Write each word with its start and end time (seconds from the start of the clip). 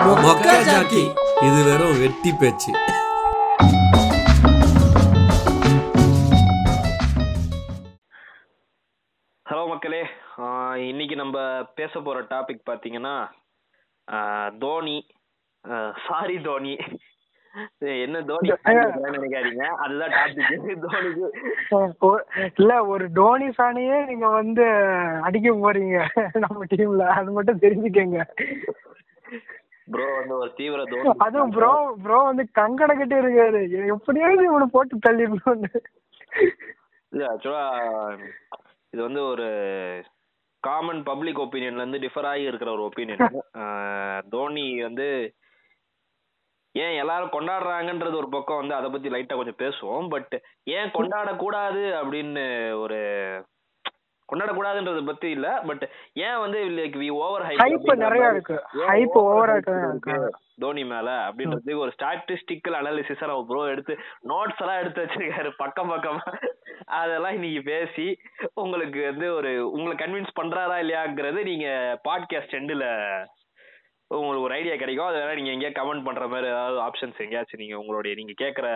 மொக்கா 0.00 0.54
Jackie 0.68 1.02
இது 1.46 1.58
வெறும் 1.66 1.98
வெட்டி 2.02 2.30
பேச்சு. 2.40 2.72
ஹலோ 9.46 9.62
மக்களே 9.68 10.00
ஆஹ் 10.44 10.76
இன்னைக்கு 10.88 11.16
நம்ம 11.16 11.36
பேச 11.74 12.00
போற 12.00 12.18
டாபிக் 12.32 12.68
பாத்தீங்கன்னா 12.70 13.14
ஆஹ் 14.08 14.50
தோனி 14.58 14.98
சாரி 16.06 16.36
தோனி. 16.40 16.74
என்ன 18.04 18.18
தோனி 18.28 18.48
நினைக்காதீங்க. 19.06 19.64
அதுதான் 19.84 20.12
டாபிக் 20.16 20.84
தோனிக்கு. 20.84 21.28
இல்ல 22.60 22.72
ஒரு 22.92 23.06
டோனி 23.12 23.48
ஃபேனையே 23.56 23.96
நீங்க 24.06 24.28
வந்து 24.40 24.66
அடிக்க 25.28 25.50
போறீங்க. 25.64 25.98
நம்ம 26.44 26.64
டீம்ல 26.74 27.06
அது 27.18 27.32
மட்டும் 27.38 27.62
தெரிஞ்சுக்கங்க. 27.64 28.20
ப்ரோ 29.90 30.06
வந்து 30.16 30.34
ஒரு 30.36 30.50
தீவிர 30.56 30.80
தோனி 30.92 31.12
அதுவும் 31.26 31.52
ப்ரோ 31.56 31.72
ப்ரோ 32.04 32.18
வந்து 32.24 32.44
கங்கட 32.58 32.90
கட்டி 32.94 33.16
இருக்காரு. 33.16 33.60
எப்படியாவது 33.94 34.44
இவனை 34.44 34.68
போட்டு 34.72 35.04
தள்ளிடணும்னு 35.06 35.70
இல்ல 37.12 37.22
ஆக்சுவலா 37.30 37.64
இது 38.92 39.00
வந்து 39.02 39.22
ஒரு 39.32 39.46
காமன் 40.62 41.02
பப்ளிக் 41.02 41.42
ஒப்பீனியன்ல 41.44 41.82
இருந்து 41.82 42.02
டிஃபர் 42.04 42.28
ஆகி 42.30 42.50
இருக்கிற 42.50 42.70
ஒரு 42.72 42.84
ஒப்பீனியன் 42.88 43.22
தோனி 44.34 44.66
வந்து 44.82 45.08
ஏன் 46.74 46.96
எல்லாரும் 46.96 47.32
கொண்டாடுறாங்கன்றது 47.34 48.20
ஒரு 48.20 48.28
பக்கம் 48.30 48.60
வந்து 48.60 48.74
அதை 48.74 48.88
பத்தி 48.90 49.08
லைட்டா 49.10 49.36
கொஞ்சம் 49.36 49.60
பேசுவோம். 49.62 50.08
பட் 50.08 50.34
ஏன் 50.76 50.92
கொண்டாடக்கூடாது 50.96 51.82
அப்படின்னு 52.00 52.44
ஒரு 52.84 52.98
கொண்டாடக்கூடாதுன்றத 54.30 55.04
பத்தி 55.04 55.30
இல்ல 55.30 55.48
பட் 55.66 55.84
ஏன் 56.26 56.38
வந்து 56.38 56.58
லைக் 56.78 56.96
வி 56.96 57.08
ஓவர் 57.18 57.46
ஹைப் 57.48 57.94
நிறைய 57.96 58.28
இருக்கு. 58.28 58.56
ஹைப் 58.88 59.16
ஓவரா 59.22 59.56
இருக்கு 59.56 60.16
தோனி 60.58 60.84
மேல 60.84 61.10
அப்படின்றதுக்கு 61.26 61.76
ஒரு 61.76 61.92
ஸ்டாட்டிஸ்டிக்கல் 61.96 62.76
அனாலிசிஸ் 62.80 63.22
நம்ம 63.22 63.44
ப்ரோ 63.48 63.62
எடுத்து 63.66 63.92
நோட்ஸ் 64.28 64.62
எல்லாம் 64.62 64.80
எடுத்து 64.80 65.04
வச்சிருக்காரு 65.04 65.50
பக்கம் 65.56 65.92
பக்கமா. 65.92 66.24
அதெல்லாம் 66.98 67.34
இன்னைக்கு 67.34 67.62
பேசி 67.62 68.06
உங்களுக்கு 68.54 69.00
வந்து 69.04 69.26
ஒரு 69.34 69.50
உங்களை 69.70 69.94
கன்வின்ஸ் 69.96 70.38
பண்றாரா 70.40 70.76
இல்லையாங்கிறது 70.76 71.42
நீங்க 71.44 71.68
பாட்காஸ்ட் 72.08 72.56
எண்டுல 72.58 72.86
உங்களுக்கு 74.18 74.46
ஒரு 74.46 74.54
ஐடியா 74.58 74.74
கிடைக்கும். 74.80 75.08
அதை 75.08 75.18
வேணா 75.20 75.36
நீங்க 75.38 75.52
எங்கேயா 75.54 75.72
கமெண்ட் 75.78 76.06
பண்ற 76.06 76.24
மாதிரி 76.32 76.48
ஏதாவது 76.52 76.78
ஆப்ஷன்ஸ் 76.86 77.22
எங்கேயாச்சும் 77.24 77.62
நீங்க 77.62 77.76
உங்களுடைய 77.80 78.12
நீங்க 78.20 78.34
கேட்குற 78.42 78.66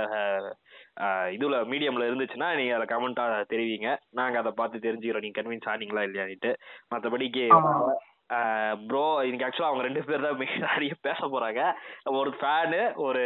இதுல 1.37 1.57
மீடியம்ல 1.73 2.09
இருந்துச்சுன்னா 2.09 2.49
நீங்க 2.61 2.73
அதை 2.77 2.87
கமெண்டா 2.93 3.25
தெரிவிங்க. 3.53 3.91
நாங்க 4.21 4.39
அதை 4.43 4.53
பார்த்து 4.61 4.85
தெரிஞ்சுக்கிறோம். 4.87 5.25
நீங்க 5.25 5.39
கன்வின்ஸ் 5.41 5.71
ஆனீங்களா 5.73 6.05
இல்லையான்ட்டு 6.09 6.53
மற்றபடிக்கு. 6.95 7.47
ப்ரோ 8.89 9.05
இன்னைக்கு 9.27 9.47
ஆக்சுவலா 9.47 9.71
அவங்க 9.71 9.87
ரெண்டு 9.89 10.05
பேர் 10.09 10.27
தான் 10.27 10.41
மிக 10.43 10.53
நிறைய 10.69 10.93
பேச 11.09 11.27
போறாங்க. 11.35 11.63
ஒரு 12.21 12.31
ஃபேனு 12.39 12.81
ஒரு 13.07 13.25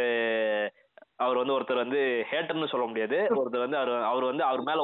அவர் 1.25 1.39
வந்து 1.41 1.55
ஒருத்தர் 1.57 1.83
வந்து 1.83 2.01
ஹேட்டர்னு 2.31 2.71
சொல்ல 2.73 2.85
முடியாது. 2.89 3.17
ஒருத்தர் 3.39 3.65
வந்து 3.65 3.79
அவர் 3.81 3.93
அவர் 4.11 4.29
வந்து 4.31 4.45
அவர் 4.49 4.67
மேல 4.69 4.81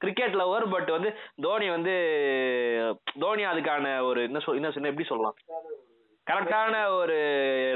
கிரிக்கெட் 0.00 0.36
லவர் 0.40 0.64
பட் 0.72 0.90
வந்து 0.96 1.10
தோனி 1.44 1.66
வந்து 1.76 1.94
தோனி 3.22 3.42
அதுக்கான 3.52 3.92
ஒரு 4.08 4.20
என்ன 4.28 4.40
சொல் 4.44 4.58
என்ன 4.60 4.70
சொன்ன 4.74 4.90
எப்படி 4.92 5.08
சொல்லலாம்? 5.10 5.36
கரெக்டான 6.28 6.74
ஒரு 6.98 7.16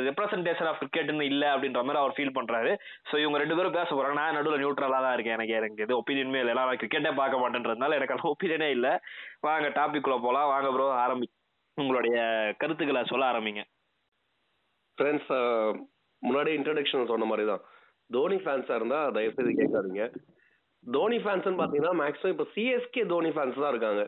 ரெப்ரசன்டேஷன் 0.09 0.69
ஆஃப் 0.71 0.79
கிரிக்கெட்னு 0.83 1.25
இல்ல 1.33 1.45
அப்படின்ற 1.55 1.81
மாதிரி 1.87 2.01
அவர் 2.03 2.15
ஃபீல் 2.17 2.37
பண்றாரு. 2.39 2.71
ஸோ 3.09 3.15
இவங்க 3.23 3.39
ரெண்டு 3.43 3.57
பேரும் 3.59 3.77
பேச 3.79 3.89
போறாங்க. 3.95 4.19
நான் 4.21 4.37
நடுவில் 4.39 4.63
நியூட்ரலா 4.63 5.01
தான் 5.07 5.17
இருக்கேன். 5.17 5.37
எனக்கு 5.39 5.57
எனக்கு 5.59 5.85
எது 5.87 5.99
ஒப்பீனியனுமே 6.01 6.41
இல்லை. 6.43 6.55
நான் 6.59 6.81
கிரிக்கெட்டே 6.83 7.13
பார்க்க 7.21 7.43
மாட்டேன்றதுனால 7.43 7.99
எனக்கு 7.99 8.15
அந்த 8.17 8.27
ஒப்பீனியனே 8.35 8.69
இல்லை. 8.77 8.93
வாங்க 9.49 9.69
டாபிக் 9.81 10.05
குள்ள 10.07 10.19
போலாம். 10.27 10.51
வாங்க 10.55 10.71
ப்ரோ 10.77 10.87
ஆரம்பி 11.05 11.29
உங்களுடைய 11.79 12.17
கருத்துக்களை 12.63 13.03
சொல்ல 13.13 13.27
ஆரம்பிங்க. 13.33 13.65
ஃப்ரெண்ட்ஸ் 14.99 15.33
முன்னாடி 16.23 16.51
இன்ட்ரடக்ஷன் 16.59 17.11
சொன்ன 17.13 17.27
மாதிரி 17.33 17.47
தான் 17.51 17.63
தோனி 18.11 18.39
ஃபேன்ஸாக 18.45 18.79
இருந்தால் 18.79 19.13
தயவுசெய்து 19.17 19.53
கேட்காதீங்க. 19.61 20.05
தோனி 20.85 21.19
ஃபேன்ஸ்னு 21.25 21.59
பார்த்தீங்கன்னா 21.61 21.95
மேக்ஸிமம் 22.01 22.35
இப்போ 22.35 22.47
சிஎஸ்கே 22.55 23.03
தோனி 23.13 23.31
ஃபேன்ஸ் 23.37 23.63
தான் 23.63 23.73
இருக்காங்க. 23.75 24.03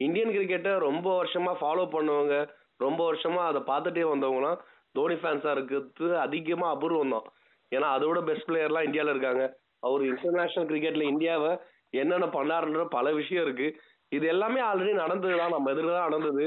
இந்தியன் 0.00 0.34
கிரிக்கெட்டை 0.36 0.72
ரொம்ப 0.88 1.06
வருஷமா 1.20 1.52
ஃபாலோ 1.60 1.84
பண்ணுவாங்க. 1.96 2.34
ரொம்ப 2.80 3.00
வருஷமா 3.12 3.42
அதை 3.50 3.60
பார்த்துட்டே 3.60 4.06
வந்தவங்களாம் 4.06 4.58
தோனி 4.92 5.14
ஃபேன்ஸாக 5.14 5.50
இருக்கிறது 5.50 6.18
அதிகமாக 6.18 6.74
அபூர்வம் 6.74 7.10
தான். 7.10 7.26
ஏன்னா 7.74 7.88
அதோட 7.96 8.18
பெஸ்ட் 8.24 8.48
பிளேயர்லாம் 8.48 8.84
இந்தியாவில் 8.84 9.14
இருக்காங்க. 9.14 9.44
அவர் 9.80 10.02
இன்டர்நேஷனல் 10.02 10.70
கிரிக்கெட்ல 10.70 11.02
இந்தியாவை 11.02 11.52
என்னென்ன 11.90 12.26
பண்ணாருன்ற 12.26 12.84
பல 12.90 13.12
விஷயம் 13.12 13.44
இருக்கு. 13.44 13.68
இது 14.08 14.26
எல்லாமே 14.26 14.60
ஆல்ரெடி 14.60 14.92
நடந்தது 14.92 15.36
தான். 15.36 15.50
நம்ம 15.50 15.70
எதிர 15.70 15.90
தான் 15.92 16.08
நடந்தது. 16.08 16.46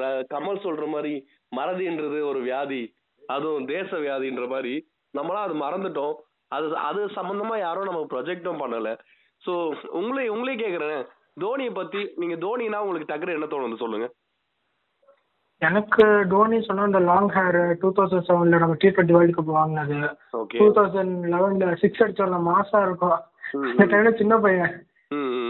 ர- 0.00 0.24
கமல் 0.34 0.62
சொல்ற 0.66 0.86
மாதிரி 0.86 1.14
மறதின்றது 1.56 2.18
ஒரு 2.28 2.40
வியாதி. 2.40 2.82
அதுவும் 3.26 3.66
தேச 3.66 3.96
வியாதின்ற 3.96 4.48
மாதிரி. 4.48 4.74
நம்மளாம் 5.18 5.44
அது 5.46 5.54
மறந்துட்டோம். 5.54 6.14
அது 6.48 6.76
அது 6.76 7.06
சம்பந்தமா 7.06 7.58
யாரும் 7.58 7.84
நம்ம 7.84 8.06
ப்ரொஜெக்டும் 8.10 8.60
பண்ணல. 8.62 8.98
ஸோ 9.46 9.52
உங்களே 9.88 10.28
உங்களே 10.28 10.54
கேட்குறேன் 10.64 11.02
தோனியை 11.40 11.74
பத்தி 11.74 12.00
நீங்க 12.16 12.36
தோனினா 12.36 12.78
உங்களுக்கு 12.78 13.14
டக்குனு 13.14 13.32
என்ன 13.32 13.46
தோணுது 13.46 13.76
சொல்லுங்க. 13.76 14.06
எனக்கு 15.68 16.04
டோனி 16.28 16.58
சொன்னா 16.66 16.84
இந்த 16.88 17.00
லாங் 17.08 17.30
ஹேர் 17.36 17.58
டூ 17.80 17.88
தௌசண்ட் 17.96 18.26
செவன்ல 18.28 18.60
நம்ம 18.60 18.76
டி 18.82 18.88
ட்வெண்ட்டி 18.88 19.14
வேர்ல்டு 19.16 19.34
கப் 19.38 19.56
வாங்கினது. 19.56 19.98
டூ 20.58 20.66
தௌசண்ட் 20.76 21.16
லெவன்ல 21.32 21.72
சிக்ஸ் 21.82 22.02
அடிச்சோம்ல 22.04 22.38
மாசா 22.50 22.78
இருக்கும். 22.86 23.18
இந்த 23.70 23.84
டைம்ல 23.90 24.12
சின்ன 24.20 24.34
பையன். 24.44 24.76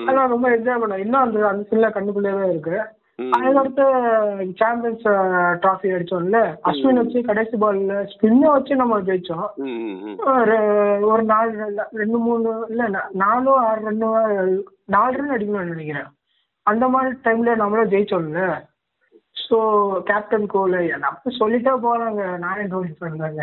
அதெல்லாம் 0.05 0.33
ரொம்ப 0.33 0.47
என்ஜாய் 0.57 0.81
பண்ணேன் 0.83 1.03
இன்னும் 1.05 1.25
அந்த 1.25 1.39
அந்த 1.51 1.63
சின்ன 1.73 1.91
கண்ணுக்குள்ளே 1.97 2.33
தான் 2.39 2.51
இருக்கு. 2.53 2.79
அதுக்கடுத்து 3.37 3.85
சாம்பியன்ஸ் 4.61 5.07
டிராஃபி 5.63 5.89
அடிச்சோம்ல. 5.97 6.39
அஸ்வின் 6.71 7.01
வச்சு 7.01 7.21
கடைசி 7.29 7.57
பால்ல 7.63 7.97
ஸ்பின்னை 8.13 8.49
வச்சு 8.55 8.81
நம்ம 8.81 9.01
ஜெயிச்சோம். 9.09 9.49
ஒரு 11.11 11.23
நாலு 11.33 11.77
ரெண்டு 12.01 12.21
மூணு 12.27 12.55
இல்ல 12.71 13.05
நாலோ 13.23 13.55
ஆறு 13.67 13.85
ரன் 13.89 14.03
நாலு 14.97 15.17
ரன் 15.21 15.35
அடிக்கணும்னு 15.37 15.73
நினைக்கிறேன். 15.75 16.11
அந்த 16.67 16.89
மாதிரி 16.95 17.15
டைம்ல 17.29 17.55
நம்மளும் 17.63 17.93
ஜெயிச்சோம்ல. 17.95 18.49
ஸோ 19.51 19.59
கேப்டன் 20.07 20.47
கோலு 20.49 20.81
அப்ப 21.09 21.31
சொல்லிட்டா 21.39 21.73
போறாங்க. 21.85 22.23
நானே 22.39 22.65
தோனி 22.67 22.93
பண்ணாங்க 23.01 23.43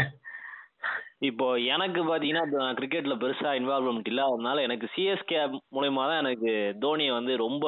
இப்போ 1.22 1.46
எனக்கு 1.68 2.00
பாத்தீங்கன்னா 2.04 2.44
கிரிக்கெட்ல 2.76 3.14
பெருசா 3.18 3.52
இன்வால்வ்மெண்ட் 3.58 4.10
இல்ல 4.12 4.24
அதனால 4.28 4.62
எனக்கு 4.62 4.88
சிஎஸ்கே 4.96 5.40
மூலயமா 5.76 6.04
தான் 6.06 6.22
எனக்கு 6.24 6.52
தோனியை 6.82 7.14
வந்து 7.14 7.34
ரொம்ப 7.38 7.66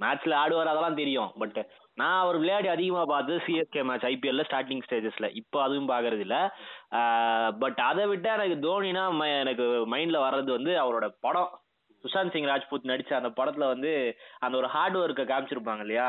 மேட்ச்ல 0.00 0.34
ஆடுவார் 0.36 0.70
அதெல்லாம் 0.70 0.98
தெரியும். 0.98 1.30
பட் 1.38 1.58
நான் 1.98 2.20
அவர் 2.20 2.36
விளையாடி 2.38 2.68
அதிகமாக 2.68 3.06
பார்த்து 3.06 3.32
சிஎஸ்கே 3.46 3.82
மேட்ச் 3.84 4.06
ஐபிஎல்ல 4.06 4.44
ஸ்டார்டிங் 4.48 4.84
ஸ்டேஜஸ்ல 4.86 5.26
இப்போ 5.40 5.58
அதுவும் 5.62 5.88
பார்க்கறது 5.88 6.22
இல்லை 6.26 6.40
பட் 7.58 7.80
அதை 7.84 8.04
விட்டா 8.06 8.30
எனக்கு 8.36 8.56
தோனினா 8.66 9.04
ம- 9.14 9.34
எனக்கு 9.40 9.64
மைண்ட்ல 9.92 10.20
வர்றது 10.24 10.50
வந்து 10.52 10.74
அவரோட 10.80 11.08
படம். 11.20 11.50
சுஷாந்த் 12.04 12.32
சிங் 12.32 12.48
ராஜ்பூத் 12.48 12.90
நடிச்ச 12.90 13.12
அந்த 13.14 13.30
படத்துல 13.36 13.66
வந்து 13.66 13.90
அந்த 14.38 14.54
ஒரு 14.56 14.68
ஹார்ட் 14.68 14.96
ஒர்க்கை 14.96 15.24
காமிச்சிருப்பாங்க 15.26 15.80
இல்லையா? 15.80 16.06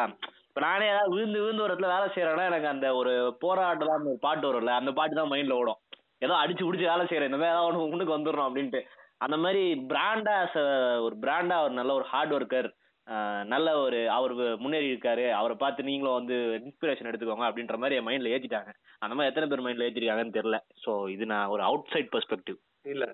இப்ப 0.52 0.62
நானே 0.62 0.88
ஏதாவது 0.94 1.12
விழுந்து 1.14 1.42
விழுந்து 1.42 1.64
ஒரு 1.64 1.72
இடத்துல 1.72 1.92
வேலை 1.94 2.08
செய்யறேன்னா 2.14 2.46
எனக்கு 2.50 2.68
அந்த 2.72 2.88
ஒரு 3.00 3.12
போராட்டம் 3.44 4.08
ஒரு 4.10 4.18
பாட்டு 4.26 4.48
வரும்ல 4.48 4.72
அந்த 4.80 4.92
பாட்டு 4.98 5.20
தான் 5.20 5.30
மைண்ட்ல 5.34 5.60
ஓடும். 5.60 5.80
ஏதோ 6.26 6.34
அடிச்சு 6.40 6.66
பிடிச்சி 6.66 6.86
வேலை 6.90 7.04
செய்யறேன் 7.06 7.30
இந்த 7.30 7.40
மாதிரி 7.40 7.54
ஏதாவது 7.54 7.70
ஒன்று 7.70 7.92
முன்னுக்கு 7.92 8.16
வந்துடணும் 8.16 8.48
அப்படின்ட்டு. 8.48 8.82
அந்த 9.26 9.36
மாதிரி 9.44 9.62
பிராண்டா 9.92 10.36
ஒரு 11.06 11.16
பிராண்டா 11.24 11.58
ஒரு 11.66 11.74
நல்ல 11.80 11.94
ஒரு 12.00 12.08
ஹார்ட் 12.12 12.36
ஒர்க்கர் 12.38 12.70
நல்ல 13.54 13.68
ஒரு 13.84 14.00
அவர் 14.18 14.34
முன்னேறி 14.64 14.92
இருக்காரு 14.92 15.24
அவரை 15.38 15.56
பார்த்து 15.64 15.88
நீங்களும் 15.90 16.18
வந்து 16.20 16.36
இன்ஸ்பிரேஷன் 16.60 17.10
எடுத்துக்கோங்க 17.10 17.48
அப்படின்ற 17.50 17.78
மாதிரி 17.84 17.98
என் 18.00 18.08
மைண்ட்ல 18.10 18.34
ஏற்றிட்டாங்க 18.36 18.72
அந்த 19.04 19.14
மாதிரி 19.14 19.32
எத்தனை 19.32 19.48
பேர் 19.52 19.66
மைண்ட்ல 19.66 19.88
ஏற்றிருக்காங்கன்னு 19.88 20.38
தெரியல. 20.38 20.60
ஸோ 20.84 20.92
இது 21.16 21.26
நான் 21.34 21.52
ஒரு 21.56 21.64
அவுட் 21.70 21.92
சைட் 21.94 22.14
பெர்ஸ்பெக்டிவ் 22.16 22.60
இல்ல. 22.86 23.06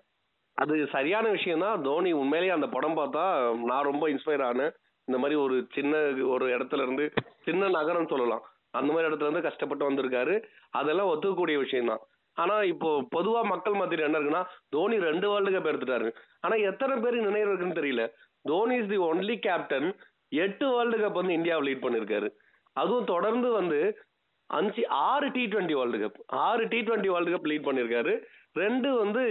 அது 0.57 0.75
சரியான 0.95 1.25
விஷயம் 1.37 1.63
தான் 1.65 1.83
தோனி 1.87 2.11
உண்மையிலேயே 2.21 2.57
அந்த 2.57 2.69
படம் 2.75 2.99
பார்த்தா 2.99 3.23
நான் 3.71 3.89
ரொம்ப 3.91 4.05
இன்ஸ்பயர் 4.13 4.45
ஆனேன். 4.49 4.75
இந்த 5.07 5.17
மாதிரி 5.21 5.35
ஒரு 5.45 5.55
சின்ன 5.75 5.93
ஒரு 6.33 6.45
இடத்துல 6.55 6.85
இருந்து 6.85 7.05
சின்ன 7.47 7.69
நகரம் 7.77 8.11
சொல்லலாம். 8.13 8.43
அந்த 8.77 8.89
மாதிரி 8.93 9.09
இடத்துல 9.09 9.27
இருந்து 9.27 9.47
கஷ்டப்பட்டு 9.47 9.87
வந்திருக்காரு. 9.89 10.35
அதெல்லாம் 10.79 11.11
ஒத்துக்கக்கூடிய 11.11 11.57
விஷயம் 11.65 11.91
தான் 11.91 12.03
ஆனா 12.37 12.55
இப்போ 12.71 12.89
பொதுவா 13.15 13.41
மக்கள் 13.51 13.77
மத்தியில் 13.81 14.07
என்ன 14.07 14.17
இருக்குன்னா 14.19 14.41
தோனி 14.73 14.97
ரெண்டு 15.09 15.27
வேர்ல்டு 15.31 15.53
கப் 15.53 15.69
எடுத்துட்டாரு. 15.71 16.09
ஆனா 16.45 16.55
எத்தனை 16.71 16.95
பேர் 17.03 17.15
நினைவு 17.27 17.49
இருக்குன்னு 17.49 17.79
தெரியல. 17.79 18.03
Dhoni 18.49 18.75
is 18.81 18.91
the 18.91 18.99
only 19.07 19.35
captain 19.47 19.87
எட்டு 20.43 20.65
வேர்ல்டு 20.75 20.97
கப் 21.03 21.19
வந்து 21.19 21.37
இந்தியாவை 21.39 21.63
லீட் 21.67 21.85
பண்ணியிருக்காரு 21.85 22.27
அதுவும் 22.75 23.09
தொடர்ந்து 23.13 23.49
வந்து 23.59 23.79
அஞ்சு 24.49 24.81
ஆறு 25.07 25.27
டி 25.35 25.43
டுவெண்ட்டி 25.53 25.77
வேர்ல்டு 25.79 26.01
கப் 26.03 26.19
ஆறு 26.47 26.63
T 26.73 26.79
twenty 26.87 27.09
world 27.13 27.33
cup 27.33 27.49
lead 27.51 27.67
பண்ணியிருக்காரு 27.67 28.13
ரெண்டு 28.61 28.89
வந்து 29.01 29.23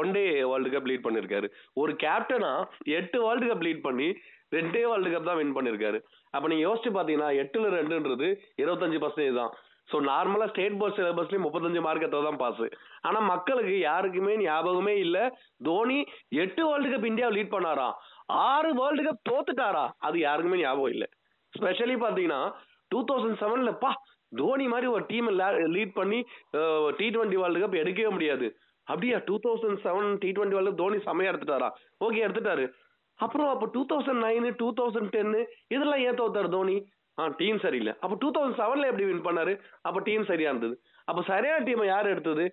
one 0.00 0.12
day 0.16 0.24
world 0.50 0.74
cup 0.74 0.90
lead 0.90 1.06
பண்ணியிருக்காரு 1.06 1.48
ஒரு 1.82 1.94
கேப்டனா 2.04 2.52
எட்டு 2.98 3.18
வேர்ல்டு 3.24 3.48
கப் 3.50 3.64
லீட் 3.66 3.86
பண்ணி 3.88 4.08
ரெண்டே 4.56 4.82
வேர்ல்டு 4.90 5.10
கப் 5.14 5.28
தான் 5.30 5.40
வின் 5.40 5.56
பண்ணியிருக்காரு 5.56 5.98
அப்போ 6.34 6.46
நீங்க 6.50 6.64
யோசிச்சு 6.68 6.90
பார்த்தீங்கன்னா 6.96 7.30
எட்டுல 7.42 7.72
ரெண்டுன்றது 7.78 8.28
இருபத்தஞ்சு 8.62 9.00
பர்சன்டேஜ் 9.04 9.40
தான். 9.40 9.52
ஸோ 9.90 9.98
நார்மலாக 10.08 10.50
ஸ்டேட் 10.52 10.76
போர்ட் 10.80 10.96
சிலபஸ்லேயும் 10.96 11.44
முப்பத்தஞ்சு 11.46 11.80
மார்க் 11.86 12.04
எடுத்தா 12.06 12.18
தான் 12.26 12.40
பாஸ் 12.42 12.64
ஆனால் 13.06 13.26
மக்களுக்கு 13.32 13.74
யாருக்குமே 13.88 14.34
ஞாபகமே 14.42 14.94
இல்லை. 15.04 15.24
தோனி 15.68 15.98
எட்டு 16.42 16.62
வேர்ல்டு 16.68 16.90
கப் 16.92 17.08
இந்தியாவை 17.10 17.34
லீட் 17.36 17.54
பண்ணாரா? 17.54 17.88
ஆறு 18.50 18.70
வேர்ல்டு 18.80 19.04
கப் 19.06 19.24
தோத்துட்டாரா? 19.30 19.84
அது 20.08 20.16
யாருக்குமே 20.26 20.60
ஞாபகம் 20.64 20.92
இல்லை. 20.94 21.08
ஸ்பெஷலி 21.54 21.96
பார்த்தீங்கன்னா 22.04 22.40
டூ 22.92 23.00
தௌசண்ட் 23.08 23.40
செவன்லப்பா 23.42 23.90
தோனி 24.40 24.66
மாதிரி 24.72 24.88
ஒரு 24.96 25.04
டீம் 25.10 25.28
லீட் 25.76 25.96
பண்ணி 26.00 26.18
டி 26.98 27.06
டுவெண்ட்டி 27.14 27.40
வேர்ல்டு 27.42 27.62
கப் 27.62 27.80
எடுக்கவே 27.82 28.10
முடியாது. 28.16 28.48
அப்படியா? 28.86 29.16
Two 29.28 29.36
thousand 29.46 29.80
seven 29.86 30.08
T 30.22 30.30
twenty 30.36 30.58
world 30.58 30.78
Dhoni 30.82 30.98
செமையா 31.08 31.30
எடுத்துட்டாரா? 31.32 31.70
ஓகே 32.06 32.22
எடுத்துட்டாரு. 32.26 32.66
அப்புறம் 33.24 33.50
அப்போ 33.54 33.66
two 33.74 33.82
thousand 33.90 34.22
nine 34.26 34.50
two 34.60 34.68
thousand 34.80 35.12
ten 35.16 35.40
இதெல்லாம் 35.74 36.02
ஏன் 36.08 36.18
தோத்தார் 36.20 36.48
தோனி? 36.56 36.76
ஆ 37.18 37.22
டீம் 37.40 37.58
சரியில்லை. 37.64 37.92
அப்போ 38.02 38.14
டூ 38.22 38.28
தௌசண்ட் 38.36 38.58
செவனில் 38.60 38.88
எப்படி 38.90 39.06
வின் 39.10 39.26
பண்ணார்? 39.28 39.52
அப்போ 39.86 39.98
டீம் 40.08 40.24
சரியாக 40.30 40.52
இருந்தது. 40.52 40.74
அப்போ 41.08 41.22
சரியான 41.30 41.64
டீமை 41.68 41.86
யார் 41.92 42.12
எடுத்தது? 42.14 42.44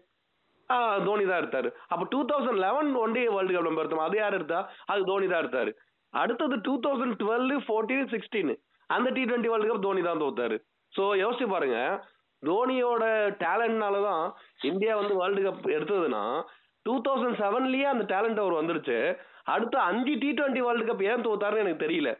ஆ, 0.69 0.78
தோனி 1.08 1.25
தான் 1.28 1.42
எடுத்தார். 1.42 1.68
அப்போ 1.94 2.06
two 2.14 2.19
thousand 2.31 2.60
eleven 2.66 2.90
one 3.04 3.14
day 3.18 3.22
world 3.36 3.54
cup 3.56 3.68
நம்ம 3.68 3.81
எடுத்தோம்? 3.84 4.06
அது 4.08 4.18
யார் 4.22 4.38
எடுத்தா? 4.40 4.60
அது 4.92 5.02
தோனி 5.12 5.28
தான் 5.31 5.42
எடுத்தார். 5.44 5.72
அடுத்தது 6.14 6.56
two 6.66 6.74
thousand 6.86 7.16
twelve 7.22 7.54
fourteen 7.68 8.10
sixteen 8.14 8.54
அந்த 8.90 9.08
T 9.18 9.24
twenty 9.30 9.52
world 9.54 9.69
cup 9.69 9.86
Dhoni 9.88 10.02
தான் 10.10 10.22
தோத்தாரு. 10.24 10.58
ஸோ 10.94 11.04
யோசிச்சு 11.24 11.48
பாருங்க. 11.54 11.78
தோனியோட 12.44 13.04
டேலண்ட்னால 13.44 14.02
தான் 14.10 14.25
இந்தியா 14.72 14.94
வந்து 15.00 15.14
வேர்ல்டு 15.22 15.42
கப் 15.48 15.66
எடுத்ததுன்னா 15.78 16.24
டூ 16.86 16.94
தௌசண்ட் 17.08 17.40
செவன்லயே 17.44 17.88
அந்த 17.94 18.04
டேலண்ட் 18.14 18.42
அவர் 18.44 18.60
வந்துருச்சு. 18.60 18.98
அடுத்த 19.54 19.76
அஞ்சு 19.90 20.14
டி 20.22 20.30
டுவெண்ட்டி 20.38 20.62
வேர்ல்டு 20.68 20.88
கப் 20.90 21.04
ஏன் 21.12 21.26
தோத்தாருன்னு 21.28 21.64
எனக்கு 21.66 21.84
தெரியல. 21.86 22.12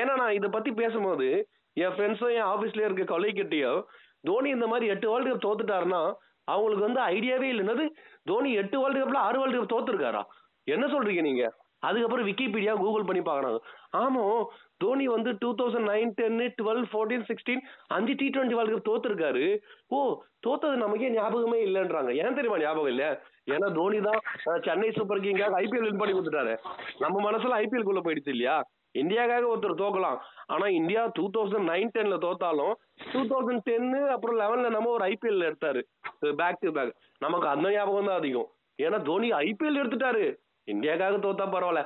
ஏன்னா 0.00 0.14
நான் 0.20 0.36
இதை 0.38 0.48
பத்தி 0.56 0.70
பேசும்போது 0.80 1.28
என் 1.76 1.94
ஃப்ரெண்ட்ஸும் 1.96 2.34
என் 2.38 2.50
ஆஃபீஸ்ல 2.52 2.84
இருக்க 2.86 3.04
கொலைக்கிட்டையோ 3.12 3.72
தோனி 4.28 4.48
இந்த 4.56 4.66
மாதிரி 4.72 4.86
எட்டு 4.94 5.06
வேர்ல்டு 5.12 5.32
கப் 5.32 5.44
தோத்துட்டாருன்னா 5.46 6.02
அவங்களுக்கு 6.48 6.86
வந்து 6.86 7.00
ஐடியாவே 7.14 7.48
இல்லை 7.54 7.90
தோனி 8.30 8.50
எட்டு 8.62 8.76
வேர்ல்டு 8.80 9.02
கப்ல 9.02 9.24
ஆறு 9.28 9.38
வேர்ல்டு 9.40 9.60
கப் 9.60 9.72
தோத்துருக்காரா? 9.74 10.22
என்ன 10.66 10.84
சொல்றீங்க 10.86 11.22
நீங்க? 11.28 11.44
அதுக்கப்புறம் 11.88 12.26
விக்கிபீடியா 12.28 12.74
கூகுள் 12.82 13.08
பண்ணி 13.08 13.22
பார்க்கறாங்க. 13.24 13.58
ஆமா 14.02 14.22
தோனி 14.82 15.06
வந்து 15.14 15.30
two 15.42 15.48
thousand 15.58 15.88
nine 15.90 16.12
ten 16.20 16.46
twelve 16.60 16.84
fourteen 16.90 17.24
sixteen 17.30 17.62
அஞ்சு 17.96 18.12
டி 18.20 18.26
டுவெண்ட்டி 18.34 18.56
வேர்ல்டு 18.58 18.76
கப் 18.76 18.88
தோத்துருக்காரு. 18.90 19.44
ஓ 19.88 19.98
தோத்தது 20.46 20.76
நமக்கே 20.84 21.10
ஞாபகமே 21.18 21.58
இல்லைன்றாங்க. 21.66 22.12
ஏன் 22.22 22.38
தெரியுமா 22.38 22.62
ஞாபகம் 22.64 22.92
இல்லை? 22.94 23.10
ஏன்னா 23.52 23.68
தோனி 23.78 23.98
தான் 24.06 24.20
சென்னை 24.66 24.90
சூப்பர் 24.98 25.24
கிங்காக 25.24 25.58
ஐபிஎல் 25.62 25.86
வின் 25.88 26.00
பண்ணி 26.02 26.14
கொடுத்துட்டாரு. 26.14 26.54
நம்ம 27.02 27.16
மனசுல 27.26 27.58
ஐபிஎல் 27.64 27.88
குள்ள 27.88 28.00
போயிடுச்சு 28.06 28.32
இல்லையா? 28.36 28.56
இந்தியாக்காக 29.02 29.46
ஒருத்தர் 29.52 29.80
தோக்கலாம். 29.82 30.18
ஆனா 30.54 30.66
இந்தியா 30.78 31.02
டூ 31.16 31.24
தௌசண்ட் 31.36 31.68
நைன் 31.70 31.92
டென்ல 31.96 32.16
தோத்தாலும் 32.24 32.74
டூ 33.12 33.20
தௌசண்ட் 33.32 33.64
டென்னு 33.68 34.00
அப்புறம் 34.14 34.38
லெவன்ல 34.42 34.68
நம்ம 34.76 34.90
ஒரு 34.96 35.04
ஐபிஎல் 35.12 35.46
எடுத்தாரு. 35.48 35.80
பேக் 36.40 36.62
டு 36.64 36.72
பேக் 36.76 36.92
நமக்கு 37.24 37.48
அந்த 37.54 37.66
ஞாபகம் 37.76 38.08
தான் 38.10 38.20
அதிகம். 38.22 38.48
ஏன்னா 38.78 39.00
தோனி 39.08 39.28
ஐபிஎல் 39.44 39.80
எடுத்துட்டாரு. 39.82 40.24
இந்தியாக்காக 40.72 41.16
தோத்தா 41.24 41.46
பரவாயில்ல. 41.54 41.82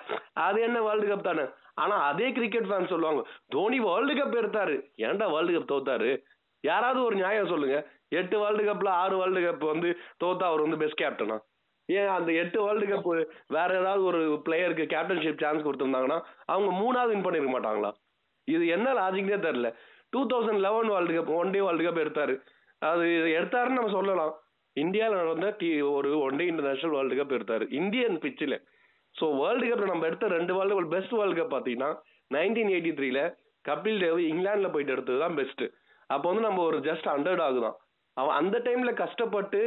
அது 0.46 0.58
என்ன 0.66 0.78
வேர்ல்டு 0.88 1.06
கப் 1.12 1.28
தானே? 1.28 1.44
ஆனா 1.82 1.96
அதே 2.10 2.28
கிரிக்கெட் 2.37 2.69
ஃபேன் 2.70 2.90
சொல்லுவாங்க 2.93 3.22
தோனி 3.55 3.78
வேர்ல்டு 3.88 4.14
கப் 4.19 4.38
எடுத்தாரு. 4.43 4.76
ஏன்டா 5.06 5.26
வேர்ல்டு 5.34 5.56
கப் 5.56 5.70
தோத்தாரு? 5.72 6.10
யாராவது 6.64 7.00
ஒரு 7.08 7.16
நியாயம் 7.22 7.50
சொல்லுங்க. 7.52 7.76
எட்டு 8.20 8.37
வேர்ல்டு 8.43 8.62
கப்ல 8.69 8.88
ஆறு 9.02 9.14
வேர்ல்டு 9.20 9.40
கப் 9.46 9.70
வந்து 9.72 9.88
தோத்தா 10.22 10.44
அவர் 10.50 10.64
வந்து 10.64 10.82
பெஸ்ட் 10.82 11.00
கேப்டனா 11.02 11.37
ஏன் 11.88 12.11
அந்த 12.17 12.31
எட்டு 12.43 12.58
வேர்ல்டு 12.64 12.87
கப் 12.88 13.06
வேற 13.56 13.69
ஏதாவது 13.82 14.02
ஒரு 14.11 14.20
பிளேயருக்கு 14.46 14.85
கேப்டன்ஷிப் 14.94 15.43
சான்ஸ் 15.44 15.64
கொடுத்துருந்தாங்கன்னா 15.67 16.19
அவங்க 16.52 16.70
மூணாவது 16.81 17.12
வின் 17.12 17.25
பண்ணிருக்க 17.26 17.52
மாட்டாங்களா? 17.55 17.90
இது 18.49 18.64
என்ன 18.76 18.88
லாஜிக்னே 18.99 19.38
தெரியல. 19.46 19.70
Two 20.12 20.20
thousand 20.32 20.62
eleven 20.67 20.90
world 20.94 21.14
cup 21.17 21.32
one 21.38 21.52
day 21.55 21.61
world 21.67 21.87
cup 21.87 22.02
எடுத்தாரு. 22.05 22.35
அது 22.82 23.06
எடுத்தாருன்னு 23.38 23.79
நம்ம 23.79 23.94
சொல்லலாம். 23.99 24.35
இந்தியாவில் 24.76 25.20
நடந்த 25.23 25.46
டி 25.61 25.69
ஒரு 25.96 26.11
one 26.26 26.38
day 26.40 26.44
international 26.52 26.96
world 26.96 27.19
cup 27.20 27.35
எடுத்தாரு. 27.38 27.64
இந்தியன் 27.81 28.19
பிச்சில் 28.25 28.56
ஸோ 29.14 29.26
வேர்ல்டு 29.41 29.67
கப்பில் 29.69 29.93
நம்ம 29.93 30.06
எடுத்த 30.11 30.26
ரெண்டு 30.37 30.52
world 30.56 30.76
cup 30.79 30.94
best 30.94 31.14
world 31.19 31.38
cup 31.41 31.55
பார்த்தீங்கன்னா 31.55 31.91
நைன்டீன் 32.31 32.73
எயிட்டி 32.75 32.93
த்ரீல 32.99 33.20
கபில் 33.64 34.00
தேவ் 34.05 34.19
இங்கிலாந்தில் 34.31 34.75
போயிட்டு 34.75 34.94
எடுத்தது 34.96 35.20
தான் 35.25 35.37
பெஸ்ட் 35.41 35.64
அப்போ 36.11 36.26
வந்து 36.31 36.44
நம்ம 36.46 36.61
ஒரு 36.69 36.79
ஜஸ்ட் 36.88 37.08
ஹண்ட்ரட் 37.12 37.43
ஆகுதான் 37.46 37.76
அவன் 38.20 38.38
அந்த 38.41 38.56
டைம்ல 38.67 38.93
கஷ்டப்பட்டு 39.03 39.61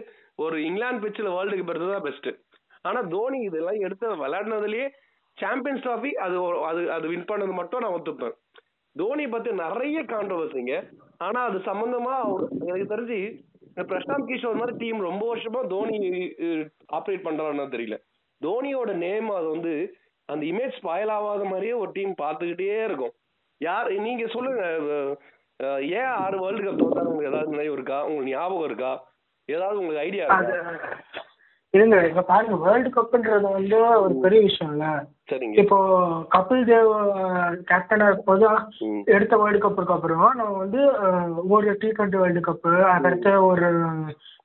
ஒரு 0.44 0.56
இங்கிலாந்து 0.68 1.04
பிச்சில் 1.04 1.34
வேர்ல்டு 1.36 1.58
கப் 1.58 1.72
எடுத்தது 1.74 2.06
பெஸ்ட் 2.08 2.30
ஆனா 2.90 3.00
தோனி 3.14 3.40
இதெல்லாம் 3.48 3.80
எடுத்து 3.86 4.08
விளையாடினதுலயே 4.24 4.88
சாம்பியன்ஸ் 5.38 5.84
ட்ராஃபி 5.86 6.12
அது 6.26 6.38
அது 6.70 6.82
அது 6.96 7.06
வின் 7.12 7.30
பண்ணது 7.30 7.54
மட்டும் 7.60 7.84
நான் 7.84 7.96
ஒத்துப்பேன். 7.98 8.36
தோனி 8.96 9.26
பத்தி 9.28 9.50
நிறைய 9.62 10.00
கான்ட்ரவர்சிங்க 10.04 10.74
ஆனா 11.26 11.40
அது 11.50 11.58
சம்பந்தமா 11.70 12.14
அவர் 12.24 12.44
எனக்கு 12.62 12.92
தெரிஞ்சு 12.94 13.20
பிரசாந்த் 13.92 14.30
கிஷோர் 14.30 14.60
மாதிரி 14.62 14.74
டீம் 14.78 15.00
ரொம்ப 15.10 15.24
வருஷமா 15.32 15.62
தோனி 15.74 16.00
ஆப்ரேட் 16.98 17.26
பண்றான்னு 17.28 17.74
தெரியல. 17.76 17.98
தோனியோட 18.42 18.92
நேம் 19.06 19.30
அது 19.38 19.48
வந்து 19.56 19.74
அந்த 20.30 20.44
இமேஜ் 20.46 20.78
ஸ்பாயில் 20.80 21.14
ஆகாத 21.18 21.44
மாதிரியே 21.44 21.76
ஒரு 21.82 21.92
டீம் 21.92 22.14
பார்த்துக்கிட்டே 22.24 22.84
இருக்கும். 22.88 23.14
யார் 23.62 23.88
நீங்க 24.08 24.26
சொல்லுங்க 24.36 24.62
ஏன் 25.94 26.12
ஆறு 26.20 26.36
வேர்ல்டு 26.42 26.64
கப் 26.64 26.82
தோத்தாரு 26.82 27.10
உங்களுக்கு 27.10 27.32
ஏதாவது 27.32 27.54
நினைவு 27.54 27.74
இருக்கா? 27.74 27.98
உங்களுக்கு 28.04 28.34
ஞாபகம் 28.34 28.66
இருக்கா? 28.66 28.92
ஏதாவது 29.50 29.80
உங்களுக்கு 29.80 30.04
ஐடியா 30.06 30.26
இருக்கா? 30.26 30.92
இருங்க 31.74 31.98
இப்ப 32.08 32.22
பாருங்க 32.22 32.56
வேர்ல்டு 32.64 32.90
கப்ன்றது 32.90 33.50
வந்து 33.50 33.76
ஒரு 34.02 34.14
பெரிய 34.20 34.40
விஷயம் 34.42 34.72
இல்ல. 34.72 34.86
சரிங்க. 35.30 35.56
இப்போ 35.56 35.78
கபில் 36.32 36.66
தேவ் 36.66 36.90
கேப்டனா 37.70 38.08
இருக்கும்போது. 38.08 38.48
எடுத்த 39.08 39.38
வேர்ல்டு 39.38 39.60
கப்புக்கு 39.60 39.94
அப்புறம் 39.94 40.26
நம்ம 40.36 40.58
வந்து 40.58 40.82
ஒரு 41.50 41.78
டி 41.82 41.90
டுவெண்ட்டி 41.92 42.22
வேர்ல்டு 42.24 42.42
கப்பு 42.42 42.74
அதுக்கடுத்த 42.90 43.36
ஒரு 43.44 43.70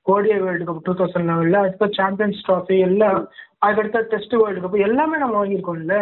ODI 0.05 0.39
world 0.39 0.65
cup 0.65 0.85
two 0.85 0.93
thousand 0.93 1.29
லெவன்ல 1.31 1.61
அதுக்கு 1.63 1.97
சாம்பியன்ஸ் 1.99 2.45
ட்ராஃபி 2.47 2.77
எல்லாம் 2.87 3.19
அதுக்கடுத்த 3.61 4.01
டெஸ்ட் 4.13 4.35
வேர்ல்டு 4.35 4.63
கப் 4.65 4.85
எல்லாமே 4.87 5.17
நம்ம 5.17 5.37
வாங்கியிருக்கோம்ல. 5.37 5.97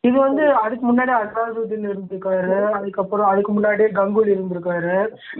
இது 0.00 0.18
வந்து 0.20 0.42
அதுக்கு 0.54 0.84
முன்னாடி 0.90 1.12
அசாதுதீன் 1.20 1.86
இருந்திருக்காரு. 1.88 2.70
அதுக்கப்புறம் 2.72 3.26
அதுக்கு 3.26 3.52
முன்னாடி 3.52 3.84
கங்குலி 3.98 4.30
இருந்திருக்காரு. 4.34 4.96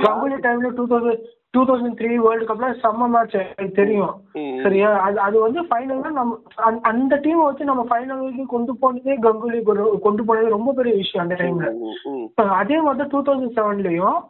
கங்குலி 0.07 0.39
டைம்ல 0.47 0.71
two 0.75 0.87
thousand 0.87 1.27
two 1.59 1.65
thousand 1.65 1.97
three 1.97 2.15
world 2.15 2.55
கப்ல 2.55 2.75
செம்ம 2.83 3.09
மேட்ச் 3.09 3.35
எனக்கு 3.35 3.71
தெரியும். 3.71 4.21
சரியா? 4.63 4.91
அது 4.91 5.21
அது 5.21 5.41
வந்து 5.41 5.63
ஃபைனல்ல 5.63 6.11
நம்ம 6.11 6.39
அந்த- 6.83 7.17
டீமை 7.17 7.45
வச்சு 7.45 7.65
நம்ம 7.65 7.83
ஃபைனல் 7.83 8.19
வரைக்கும் 8.19 8.47
கொண்டு 8.47 8.77
போனதே 8.77 9.19
கங்குலி 9.19 9.63
கொண்டு- 10.03 10.25
போனது 10.27 10.49
ரொம்ப 10.49 10.73
பெரிய 10.73 10.95
விஷயம் 10.95 11.29
அந்த 11.29 11.45
டைம்ல 11.45 12.49
அதே 12.49 12.81
மாதிரி 12.81 13.09
டூ 13.09 13.23
தௌசண்ட் 13.23 13.57
செவன்லயும். 13.57 14.21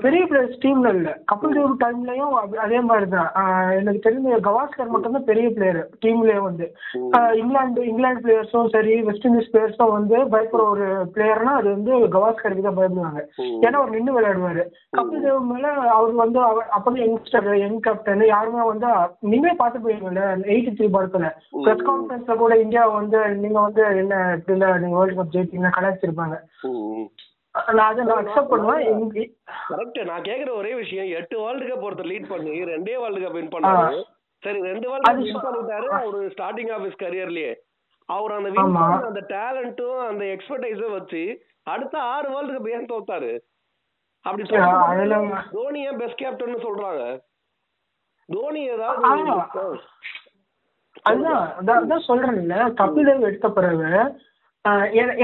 பெரிய 0.00 0.24
பிளேயர்ஸ் 0.24 0.58
டீம்ல 0.64 0.88
இல்ல. 0.88 1.18
கபில் 1.32 1.54
தேவ் 1.54 1.74
டைம்லயும் 1.84 2.56
அதே 2.56 2.80
மாதிரி 2.80 3.10
தான். 3.10 3.30
எனக்கு 3.70 4.10
தெரிஞ்ச 4.10 4.38
கவாஸ்கர் 4.40 4.88
மட்டும் 4.88 5.12
தான் 5.12 5.24
பெரிய 5.24 5.50
பிளேயர் 5.50 5.88
டீம்லயே 6.06 6.38
வந்து. 6.38 6.76
இங்கிலாந்து 7.34 7.86
இங்கிலாந்து 7.86 8.20
பிளேயர்ஸும் 8.20 8.68
சரி 8.68 9.02
வெஸ்ட் 9.02 9.26
இண்டீஸ் 9.26 9.52
பிளேயர்ஸும் 9.52 9.90
வந்து 9.90 10.16
பயப்படுற 10.16 10.68
ஒரு 10.68 10.86
பிளேயர்னா 11.14 11.54
அது 11.54 11.70
வந்து 11.70 11.96
கவாஸ்கருக்கு 11.96 12.60
தான் 12.60 12.76
பயப்படுவாங்க. 12.76 13.20
ம். 13.36 13.42
ஏன்னா 13.42 13.72
அவர் 13.72 13.90
நின்று 13.90 14.20
விளையாடுவாரு. 14.20 14.62
கபில் 14.96 15.24
தேவ் 15.24 15.40
மேல 15.40 15.68
அவர் 15.68 16.12
வந்து 16.12 16.40
அவர் 16.46 16.66
அப்பதான் 16.76 17.02
யங்ஸ்டர் 17.02 17.46
யங் 17.58 17.78
கேப்டன் 17.82 18.24
யாருமே 18.28 18.62
வந்து 18.66 18.88
நீங்களே 19.26 19.54
பார்த்து 19.56 19.82
போயிருக்கீங்கல்ல 19.82 20.24
எயிட்டி 20.48 20.72
த்ரீ 20.76 20.88
படத்துல. 20.94 21.28
பிரஸ் 21.58 21.86
கான்ஃபரன்ஸ்ல 21.86 22.36
கூட 22.38 22.56
இந்தியா 22.62 22.82
வந்து 22.92 23.20
நீங்க 23.40 23.58
வந்து 23.62 23.82
என்ன 24.00 24.18
இப்படி 24.34 24.56
இல்ல 24.56 24.68
நீங்க 24.82 24.98
வேர்ல்டு 24.98 25.18
கப் 25.18 25.34
ஜெயிச்சீங்க 25.34 25.70
கலாச்சிருப்பாங்க 25.76 26.36
ம், 26.68 26.82
ம். 26.94 27.08
நான் 27.70 27.86
அதை 27.86 28.02
நான் 28.04 28.20
அக்செப்ட் 28.22 28.52
பண்ணுவேன். 28.52 28.82
கரெக்ட் 29.68 30.00
நான் 30.08 30.26
கேக்குற 30.26 30.50
ஒரே 30.56 30.72
விஷயம் 30.80 31.08
எட்டு 31.18 31.36
வேர்ல்டு 31.42 31.68
கப் 31.68 31.86
ஒருத்தர் 31.86 32.10
லீட் 32.10 32.30
பண்ணி 32.32 32.54
ரெண்டே 32.70 32.96
வேர்ல்டு 33.02 33.22
கப் 33.22 33.38
வின் 33.38 33.52
பண்ணாரு. 33.54 34.00
சரி 34.42 34.58
ரெண்டு 34.66 34.86
வேர்ல்டு 34.88 35.06
கப் 35.08 35.22
வின் 35.22 35.46
பண்ணிட்டாரு 35.46 35.88
அவரு 35.98 36.20
ஸ்டார்டிங் 36.34 36.72
ஆஃப் 36.74 36.84
ஹிஸ் 36.86 37.02
கரியர்லயே 37.02 37.52
அவர் 38.08 38.34
அந்த 38.34 38.50
அந்த 39.06 39.22
டேலண்ட்டும் 39.30 40.00
அந்த 40.06 40.24
எக்ஸ்பர்டைஸும் 40.34 40.96
வச்சு 40.96 41.22
அடுத்த 41.66 41.96
ஆறு 42.10 42.28
வேர்ல்டு 42.32 42.52
கப் 42.54 42.68
ஏன் 42.72 42.90
தோத்தாரு? 42.90 43.30
அப்படி 44.26 44.42
ஆ, 44.42 44.48
சொல்லும்போது 44.50 44.92
அதெல்லாம் 44.92 45.26
தோனி 45.52 45.80
ஏன் 45.86 45.98
பெஸ்ட் 46.00 46.20
கேப்டன் 46.20 46.64
சொல்றாங்க? 46.64 47.02
தோனி 48.28 48.60
ஏதாவது. 48.68 49.74
அதுதான் 51.04 52.06
சொல்றேன்ல 52.06 52.54
கபில் 52.78 53.08
தேவ் 53.08 53.28
எடுத்த 53.28 53.48
பிறகு 53.56 53.90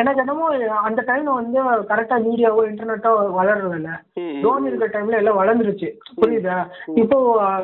எனக்கு 0.01 0.21
என்னமோ 0.23 0.49
அந்த 0.83 1.01
டைம்ல 1.07 1.31
வந்து 1.37 1.61
கரெக்டா 1.89 2.17
மீடியாவோ 2.27 2.61
இன்டர்நெட்டோ 2.67 3.13
வளரல 3.37 3.89
ம், 4.17 4.37
தோனி 4.43 4.69
இருக்க 4.71 4.87
டைம்ல 4.93 5.21
எல்லாம் 5.21 5.39
வளர்ந்துருச்சு. 5.41 5.89
புரியுதா? 6.19 6.59
இப்போ 7.03 7.17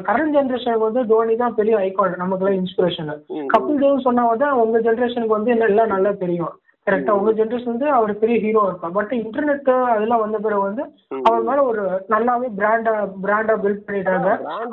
கரண்ட் 0.08 0.34
ஜெனரேஷனுக்கு 0.36 0.86
வந்து 0.86 1.02
தோனி 1.12 1.36
தான் 1.36 1.54
பெரிய 1.54 1.76
ஐகான் 1.84 2.22
நமக்குலாம் 2.22 2.58
இன்ஸ்பிரேஷன் 2.58 3.12
ம். 3.34 3.46
கபில் 3.52 3.82
தேவ் 3.84 4.06
சொன்னா 4.06 4.24
வந்து 4.28 4.48
உங்க 4.62 4.80
ஜெனரேஷனுக்கு 4.86 5.36
வந்து 5.36 5.54
என்ன 5.54 5.68
எல்லாம் 5.70 5.94
நல்லா 5.94 6.12
தெரியும். 6.16 6.56
கரெக்டா 6.88 7.16
உங்க 7.18 7.32
ஜெனரேஷன் 7.38 7.72
வந்து 7.74 7.88
அவர் 7.98 8.12
பெரிய 8.22 8.38
ஹீரோ 8.44 8.62
இருப்பார். 8.68 8.96
பட் 8.98 9.14
இன்டர்நெட் 9.20 9.70
அதெல்லாம் 9.94 10.24
வந்த 10.24 10.38
பிறகு 10.46 10.62
வந்து 10.68 10.84
அவர் 11.28 11.46
மேல 11.48 11.64
ஒரு 11.70 11.82
நல்லாவே 12.14 12.50
பிராண்டா 12.60 12.94
பிராண்டா 13.24 13.56
பில்ட் 13.64 13.86
பண்ணிட்டாங்க. 13.88 14.28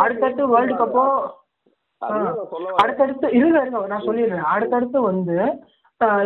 அடுத்தடுத்து 0.06 0.54
வேர்ல்டு 0.56 0.76
கப்போ. 0.82 1.06
அடுத்தடுத்து 2.82 3.28
இருங்க 3.40 3.58
இருங்க 3.62 3.88
நான் 3.94 4.08
சொல்லிடுறேன். 4.10 4.52
அடுத்தடுத்து 4.56 5.02
வந்து 5.12 5.38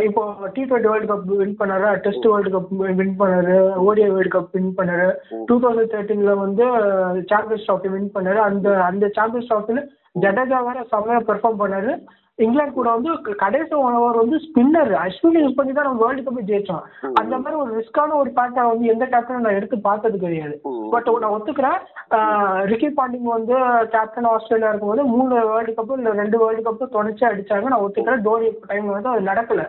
இப்போ 0.05 0.21
T 0.53 0.61
twenty 0.69 0.89
world 0.91 1.09
cup 1.09 1.25
win 1.41 1.57
பண்ணாரு 1.59 1.89
டெஸ்ட் 2.05 2.25
வேர்ல்டு 2.31 2.53
கப் 2.55 2.71
வின் 2.99 3.13
பண்ணாரு 3.19 3.57
ஓடிஐ 3.87 4.07
வேர்ல்டு 4.15 4.31
கப் 4.35 4.55
வின் 4.55 4.71
பண்ணாரு. 4.79 5.07
டூ 5.49 5.55
தௌசண்ட் 5.63 5.91
தேர்ட்டீன்ல 5.93 6.33
வந்து 6.45 6.65
சாம்பியன்ஸ் 7.31 7.67
ட்ராஃபி 7.67 7.89
வின் 7.95 8.09
பண்ணாரு. 8.15 8.39
அந்த 8.47 8.67
அந்த 8.89 9.11
சாம்பியன்ஸ் 9.17 9.51
ட்ராஃபில 9.51 9.81
ஜடேஜா 10.23 10.59
வேற 10.67 10.79
செம்மையா 10.93 11.19
பெர்ஃபார்ம் 11.29 11.61
பண்ணாரு. 11.63 11.91
இங்கிலாந்து 12.45 12.77
கூட 12.77 12.89
வந்து 12.95 13.35
கடைசி 13.43 13.73
ஓவர் 13.79 14.19
வந்து 14.21 14.37
ஸ்பின்னர் 14.45 14.91
அஸ்வின் 15.03 15.39
யூஸ் 15.43 15.57
பண்ணி 15.59 15.71
தான் 15.73 15.87
நம்ம 15.87 16.01
வேர்ல்டு 16.05 16.25
கப் 16.27 16.49
ஜெயிச்சோம். 16.51 16.83
அந்த 17.21 17.33
மாதிரி 17.37 17.55
ஒரு 17.61 17.71
ரிஸ்கான 17.79 18.15
ஒரு 18.21 18.29
பேட்டர் 18.37 18.69
வந்து 18.71 18.91
எந்த 18.93 19.05
கேப்டனும் 19.13 19.45
நான் 19.45 19.59
எடுத்து 19.59 19.79
பார்த்தது 19.87 20.19
கிடையாது. 20.25 20.55
பட் 20.93 21.09
நான் 21.23 21.35
ஒத்துக்கிறேன். 21.37 21.79
ரிக்கி 22.71 22.89
பாண்டிங் 22.99 23.27
வந்து 23.35 23.55
கேப்டன் 23.95 24.29
ஆஸ்திரேலியா 24.33 24.69
இருக்கும்போது 24.69 25.03
மூணு 25.15 25.33
வேர்ல்டு 25.51 25.75
கப் 25.79 25.93
இல்ல 25.97 26.13
ரெண்டு 26.21 26.39
வேர்ல்டு 26.43 26.63
கப் 26.67 26.95
தொடர்ச்சி 26.97 27.25
அடிச்சாங்க. 27.25 27.67
நான் 27.73 27.85
ஒத்துக்கிறேன். 27.87 28.25
தோனி 28.29 28.49
டைம் 28.71 28.87
வந்து 28.95 29.11
அது 29.13 29.29
நடக்கல. 29.31 29.65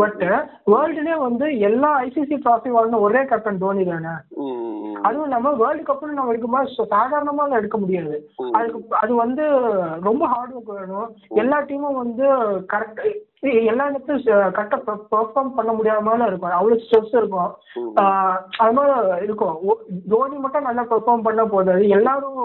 பட் 0.00 0.22
வேர்ல்டுலயே 0.72 1.16
வந்து 1.26 1.46
எல்லா 1.68 1.90
ஐசிசி 2.06 2.36
டிராஃபி 2.44 2.70
வாங்கின 2.74 3.00
ஒரே 3.06 3.20
கேப்டன் 3.30 3.60
தோனி 3.62 3.84
தானே? 3.90 4.14
அதுவும் 5.06 5.26
இல்லாம 5.26 5.52
வேர்ல்டு 5.60 5.82
கப்னு 5.88 6.18
நம்ம 6.18 6.32
எடுக்கும்போது 6.32 6.90
சாதாரணமா 6.94 7.44
எல்லாம் 7.46 7.60
எடுக்க 7.60 7.78
முடியாது. 7.84 8.16
அதுக்கு 8.58 8.96
அது 9.02 9.12
வந்து 9.24 9.44
ரொம்ப 10.08 10.24
ஹார்ட் 10.32 10.54
ஒர்க் 10.56 10.72
வேணும். 10.78 11.08
எல்லா 11.42 11.58
டீமும் 11.70 12.00
வந்து 12.02 12.26
கரெக்ட் 12.72 13.00
எல்லா 13.70 13.84
இடத்துலையும் 13.90 14.52
கரெக்டாக 14.56 14.96
பெர்ஃபார்ம் 15.12 15.54
பண்ண 15.56 15.70
முடியாமல 15.78 16.26
இருக்கும். 16.30 16.56
அவ்வளோ 16.58 16.76
ஸ்ட்ரெஸ் 16.82 17.16
இருக்கும். 17.20 17.50
அது 18.62 18.74
மாதிரி 18.76 19.24
இருக்கும். 19.26 19.56
தோனி 20.12 20.36
மட்டும் 20.44 20.68
நல்லா 20.68 20.84
பெர்ஃபார்ம் 20.92 21.26
பண்ண 21.28 21.44
போதாது. 21.54 21.86
எல்லாரும் 21.96 22.38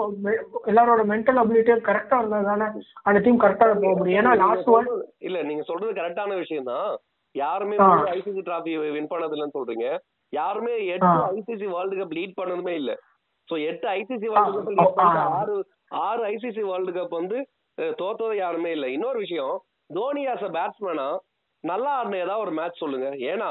எல்லாரோட 0.72 1.04
மென்டல் 1.12 1.42
அபிலிட்டியும் 1.42 1.86
கரெக்டா 1.90 2.18
இருந்தா 2.22 2.40
தானே 2.50 2.68
அந்த 3.08 3.20
டீம் 3.26 3.42
கரெக்டா 3.44 3.68
போக 3.84 3.94
முடியும். 4.00 4.20
ஏன்னா 4.22 4.34
லாஸ்ட் 4.44 4.72
வேர்ல்ட் 4.74 5.06
இல்ல 5.28 5.42
நீங்க 5.50 5.64
சொல்றது 5.70 5.92
கரெக்டான 6.00 6.38
விஷயம் 6.42 6.70
தான் 6.72 6.88
யாருமே. 7.34 7.76
ஐசிசி 8.14 8.42
டிராஃபி 8.46 8.74
வின் 8.96 9.10
பண்ணது 9.10 9.34
இல்லைன்னு 9.36 9.56
சொல்றீங்க. 9.58 9.86
யாருமே 10.32 10.74
எட்டு. 10.94 11.06
ஐசிசி 11.34 11.66
வேர்ல்டு 11.74 11.96
கப் 12.00 12.16
லீட் 12.18 12.38
பண்ணதுமே 12.40 12.74
இல்ல. 12.80 12.92
சோ 13.50 13.56
எட்டு 13.68 13.86
ஐசிசி 13.96 14.26
வேர்ல்டு 14.32 14.58
கப் 14.58 14.70
லீட். 14.72 14.98
ஆறு 15.36 15.54
ஆறு 16.06 16.22
ஐசிசி 16.32 16.62
வேர்ல்டு 16.70 16.92
கப் 16.98 17.18
வந்து 17.20 17.38
தோத்தது 17.98 18.36
யாருமே 18.36 18.70
இல்ல. 18.76 18.86
இன்னொரு 18.96 19.18
விஷயம் 19.24 19.54
தோனி 19.90 20.22
ஆஸ் 20.28 20.46
அ 20.46 20.52
பேட்ஸ்மேனா 20.56 21.08
நல்லா 21.64 21.92
ஆடின 21.98 22.18
ஏதாவது 22.24 22.44
ஒரு 22.44 22.52
மேட்ச் 22.58 22.82
சொல்லுங்க. 22.82 23.08
ஏன்னா 23.30 23.50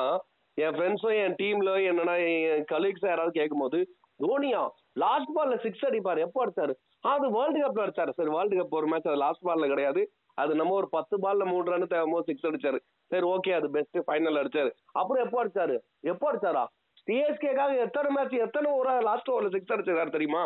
என் 0.57 0.75
ஃப்ரெண்ட்ஸும் 0.75 1.17
என் 1.24 1.38
டீம்ல 1.41 1.72
என்னன்னா 1.89 2.13
என் 2.27 2.67
கலீக்ஸ் 2.72 3.07
யாராவது 3.10 3.39
கேட்கும்போது 3.39 3.79
தோனியா 4.19 4.62
லாஸ்ட் 5.03 5.34
பால்ல 5.36 5.55
சிக்ஸ் 5.65 5.84
அடிப்பாரு. 5.88 6.19
எப்போ 6.27 6.39
அடிச்சாரு? 6.43 6.74
அது 7.05 7.25
வேர்ல்டு 7.36 7.60
கப்ல 7.63 7.84
அடிச்சாரு. 7.86 8.12
சரி 8.19 8.31
வேர்ல்டு 8.36 8.57
கப் 8.60 8.77
ஒரு 8.79 8.88
மேட்ச் 8.91 9.10
அது 9.12 9.19
லாஸ்ட் 9.25 9.46
பால்ல 9.48 9.67
கிடையாது. 9.74 10.01
அது 10.41 10.51
நம்ம 10.60 10.75
ஒரு 10.82 10.88
பத்து 10.96 11.15
பால்ல 11.24 11.46
மூணு 11.51 11.72
ரன் 11.74 11.94
தேவைம்போது 11.94 12.27
சிக்ஸ் 12.29 12.48
அடிச்சாரு. 12.50 12.79
சரி 13.12 13.25
ஓகே 13.36 13.51
அது 13.60 13.67
பெஸ்ட் 13.77 13.98
ஃபைனல் 14.08 14.39
அடிச்சாரு. 14.41 14.72
அப்புறம் 15.00 15.24
எப்போ 15.25 15.39
அடிச்சாரு? 15.44 15.75
எப்போ 16.12 16.25
அடிச்சாரா? 16.32 16.63
சிஎஸ்கேக்காக 17.08 17.74
எத்தனை 17.86 18.10
மேட்ச் 18.15 18.38
எத்தனை 18.46 18.70
ஒரு 18.79 18.94
லாஸ்ட் 19.10 19.32
ஓவர்ல 19.34 19.51
சிக்ஸ் 19.56 19.74
அடிச்சாரு 19.75 20.15
தெரியுமா? 20.15 20.44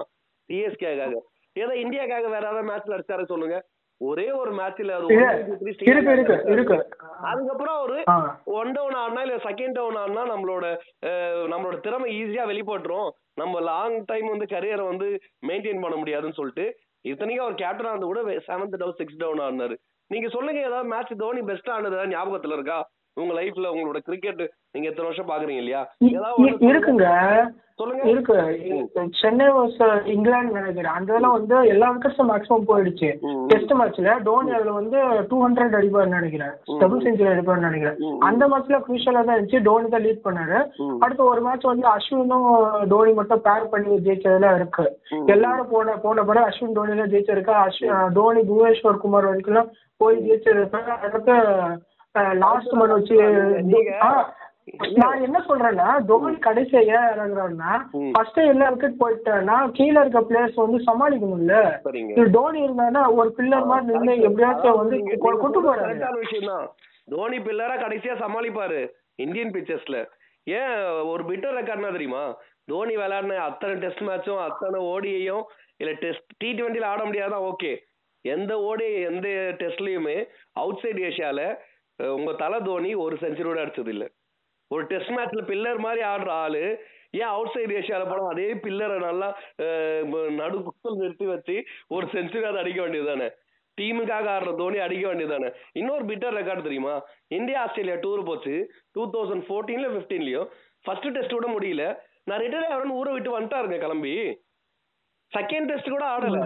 சிஎஸ்கேக்காக 0.49 1.15
ஏதோ 1.55 1.73
இந்தியாக்காக 1.83 2.25
வேற 2.33 2.43
ஏதாவது 2.47 2.67
மேட்ச்ல 2.71 2.97
அடிச்சாரு 2.97 3.23
சொல்லுங்க. 3.31 3.57
ஒரே 4.01 4.25
ஒரு 4.41 4.51
மேட்ச்ல 4.59 4.93
அதுக்கப்புறம் 7.29 7.75
அவரு 7.79 7.97
ஒன் 8.59 8.71
டவுன் 8.77 8.97
ஆடினா 9.01 9.23
இல்ல 9.25 9.35
செகண்ட் 9.47 9.75
டவுன் 9.77 9.99
ஆடினா 10.03 10.23
நம்மளோட 10.31 10.65
நம்மளோட 11.51 11.75
திறமை 11.85 12.07
ஈஸியா 12.21 12.45
வெளிப்பட்டுரும். 12.51 13.09
நம்ம 13.41 13.59
லாங் 13.67 13.97
டைம் 14.11 14.27
வந்து 14.33 14.47
கரியரை 14.53 14.85
வந்து 14.91 15.09
மெயின்டைன் 15.49 15.83
பண்ண 15.83 15.97
முடியாதுன்னு 16.01 16.39
சொல்லிட்டு 16.39 16.65
இத்தனைக்கும் 17.01 17.45
அவர் 17.45 17.61
கேப்டன் 17.61 17.89
ஆனது 17.91 18.05
கூட 18.05 18.21
செவன்த் 18.47 18.77
டவுன் 18.77 18.97
சிக்ஸ் 18.97 19.17
டவுன் 19.17 19.39
ஆனாரு. 19.39 19.75
நீங்க 20.11 20.27
சொல்லுங்க 20.29 20.59
ஏதாவது 20.61 20.89
மேட்ச் 20.89 21.13
தோனி 21.17 21.41
பெஸ்ட் 21.41 21.69
ஆனது 21.69 21.97
ஞாபகத்துல 22.15 22.53
இருக்கா? 22.53 22.79
உங்க 23.17 23.33
லைஃப்ல 23.37 23.71
உங்களோட 23.73 23.99
கிரிக்கெட் 24.05 24.43
நீங்க 24.73 24.87
எத்தனை 24.89 25.07
வருஷம் 25.07 25.31
பாக்குறீங்க 25.31 25.61
இல்லையா. 25.63 25.81
இருக்குங்க. 26.69 27.07
சொல்லுங்க. 27.79 28.03
இருக்கு. 28.11 28.35
சென்னை 29.19 29.45
இங்கிலாந்து 30.13 30.57
நினைக்கிறேன் 30.57 30.95
அந்த 30.95 31.09
இதெல்லாம் 31.11 31.35
வந்து 31.37 31.55
எல்லா 31.73 31.87
விக்கெட்ஸும் 31.93 32.29
மேக்ஸிமம் 32.31 32.67
போயிடுச்சு. 32.69 33.09
டெஸ்ட் 33.51 33.73
மேட்ச்ல 33.79 34.13
டோனி 34.27 34.51
அதுல 34.57 34.73
வந்து 34.79 34.97
டூ 35.29 35.37
ஹண்ட்ரட் 35.43 35.77
அடிப்பார்னு 35.79 36.17
நினைக்கிறேன். 36.19 36.53
டபுள் 36.81 37.03
செஞ்சுரி 37.05 37.31
அடிப்பார்னு 37.33 37.67
நினைக்கிறேன். 37.69 37.97
அந்த 38.29 38.43
மேட்ச்ல 38.51 38.79
குரூஷியலா 38.85 39.23
தான் 39.23 39.35
இருந்துச்சு. 39.37 39.63
டோனி 39.67 39.89
தான் 39.95 40.05
லீட் 40.07 40.25
பண்ணாரு. 40.27 40.57
அடுத்து 41.03 41.29
ஒரு 41.31 41.43
மேட்ச் 41.47 41.69
வந்து 41.71 41.87
அஸ்வினும் 41.95 42.47
டோனி 42.93 43.13
மட்டும் 43.19 43.45
பேர் 43.47 43.71
பண்ணி 43.73 44.01
ஜெயிச்சதுல 44.07 44.55
இருக்கு. 44.59 44.87
எல்லாரும் 45.35 45.71
போன 45.73 45.97
போன 46.05 46.25
பிறகு 46.29 46.49
அஸ்வின் 46.49 46.75
டோனி 46.79 46.99
தான் 47.01 47.13
ஜெயிச்சிருக்கா 47.15 47.55
அஸ்வின் 47.65 48.13
தோனி 48.19 48.43
புவனேஸ்வர் 48.51 49.03
குமார் 49.05 49.31
வரைக்கும் 49.31 49.71
போய் 50.01 50.23
ஜெயிச்சிருக்காங்க 50.27 50.91
அடுத்து 51.07 51.33
லாஸ்ட் 52.41 52.73
மண் 52.73 52.93
வச்சு 52.93 53.17
நான் 54.99 55.23
என்ன 55.25 55.37
சொல்றேன்னா 55.45 55.87
தோனி 56.09 56.31
கடைசியா 56.43 56.81
ஏன் 56.89 57.07
இறங்குறாருன்னா 57.13 57.71
ம். 57.97 58.11
ஃபர்ஸ்ட் 58.13 58.39
எல்லா 58.45 58.67
விக்கெட் 58.73 58.99
போயிட்டான்னா 58.99 59.55
கீழ 59.77 59.95
இருக்க 60.01 60.19
பிளேயர்ஸ் 60.27 60.59
வந்து 60.59 60.79
சரிங்க. 61.85 62.11
இது 62.13 62.27
தோனி 62.35 62.59
இருந்தானா 62.65 63.01
ஒரு 63.17 63.29
பில்லர் 63.37 63.69
மாதிரி 63.71 63.87
நின்று 63.97 64.27
எப்படியாச்சும் 64.27 64.79
வந்து 64.81 64.97
கொண்டு 65.39 65.61
போறாரு 65.61 65.95
விஷயம் 66.19 66.51
தான் 66.51 66.67
தோனி 67.07 67.39
பில்லரா 67.45 67.75
கடைசியா 67.81 68.15
சமாளிப்பாரு 68.21 68.81
இந்தியன் 69.19 69.53
பிச்சர்ஸ்ல 69.55 69.97
ஏன் 70.47 70.75
ஒரு 71.09 71.23
பிட்டர் 71.25 71.57
ரெக்கார்ட்னா 71.57 71.91
தெரியுமா? 71.93 72.23
தோனி 72.69 72.93
விளையாடின 72.97 73.39
அத்தனை 73.47 73.73
டெஸ்ட் 73.81 74.05
மேட்சும் 74.07 74.43
அத்தனை 74.45 74.79
ஓடியையும் 74.91 75.43
இல்ல 75.79 75.91
டெஸ்ட் 76.01 76.31
டி 76.41 76.49
டுவெண்ட்டில 76.53 76.89
ஆட 76.89 77.01
முடியாதான் 77.07 77.45
ஓகே 77.49 77.71
எந்த 78.25 78.53
ஓடி 78.65 78.87
எந்த 79.07 79.27
டெஸ்ட்லயுமே 79.61 80.17
அவுட் 80.57 80.81
சைடு 80.81 81.01
ஏஷியால 81.07 81.43
உங்க 82.17 82.31
தலை 82.43 82.59
தோனி 82.61 82.91
ஒரு 83.03 83.15
செஞ்சுரியோட 83.23 83.59
அடிச்சது 83.63 83.91
இல்ல. 83.95 84.05
ஒரு 84.71 84.83
டெஸ்ட் 84.91 85.13
மேட்ச்ல 85.15 85.41
பில்லர் 85.49 85.79
மாதிரி 85.85 86.01
ஆடுற 86.11 86.29
ஆளு 86.43 86.63
ஏன் 87.19 87.31
அவுட் 87.33 87.53
சைடு 87.55 87.73
ஏஷியால 87.79 88.03
போனா 88.09 88.27
அதே 88.33 88.47
பில்லரை 88.65 88.97
நல்லா 89.07 89.29
நடு 90.39 90.57
குத்தல் 90.67 90.99
நிறுத்தி 91.01 91.25
வச்சு 91.31 91.55
ஒரு 91.95 92.05
செஞ்சுரியாவது 92.13 92.61
அடிக்க 92.61 92.79
வேண்டியதுதானே? 92.81 93.27
டீமுக்காக 93.77 94.27
ஆடுற 94.35 94.51
தோனி 94.61 94.77
அடிக்க 94.85 95.05
வேண்டியதானே 95.07 95.49
இன்னொரு 95.79 96.03
பிட்டர் 96.09 96.37
ரெக்கார்டு 96.39 96.65
தெரியுமா? 96.67 96.95
இந்தியா 97.37 97.59
ஆஸ்திரேலியா 97.65 97.97
டூர் 98.05 98.27
போச்சு 98.29 98.55
டூ 98.95 99.03
தௌசண்ட் 99.15 99.45
ஃபோர்டீன்ல 99.47 99.89
ஃபிஃப்டீன்லயும் 99.93 100.47
ஃபர்ஸ்ட் 100.85 101.11
டெஸ்ட் 101.17 101.37
கூட 101.37 101.49
முடியல. 101.55 101.83
நான் 102.29 102.41
ரிட்டையர் 102.43 102.71
ஆகிறேன்னு 102.71 102.99
ஊரை 103.01 103.11
விட்டு 103.13 103.37
வந்துட்டாருங்க 103.37 103.77
கிளம்பி. 103.85 104.15
செகண்ட் 105.31 105.69
டெஸ்ட் 105.71 105.93
கூட 105.95 106.05
ஆடல. 106.13 106.39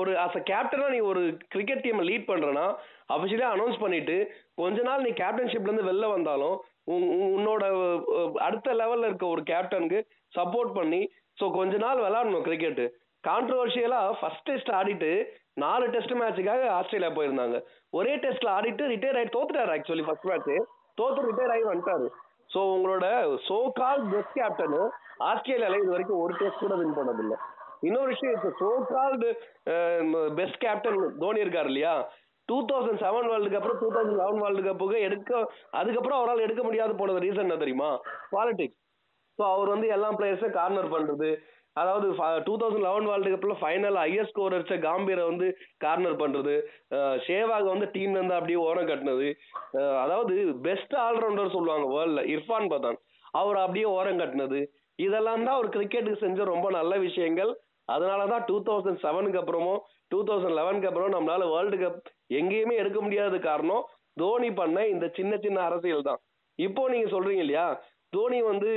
ஒரு 0.00 0.12
அஸ் 0.24 0.38
அ 0.40 0.44
கேப்டனா 0.50 0.88
நீ 0.94 0.98
ஒரு 1.10 1.22
கிரிக்கெட் 1.54 1.84
டீம் 1.86 2.06
லீட் 2.10 2.30
பண்றனா 2.32 2.66
அபிஷியலா 3.14 3.48
அனௌன்ஸ் 3.54 3.82
பண்ணிட்டு 3.84 4.16
கொஞ்ச 4.60 4.78
நாள் 4.88 5.04
நீ 5.06 5.10
கேப்டன்ஷிப்ல 5.22 5.70
இருந்து 5.70 5.88
வெளில 5.90 6.06
வந்தாலும் 6.16 6.56
உன்னோட 7.36 7.64
அடுத்த 8.46 8.74
லெவல்ல 8.80 9.08
இருக்க 9.10 9.26
ஒரு 9.34 9.42
கேப்டனுக்கு 9.50 10.00
சப்போர்ட் 10.38 10.72
பண்ணி 10.78 11.02
ஸோ 11.40 11.46
கொஞ்ச 11.58 11.74
நாள் 11.86 12.04
விளாடணும் 12.04 12.46
கிரிக்கெட் 12.48 12.84
கான்ட்ரவர்ஷியலா 13.24 14.00
ஃபர்ஸ்ட் 14.18 14.46
டெஸ்ட் 14.48 14.70
ஆடிட்டு 14.78 15.10
நாலு 15.62 15.84
டெஸ்ட் 15.94 16.14
மேட்சுக்காக 16.20 16.62
ஆஸ்திரேலியா 16.78 17.10
போயிருந்தாங்க. 17.16 17.56
ஒரே 17.98 18.12
டெஸ்ட்ல 18.24 18.48
ஆடிட்டு 18.56 18.90
ரிட்டையர் 18.92 19.18
ஆகி 19.20 19.30
தோத்துட்டாரு 19.36 19.72
ஆக்சுவலி 19.76 20.04
ஃபர்ஸ்ட் 20.08 20.28
மேட்ச் 20.30 20.50
தோத்து 20.98 21.26
ரிட்டையர் 21.28 21.52
ஆகி 21.54 21.64
வந்துட்டாரு. 21.70 22.06
ஸோ 22.54 22.60
உங்களோட 22.74 23.06
சோ 23.48 23.56
கால் 23.80 24.02
பெஸ்ட் 24.12 24.36
கேப்டன் 24.40 24.76
ஆஸ்திரேலியால 25.30 25.80
இது 25.82 25.94
வரைக்கும் 25.94 26.22
ஒரு 26.24 26.34
டெஸ்ட் 26.42 26.62
கூட 26.64 26.74
வின் 26.80 26.96
பண்ணதில்லை. 26.98 27.38
இன்னொரு 27.86 28.10
விஷயம் 28.14 28.36
இப்போ 28.36 28.50
so 28.60 28.68
called 28.92 29.30
best 30.38 30.62
captain 30.64 31.00
Dhoni 31.22 31.44
இருக்காரு 31.44 31.70
இல்லையா? 31.72 31.94
Two 32.48 32.58
thousand 32.70 33.00
seven 33.04 33.28
world 33.32 33.52
cup 33.54 33.68
two 33.82 33.88
thousand 33.96 34.18
eleven 34.22 34.40
world 34.44 34.62
கப்புக்கு 34.68 34.98
எடுக்க 35.08 35.30
அதுக்கப்புறம் 35.80 36.18
அவரால் 36.20 36.44
எடுக்க 36.46 36.62
முடியாது 36.68 36.92
போனது 37.00 37.24
ரீசன் 37.26 37.46
என்ன 37.46 37.58
தெரியுமா? 37.62 37.90
பாலிடிக்ஸ் 38.34 38.80
ஸோ 39.38 39.44
அவர் 39.54 39.72
வந்து 39.74 39.86
எல்லா 39.96 40.08
பிளேயர்ஸும் 40.18 40.56
கார்னர் 40.58 40.94
பண்றது. 40.94 41.30
அதாவது 41.80 42.06
டூ 42.46 42.52
தௌசண்ட் 42.60 42.86
லெவன் 42.86 43.08
வேர்ல்டு 43.10 43.32
கப்பில் 43.32 43.58
ஃபைனல் 43.62 43.98
ஹையஸ்ட் 44.02 44.32
ஸ்கோர் 44.32 44.54
அடிச்ச 44.58 44.76
காம்பீரை 44.86 45.24
வந்து 45.30 45.46
கார்னர் 45.84 46.20
பண்றது. 46.22 46.54
ஷேவாக 47.26 47.66
வந்து 47.72 47.88
டீம்ல 47.96 48.22
வந்து 48.22 48.38
அப்படியே 48.38 48.58
ஓரம் 48.68 48.88
கட்டினது. 48.90 49.28
அதாவது 50.04 50.34
பெஸ்ட் 50.68 50.94
ஆல்ரவுண்டர் 51.06 51.54
சொல்லுவாங்க 51.56 51.86
வேர்ல்டில் 51.96 52.30
இர்ஃபான் 52.34 52.70
பதான். 52.74 52.98
அவர் 53.40 53.58
அப்படியே 53.64 53.86
ஓரம் 53.98 54.20
கட்டினது. 54.22 54.60
இதெல்லாம் 55.06 55.44
தான் 55.46 55.56
அவர் 55.58 55.74
கிரிக்கெட்டுக்கு 55.76 56.24
செஞ்ச 56.24 56.44
ரொம்ப 56.54 56.68
நல்ல 56.78 56.92
விஷயங்கள். 57.06 57.52
அதனால 57.94 58.22
தான் 58.32 58.44
டூ 58.48 58.56
தௌசண்ட் 58.68 59.02
செவனுக்கு 59.04 59.40
அப்புறமும் 59.42 59.80
டூ 60.12 60.18
தௌசண்ட் 60.28 60.56
லெவனுக்கு 60.58 60.88
அப்புறம் 60.90 61.14
நம்மளால 61.16 61.44
வேர்ல்டு 61.54 61.78
கப் 61.82 62.00
எங்கேயுமே 62.38 62.74
எடுக்க 62.82 62.98
முடியாத 63.06 63.38
காரணம் 63.48 63.84
தோனி 64.20 64.50
பண்ண 64.60 64.78
இந்த 64.94 65.06
சின்ன 65.18 65.32
சின்ன 65.44 65.58
அரசியல் 65.68 66.08
தான். 66.08 66.20
இப்போ 66.58 66.82
நீங்க 66.92 67.08
சொல்றீங்க 67.14 67.42
இல்லையா? 67.46 67.66
தோனி 68.14 68.38
வந்து 68.50 68.70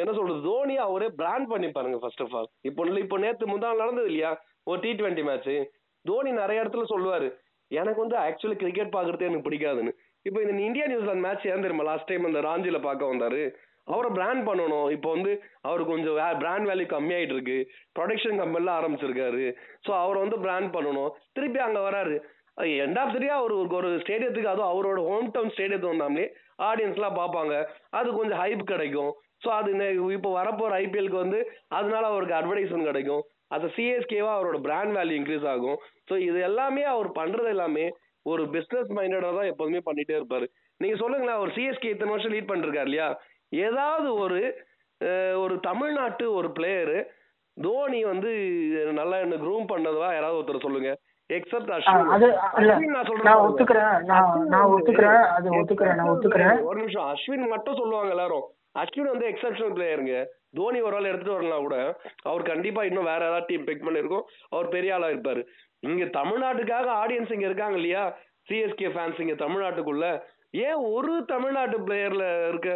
என்ன 0.00 0.10
சொல்றது? 0.18 0.40
தோனி 0.48 0.74
அவரே 0.86 1.08
பிராண்ட் 1.20 1.48
பண்ணி 1.52 1.68
பாருங்க 1.76 1.98
ஃபர்ஸ்ட் 2.02 2.22
ஆஃப் 2.24 2.34
ஆல் 2.38 2.48
இப்போ 2.68 2.84
இப்போ 3.04 3.18
நேற்று 3.24 3.46
முந்தாள் 3.52 3.82
நடந்தது 3.82 4.08
இல்லையா? 4.12 4.32
ஒரு 4.70 4.80
டி 4.84 4.92
ட்வெண்ட்டி 5.00 5.24
மேட்ச் 5.28 5.52
தோனி 6.04 6.30
நிறைய 6.42 6.62
இடத்துல 6.62 6.84
சொல்லுவாரு 6.94 7.28
எனக்கு 7.70 8.00
வந்து 8.04 8.16
ஆக்சுவலி 8.26 8.56
கிரிக்கெட் 8.62 8.94
பாக்குறதே 8.96 9.28
எனக்கு 9.28 9.46
பிடிக்காதுன்னு. 9.48 9.92
இப்போ 10.26 10.38
இந்த 10.44 10.54
இந்தியா 10.66 10.86
நியூசிலாந்து 10.90 11.26
மேட்ச் 11.26 11.46
ஏன் 11.50 11.64
தெரியுமா? 11.64 11.86
லாஸ்ட் 11.90 12.10
டைம் 12.10 12.28
அந்த 12.30 12.40
ராஞ்சில 12.46 12.78
பார்க்க 12.88 13.12
வந்தாரு. 13.12 13.42
அவரை 13.84 14.10
பிராண்ட் 14.14 14.48
பண்ணணும். 14.48 14.90
இப்போ 14.90 15.10
வந்து 15.10 15.42
அவர் 15.60 15.84
கொஞ்சம் 15.84 16.38
பிராண்ட் 16.38 16.68
வேல்யூ 16.68 16.92
கம்மியாயிட்டு 16.92 17.32
இருக்கு 17.32 17.68
ப்ரொடக்ஷன் 17.98 18.38
கம்பெனிலாம் 18.38 18.78
ஆரம்பிச்சிருக்காரு. 18.78 19.54
ஸோ 19.88 19.90
அவரை 19.90 20.20
வந்து 20.20 20.38
பிராண்ட் 20.38 20.74
பண்ணணும். 20.74 21.10
திருப்பி 21.32 21.58
அங்கே 21.58 21.78
வராரு. 21.78 22.20
எண்ட் 22.60 22.98
ஆஃப் 22.98 23.12
சரியா 23.12 23.36
அவர் 23.36 23.54
ஒரு- 23.54 23.72
ஒரு 23.72 23.88
ஸ்டேடியத்துக்கு 23.88 24.44
அதுவும் 24.44 24.72
அவரோட 24.72 25.06
ஹோம் 25.06 25.30
டவுன் 25.30 25.52
ஸ்டேடியத்துக்கு 25.56 25.86
வந்தாமலே 25.86 26.32
ஆடியன்ஸ்லாம் 26.58 27.18
பார்ப்பாங்க. 27.18 27.66
அது 27.90 28.12
கொஞ்சம் 28.12 28.38
ஹைப் 28.38 28.62
கிடைக்கும். 28.62 29.14
ஸோ 29.44 29.48
அது 29.48 29.94
இப்போ 30.12 30.42
வரப்போகிற 30.42 30.72
ஐபிஎல்க்கு 30.72 31.16
வந்து 31.16 31.50
அதனால 31.68 32.06
அவருக்கு 32.06 32.34
அட்வர்டைஸ்மெண்ட் 32.34 32.84
கிடைக்கும். 32.84 33.22
அது 33.48 33.66
சிஎஸ்கேவா 33.66 34.38
அவரோட 34.38 34.60
பிராண்ட் 34.60 34.96
வேல்யூ 34.96 35.14
இன்க்ரீஸ் 35.14 35.48
ஆகும். 35.48 35.78
ஸோ 36.10 36.18
இது 36.18 36.40
எல்லாமே 36.40 36.82
அவர் 36.82 37.10
பண்ணுறது 37.10 37.44
எல்லாமே 37.44 37.92
ஒரு 38.22 38.44
பிஸ்னஸ் 38.44 38.88
மைண்டடாக 38.88 39.36
தான் 39.36 39.44
எப்போதுமே 39.44 39.78
பண்ணிகிட்டே 39.78 40.14
இருப்பார். 40.14 40.48
நீங்கள் 40.76 40.98
சொல்லுங்களேன் 40.98 41.36
அவர் 41.36 41.48
சிஎஸ்கே 41.48 41.88
இத்தனை 41.88 42.14
வருஷம் 42.14 42.32
லீட் 42.32 42.50
பண்ணிருக்காரு 42.50 42.82
இல்லையா? 42.82 43.20
ஏதாவது 43.52 44.14
ஒரு 44.14 44.40
ஒரு 45.36 45.54
தமிழ்நாட்டு 45.60 46.32
ஒரு 46.32 46.48
பிளேயரு 46.58 46.98
தோனி 47.56 48.04
வந்து 48.04 48.30
நல்லா 48.92 49.16
என்ன 49.16 49.34
க்ரூம் 49.34 49.70
பண்ணதுவா? 49.72 50.08
யாராவது 50.12 50.40
ஒருத்தர் 50.40 50.66
சொல்லுங்க. 50.66 50.90
எக்ஸப்ட் 51.32 51.72
அஸ்வின். 51.76 52.84
நான் 52.94 53.06
சொல்றேன் 53.06 54.04
நான் 54.04 54.24
அது 54.48 54.76
ஒத்துக்கிறேன். 54.78 55.96
நான் 55.96 56.10
ஒத்துக்கிறேன். 56.12 56.62
ஒரு 56.62 56.78
நிமிஷம். 56.78 57.06
அஸ்வின் 57.12 57.48
மட்டும் 57.48 57.78
சொல்லுவாங்க 57.80 58.10
எல்லாரும். 58.10 58.46
அஸ்வின் 58.78 59.10
வந்து 59.10 59.28
எக்ஸப்ஷனல் 59.28 59.74
பிளேயருங்க 59.76 60.24
தோனி 60.56 60.80
ஒரு 60.80 60.96
ஆள் 60.96 61.10
எடுத்துட்டு 61.10 61.34
வரலாம் 61.34 61.60
கூட 61.60 61.96
அவர் 62.22 62.42
கண்டிப்பா 62.42 62.84
இன்னும் 62.84 63.04
வேற 63.04 63.24
ஏதாவது 63.24 63.46
டீம் 63.46 63.64
பிக் 63.64 63.86
பண்ணிருக்கோம். 63.88 64.22
அவர் 64.48 64.68
பெரிய 64.68 64.94
ஆளா 64.94 65.06
இருப்பாரு. 65.06 65.42
இங்க 65.80 66.04
தமிழ்நாட்டுக்காக 66.04 66.88
ஆடியன்ஸ் 67.02 67.32
இங்க 67.32 67.46
இருக்காங்க 67.50 67.74
இல்லையா? 67.74 68.18
சிஎஸ்கே 68.48 68.88
ஃபேன்ஸ் 68.94 69.20
இங்க 69.20 69.34
தமிழ்நாட்டுக்குள்ள. 69.44 70.22
ஏன் 70.52 70.78
ஒரு 70.94 71.12
தமிழ்நாட்டு 71.32 71.78
பிளேயர்ல 71.86 72.24
இருக்க 72.48 72.70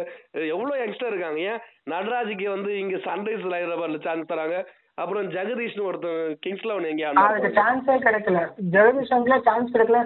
எவ்வளவு 0.53 0.79
யங்ஸ்டர் 0.83 1.11
இருக்காங்க? 1.11 1.39
ஏன் 1.51 1.61
நடராஜுக்கு 1.93 2.47
வந்து 2.55 2.71
இங்க 2.79 2.97
சன்ரைஸ் 3.07 3.45
ஹைதராபாத்ல 3.53 3.99
சான்ஸ் 4.07 4.31
தராங்க? 4.31 4.57
அப்புறம் 5.01 5.29
ஜெகதீஷ்னு 5.35 5.87
ஒருத்தன் 5.89 6.35
கிங்ஸ் 6.43 6.65
லெவன் 6.69 6.89
எங்கேயா 6.91 7.09
அதுக்கு 7.23 7.49
சான்ஸே 7.61 7.95
கிடைக்கல. 8.05 8.39
ஜெகதீஷன்ல 8.75 9.35
சான்ஸ் 9.47 9.73
கிடைக்கல. 9.75 9.99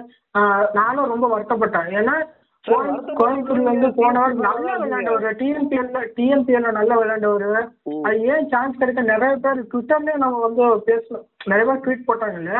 நானும் 0.78 1.10
ரொம்ப 1.12 1.26
வருத்தப்பட்டேன். 1.34 1.90
ஏன்னா 1.98 2.16
கோயம்புத்தூர்ல 2.64 3.70
இருந்து 3.70 3.88
போனவர். 4.00 4.34
நல்லா 4.46 4.72
விளையாண்டவர். 4.80 5.36
டிஎம்பிஎல்ல 5.40 6.02
டிஎம்பிஎல்ல 6.16 6.72
நல்லா 6.78 6.94
விளையாண்டவர். 7.00 7.64
அது 8.08 8.18
ஏன் 8.34 8.50
சான்ஸ் 8.52 8.78
கிடைக்க 8.80 9.02
நிறைய 9.12 9.32
பேர் 9.44 9.62
ட்விட்டர்லயே 9.72 10.16
நம்ம 10.24 10.42
வந்து 10.46 10.62
பேசணும் 10.90 11.24
நிறைய 11.52 11.64
பேர் 11.70 11.82
ட்வீட் 11.86 12.06
போட்டாங்கல்ல. 12.10 12.52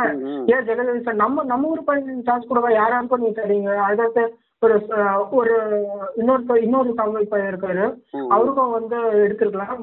ஏன் 0.54 0.66
ஜெகதீஷன் 0.70 1.20
நம்ம 1.24 1.44
நம்ம 1.52 1.70
ஊர் 1.74 1.84
பையன் 1.90 2.26
சான்ஸ் 2.30 2.48
கொடுக்க 2.52 2.72
யார் 2.78 2.94
யாருக்கும் 2.94 3.22
நீங்க 3.24 3.36
தரீங்க? 3.42 3.76
அடுத்து 3.88 4.24
ஒரு 4.64 4.74
ஒரு 5.30 5.54
இன்னொரு 6.16 6.62
இன்னொரு 6.62 6.90
தமிழ் 6.94 7.30
பையன் 7.30 7.50
இருக்காரு. 7.52 7.84
அவருக்கும் 8.28 8.74
வந்து 8.76 8.98
எடுத்துருக்கலாம். 9.22 9.80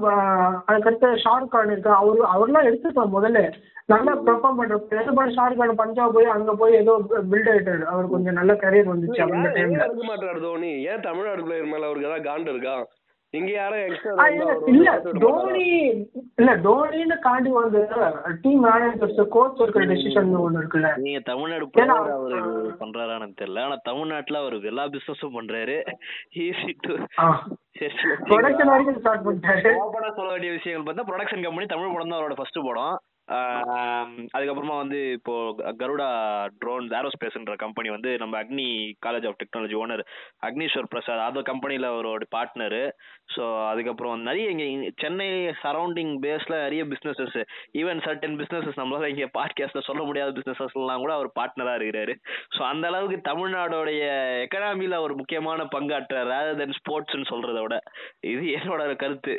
அதுக்கடுத்து 0.68 1.08
ஷாருக் 1.24 1.54
கான் 1.56 1.72
இருக்கு. 1.72 1.92
அவரு 2.02 2.22
அவர்லாம் 2.36 2.68
எடுத்துருக்கலாம் 2.70 3.16
முதல்ல. 3.18 3.42
நல்லா 3.86 4.14
பெர்ஃபார்ம் 4.26 4.58
பண்ற 4.58 4.78
போய் 5.18 5.36
ஷாருக் 5.36 5.60
கான் 5.62 5.80
பஞ்சாப் 5.82 6.14
போய் 6.14 6.34
அங்க 6.36 6.54
போய் 6.54 6.74
ஏதோ 6.74 6.94
பில்ட் 7.32 7.52
ஆயிட்டாரு. 7.54 7.84
அவர் 7.94 8.14
கொஞ்சம் 8.14 8.40
நல்ல 8.40 8.54
கரியர் 8.64 8.92
வந்துச்சு 8.94 9.24
அந்த 9.28 9.50
டைம்ல 9.50 9.86
எடுக்க 9.86 10.06
மாட்டாரு 10.12 10.42
தோனி? 10.42 10.72
ஏன் 10.84 11.06
தமிழ்நாடு 11.08 11.44
பிளேயர் 11.44 11.72
மேல 11.74 11.86
அவருக்கு 11.86 12.10
ஏதாவது 12.10 12.30
காண்டு 12.30 12.54
இருக்கா? 12.56 12.76
இங்க 13.34 13.50
யாரும் 13.52 13.82
ஆ, 14.22 14.24
இல்ல 14.72 14.92
தோனி 15.24 15.66
இல்ல 16.40 16.52
தோனின்னு 16.64 17.16
காண்டி 17.26 17.50
வந்து 17.58 17.82
டீம் 18.42 18.64
மேனேஜர்ஸ் 18.66 19.20
கோச் 19.36 19.62
இருக்கிற 19.62 19.86
டெசிஷன் 19.86 20.32
ஒண்ணு 20.40 20.62
இருக்குல்ல. 20.62 20.90
நீங்க 20.98 21.20
தமிழ்நாடு 21.28 21.68
அவரு 22.16 22.40
பண்றாரான்னு 22.82 23.40
தெரியல. 23.42 23.64
ஆனா 23.64 23.78
தமிழ்நாட்டுல 23.84 24.42
அவரு 24.42 24.62
எல்லா 24.64 24.86
பிசினஸும் 24.88 25.38
பண்றாரு. 25.38 25.78
ஈஸி 26.40 26.74
டு 26.88 26.96
ப்ரொடக்ஷன் 28.30 28.72
வரைக்கும் 28.74 29.00
ஸ்டார்ட் 29.00 29.26
பண்ணிட்டாரு. 29.28 29.70
ஓப்பனா 29.84 30.10
சொல்ல 30.16 30.32
வேண்டிய 30.32 30.52
விஷயங்கள் 30.52 30.88
பார்த்தா 30.88 31.08
ப்ரொடக்ஷன் 31.12 31.46
கம்பெனி 31.46 31.68
தமிழ் 31.68 31.94
படம் 31.94 32.12
தான் 32.12 32.20
அவரோட 32.20 32.38
ஃபர்ஸ்ட் 32.38 32.68
படம். 32.70 32.98
அதுக்கப்புறமா 34.34 34.76
வந்து 34.78 35.00
இப்போ 35.12 35.34
கருடா 35.80 36.08
ட்ரோன் 36.60 36.88
ஏரோஸ்பேஸ்ன்ற 37.00 37.56
கம்பெனி 37.56 37.90
வந்து 37.90 38.12
நம்ம 38.18 38.38
Agni 38.42 38.68
college 39.06 39.28
of 39.28 39.40
technology 39.42 39.76
owner 39.76 40.04
Agneeswar 40.48 40.90
Prasad 40.90 41.26
அது 41.26 41.44
கம்பெனியில் 41.44 41.92
அவரோட 41.92 42.26
பார்ட்னரு 42.36 42.84
ஸோ 43.36 43.44
அதுக்கப்புறம் 43.70 44.22
நிறைய 44.22 44.54
இங்கே 44.54 44.68
சென்னை 44.96 45.30
சரௌண்டிங் 45.64 46.14
பேஸில் 46.20 46.58
நிறைய 46.58 46.84
பிஸ்னஸஸ் 46.86 47.38
ஈவன் 47.82 48.02
சர்டன் 48.06 48.38
பிஸ்னஸஸ் 48.42 48.80
நம்மளால 48.82 49.12
இங்கே 49.14 49.28
பாட்காஸ்ட்டில் 49.38 49.88
சொல்ல 49.90 50.04
முடியாத 50.04 50.34
பிஸ்னஸஸ்லாம் 50.40 51.04
கூட 51.04 51.14
அவர் 51.14 51.30
பார்ட்னராக 51.40 51.80
இருக்கிறாரு. 51.80 52.16
ஸோ 52.56 52.62
அந்த 52.64 52.86
அளவுக்கு 52.88 53.20
தமிழ்நாடோடைய 53.32 54.04
எக்கனாமியில் 54.46 55.00
அவர் 55.00 55.14
முக்கியமான 55.16 55.68
பங்காற்றார் 55.76 56.30
ரேதர் 56.34 56.60
தென் 56.64 56.78
ஸ்போர்ட்ஸ்னு 56.80 57.32
சொல்கிறத 57.34 57.62
விட. 57.62 57.78
இது 58.34 58.44
என்னோட 58.60 58.92
கருத்து. 58.96 59.36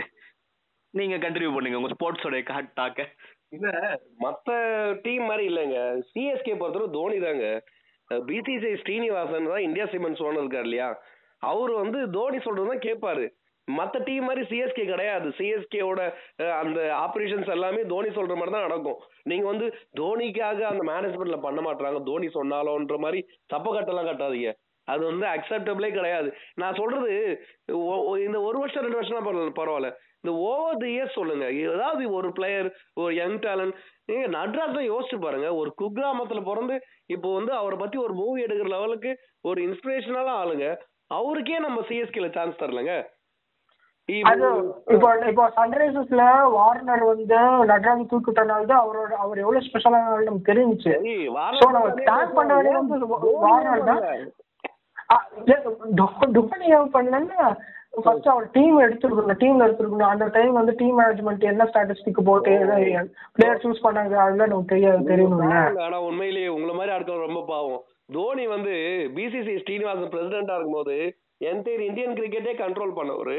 நீங்கள் 0.95 1.23
கண்டினியூ 1.25 1.51
பண்ணுங்க 1.55 1.79
உங்கள் 1.81 1.95
ஸ்போர்ட்ஸோட 1.97 2.39
காட் 2.43 2.71
டாக்கை 2.79 3.05
இல்ல 3.51 4.01
மத்த 4.21 4.51
டீம் 5.03 5.25
மாதிரி 5.25 5.55
இல்லைங்க. 5.55 6.03
சிஎஸ்கே 6.15 6.57
பொறுத்தவரை 6.57 6.89
தோனி 6.93 7.19
தாங்க. 7.19 7.63
பிசிசிஐ 8.15 8.81
ஸ்ரீனிவாசன் 8.81 9.49
தான் 9.49 9.61
இந்தியா 9.61 9.85
சிமெண்ட்ஸ் 9.85 10.23
ஓனர் 10.23 10.39
இருக்கார் 10.39 10.63
இல்லையா? 10.63 11.03
அவர் 11.39 11.71
வந்து 11.71 12.11
தோனி 12.11 12.37
சொல்றதுதான் 12.37 12.87
கேட்பாரு 12.87 13.29
மத்த 13.77 14.05
டீம் 14.05 14.25
மாதிரி 14.25 14.47
சிஎஸ்கே 14.47 14.85
கிடையாது. 14.85 15.29
சிஎஸ்கேவோட 15.29 16.13
அந்த 16.51 16.81
ஆபரேஷன்ஸ் 16.81 17.51
எல்லாமே 17.51 17.83
தோனி 17.83 18.09
சொல்ற 18.09 18.35
மாதிரி 18.35 18.51
தான் 18.51 18.67
நடக்கும். 18.67 18.97
நீங்க 19.23 19.47
வந்து 19.47 19.75
தோனிக்காக 20.01 20.61
அந்த 20.61 20.93
மேனேஜ்மெண்ட்ல 20.93 21.41
பண்ண 21.41 21.61
மாட்டாங்க 21.61 22.03
தோனி 22.03 22.27
சொன்னாலோன்ற 22.27 22.99
மாதிரி 22.99 23.27
தப்ப 23.47 23.81
கட்டெல்லாம் 23.81 24.09
கட்டாதீங்க. 24.11 24.53
அது 24.85 25.05
வந்து 25.05 25.27
அக்செப்டபிளே 25.27 25.93
கிடையாது. 25.93 26.35
நான் 26.55 26.75
சொல்றது 26.75 27.43
ஒ- 27.73 28.05
ஒ- 28.05 28.19
இந்த 28.19 28.41
ஒரு 28.41 28.59
வருஷம் 28.59 28.83
ரெண்டு 28.83 28.97
வருஷம் 28.97 29.27
பரவாயில்ல 29.27 29.59
பரவாயில்ல. 29.59 29.93
இந்த 30.25 30.33
ஓவர் 30.49 30.81
தி 30.83 30.89
இயர்ஸ் 30.95 31.17
சொல்லுங்க. 31.19 31.47
ஏதாவது 31.67 32.03
ஒரு 32.19 32.29
பிளேயர் 32.39 32.69
ஒரு 33.03 33.13
யங் 33.21 33.39
டேலண்ட் 33.45 33.77
நீங்க 34.11 34.27
நட்ராஜ் 34.37 34.77
தான் 34.79 34.91
யோசிச்சு 34.93 35.19
பாருங்க. 35.25 35.49
ஒரு 35.61 35.71
குக்கிராமத்துல 35.81 36.41
பிறந்து 36.49 36.77
இப்போ 37.15 37.29
வந்து 37.39 37.53
அவரை 37.61 37.77
பத்தி 37.83 37.99
ஒரு 38.07 38.15
மூவி 38.21 38.45
எடுக்கிற 38.47 38.71
லெவலுக்கு 38.75 39.13
ஒரு 39.51 39.61
இன்ஸ்பிரேஷனால 39.69 40.35
ஆளுங்க. 40.43 40.67
அவருக்கே 41.19 41.59
நம்ம 41.67 41.81
சிஎஸ்கேல 41.89 42.29
சான்ஸ் 42.37 42.61
தரலங்க. 42.63 42.95
அது 44.29 44.47
இப்போ 44.95 45.09
இப்போ 45.31 45.45
சன்ரைசர்ஸ்ல 45.57 46.23
வார்னர் 46.55 47.03
வந்து 47.11 47.41
நடராஜ் 47.71 48.11
தூக்கிட்டனால 48.13 48.69
தான் 48.71 48.83
அவரோட 48.85 49.13
அவர் 49.25 49.43
எவ்வளவு 49.45 49.67
ஸ்பெஷலான 49.67 50.15
நமக்கு 50.29 50.51
தெரிஞ்சுச்சு. 50.51 50.93
ஸோ 51.61 51.67
நம்ம 51.77 51.91
டேக் 52.11 52.37
பண்ண 52.39 52.51
வேண்டியது 52.57 52.81
வந்து 52.83 53.09
வார்னர் 53.47 53.89
தான். 53.91 54.03
பண்ணலன்னா 56.97 57.45
ஃபர்ஸ்ட் 58.05 58.29
அவர் 58.33 58.47
டீம் 58.57 58.77
எடுத்துருக்கணும் 58.87 59.41
டீம்ல 59.43 59.67
எடுத்துருக்கணும். 59.67 60.13
அந்த 60.15 60.27
டைம் 60.37 60.53
வந்து 60.59 60.73
டீம் 60.81 60.99
மேனேஜ்மெண்ட் 61.01 61.47
என்ன 61.53 61.67
ஸ்டாட்டிஸ்டிக் 61.71 62.21
போட்டு 62.29 62.53
பிளேயர் 63.37 63.63
சூஸ் 63.65 63.85
பண்ணாங்க 63.87 64.15
அதெல்லாம் 64.25 64.53
நமக்கு 64.53 64.73
தெரியாது 64.75 65.11
தெரியணும்ல. 65.13 65.57
ஆனா 65.87 65.99
உண்மையிலேயே 66.09 66.51
உங்களை 66.57 66.75
மாதிரி 66.81 66.95
ஆட்கள் 66.97 67.27
ரொம்ப 67.27 67.43
பாவம். 67.53 67.83
தோனி 68.17 68.45
வந்து 68.55 68.75
பிசிசி 69.17 69.55
ஸ்ரீனிவாசன் 69.65 70.13
பிரசிடென்டா 70.15 70.57
இருக்கும்போது 70.59 70.97
என்டையர் 71.51 71.85
இந்தியன் 71.89 72.17
கிரிக்கெட்டே 72.21 72.55
கண்ட்ரோல் 72.63 72.97
பண்ணவர். 72.97 73.37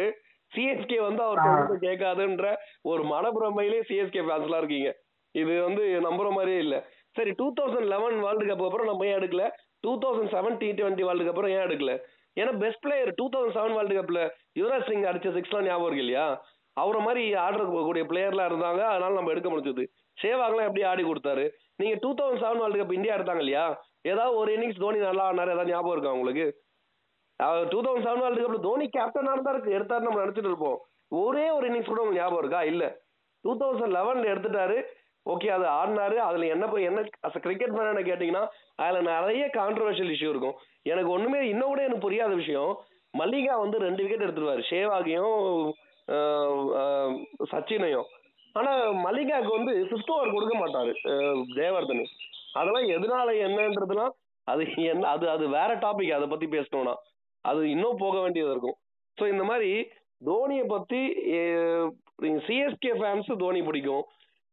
சிஎஸ்கே 0.51 0.99
வந்து 1.07 1.21
அவர் 1.25 1.81
கேட்காதுன்ற 1.83 2.45
ஒரு 2.91 3.03
மனப்பிரமையிலே 3.11 3.81
சிஎஸ்கே 3.89 4.23
ஃபேன்ஸ்லாம் 4.27 4.61
இருக்கீங்க. 4.61 4.89
இது 5.41 5.53
வந்து 5.65 5.83
நம்புற 6.07 6.29
மாதிரியே 6.37 6.61
இல்ல. 6.65 6.77
சரி 7.17 7.31
two 7.39 7.47
thousand 7.57 7.91
eleven 7.91 8.17
world 8.25 8.47
cup 8.49 8.65
அப்புறம் 8.67 8.89
நம்ம 8.89 9.05
ஏன் 9.09 9.19
எடுக்கல? 9.19 9.45
Two 9.83 9.93
thousand 10.03 10.33
seven 10.33 10.57
T 10.61 10.69
twenty 10.79 11.05
world 11.07 11.25
cup 11.25 11.33
அப்புறம் 11.33 11.53
ஏன் 11.55 11.65
எடுக்கல? 11.67 11.93
ஏன்னா 12.39 12.51
best 12.63 12.83
player 12.85 13.11
two 13.19 13.25
thousand 13.33 13.55
seven 13.57 13.75
world 13.77 13.95
கப்ல 13.99 14.21
யுவராஜ் 14.59 14.87
சிங் 14.89 15.03
அடிச்ச 15.11 15.29
சிக்ஸ்லாம் 15.35 15.67
ஞாபகம் 15.67 15.87
இருக்கு 15.87 16.05
இல்லையா? 16.05 16.25
அவரை 16.77 16.99
மாதிரி 17.05 17.23
ஆடுறக்கூடிய 17.43 18.03
பிளேயர்லாம் 18.11 18.49
இருந்தாங்க 18.51 18.81
அதனால 18.91 19.11
நம்ம 19.17 19.31
எடுக்க 19.33 19.49
முடிஞ்சது. 19.49 19.83
சேவாகலாம் 20.21 20.67
எப்படி 20.69 20.83
ஆடி 20.91 21.03
கொடுத்தாரு? 21.03 21.45
நீங்க 21.75 21.95
two 22.01 22.09
thousand 22.19 22.41
seven 22.43 22.61
world 22.61 22.81
cup 22.81 22.97
India 22.97 23.15
எடுத்தாங்க 23.17 23.43
இல்லையா? 23.45 23.65
ஏதாவது 24.11 24.37
ஒரு 24.37 24.49
இன்னிங்ஸ் 24.57 24.83
தோனி 24.83 24.97
நல்லா 24.97 25.23
ஆடினாரு 25.29 25.53
ஏதாவது 25.55 25.71
ஞாபகம் 25.71 25.91
இருக்கா 25.91 26.11
உங்களுக்கு? 26.17 26.47
டூ 27.71 27.79
தௌசண்ட் 27.85 28.07
செவன் 28.07 28.23
வேர்ல்டு 28.23 28.45
கப்ல 28.45 28.59
தோனி 28.67 28.85
கேப்டனா 28.97 29.31
இருந்தா 29.35 29.53
இருக்கு 29.55 29.77
எடுத்தாரு 29.79 30.05
நம்ம 30.07 30.23
நினைச்சிட்டு 30.25 30.49
இருப்போம். 30.51 30.77
ஒரே 31.21 31.45
ஒரு 31.57 31.65
இன்னிங்ஸ் 31.69 31.91
கூட 31.91 32.01
உங்களுக்கு 32.01 32.23
ஞாபகம் 32.23 32.41
இருக்கா? 32.43 32.61
இல்ல. 32.71 32.83
டூ 33.45 33.53
தௌசண்ட் 33.61 33.95
லெவன்ல 33.97 34.31
எடுத்துட்டாரு. 34.33 34.77
ஓகே 35.25 35.47
அது 35.55 35.65
ஆடினாரு. 35.79 36.15
அதுல 36.27 36.45
என்ன 36.55 36.65
போய் 36.67 36.87
என்ன 36.89 37.01
கிரிக்கெட் 37.45 37.75
மேன் 37.77 37.89
என்ன 37.91 38.03
கேட்டீங்கன்னா 38.11 38.43
அதுல 38.83 39.01
நிறைய 39.11 39.43
கான்ட்ரவர்ஷியல் 39.57 40.13
இஷ்யூ 40.15 40.29
இருக்கும். 40.33 40.55
எனக்கு 40.91 41.11
ஒண்ணுமே 41.15 41.39
இன்னும் 41.47 41.71
கூட 41.71 41.81
எனக்கு 41.81 42.05
புரியாத 42.07 42.33
விஷயம் 42.41 42.71
மல்லிகா 43.19 43.53
வந்து 43.63 43.77
ரெண்டு 43.85 44.01
விக்கெட் 44.03 44.25
எடுத்துருவாரு. 44.25 44.61
ஷேவாகையும் 44.71 45.39
சச்சினையும். 47.51 48.07
ஆனா 48.59 48.71
மல்லிகாவுக்கு 49.05 49.53
வந்து 49.57 49.73
ஃபிஃப்த் 49.89 50.13
ஓவர் 50.15 50.35
கொடுக்க 50.35 50.55
மாட்டாரு 50.61 50.93
ஜெயவர்தனு. 51.57 52.05
அதெல்லாம் 52.59 52.87
எதனால 52.95 53.33
என்னன்றதுலாம் 53.47 54.13
அது 54.47 54.63
என்ன 54.93 55.03
அது 55.15 55.25
அது 55.33 55.45
வேற 55.57 55.71
டாபிக் 55.83 56.15
அதை 56.17 56.27
பத்தி 56.29 56.47
பேசணும்னா. 56.55 56.95
அது 57.45 57.61
இன்னும் 57.73 58.01
போக 58.03 58.15
வேண்டியது 58.23 58.51
இருக்கும். 58.53 58.77
ஸோ 59.17 59.23
இந்த 59.33 59.43
மாதிரி 59.49 59.71
தோனியை 60.29 60.65
பத்தி 60.73 61.01
சிஎஸ்கே 62.47 62.91
ஃபேன்ஸ் 62.99 63.29
தோனி 63.43 63.61
பிடிக்கும். 63.67 64.03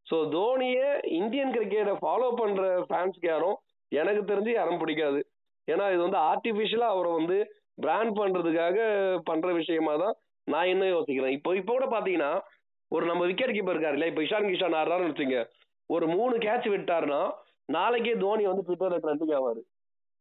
ஸோ 0.06 0.16
தோனியை 0.36 0.86
இந்தியன் 1.20 1.52
கிரிக்கெட்டை 1.56 1.94
ஃபாலோ 2.02 2.28
பண்ற 2.40 2.62
ஃபேன்ஸ்க்கு 2.90 3.28
யாரும் 3.32 3.58
எனக்கு 3.92 4.22
தெரிஞ்சு 4.30 4.52
யாரும் 4.54 4.80
பிடிக்காது. 4.82 5.20
ஏன்னா 5.68 5.86
இது 5.94 6.02
வந்து 6.06 6.20
ஆர்டிஃபிஷியலா 6.30 6.88
அவரை 6.94 7.10
வந்து 7.18 7.38
பிராண்ட் 7.78 8.12
பண்றதுக்காக 8.20 8.78
பண்ற 9.28 9.48
விஷயமா 9.60 9.94
தான் 10.02 10.14
நான் 10.46 10.70
என்ன 10.72 10.84
யோசிக்கிறேன். 10.94 11.34
இப்போ 11.38 11.50
இப்போ 11.60 11.72
கூட 11.72 11.86
பாத்தீங்கன்னா 11.94 12.30
ஒரு 12.92 13.04
நம்ம 13.10 13.22
விக்கெட் 13.30 13.54
கீப்பர் 13.56 13.74
இருக்காரு 13.74 13.96
இல்லையா? 13.96 14.12
இப்போ 14.12 14.22
இஷான் 14.26 14.48
கிஷான் 14.50 14.78
ஆடுறாருன்னு 14.80 15.12
வச்சுங்க. 15.12 15.38
ஒரு 15.90 16.06
மூணு 16.16 16.34
கேட்ச் 16.46 16.68
விட்டாருன்னா 16.74 17.20
நாளைக்கே 17.76 18.14
தோனி 18.24 18.44
வந்து 18.50 18.64
ட்விட்டர்ல 18.66 18.98
ட்ரெண்டிங் 19.04 19.34
ஆவாரு. 19.38 19.60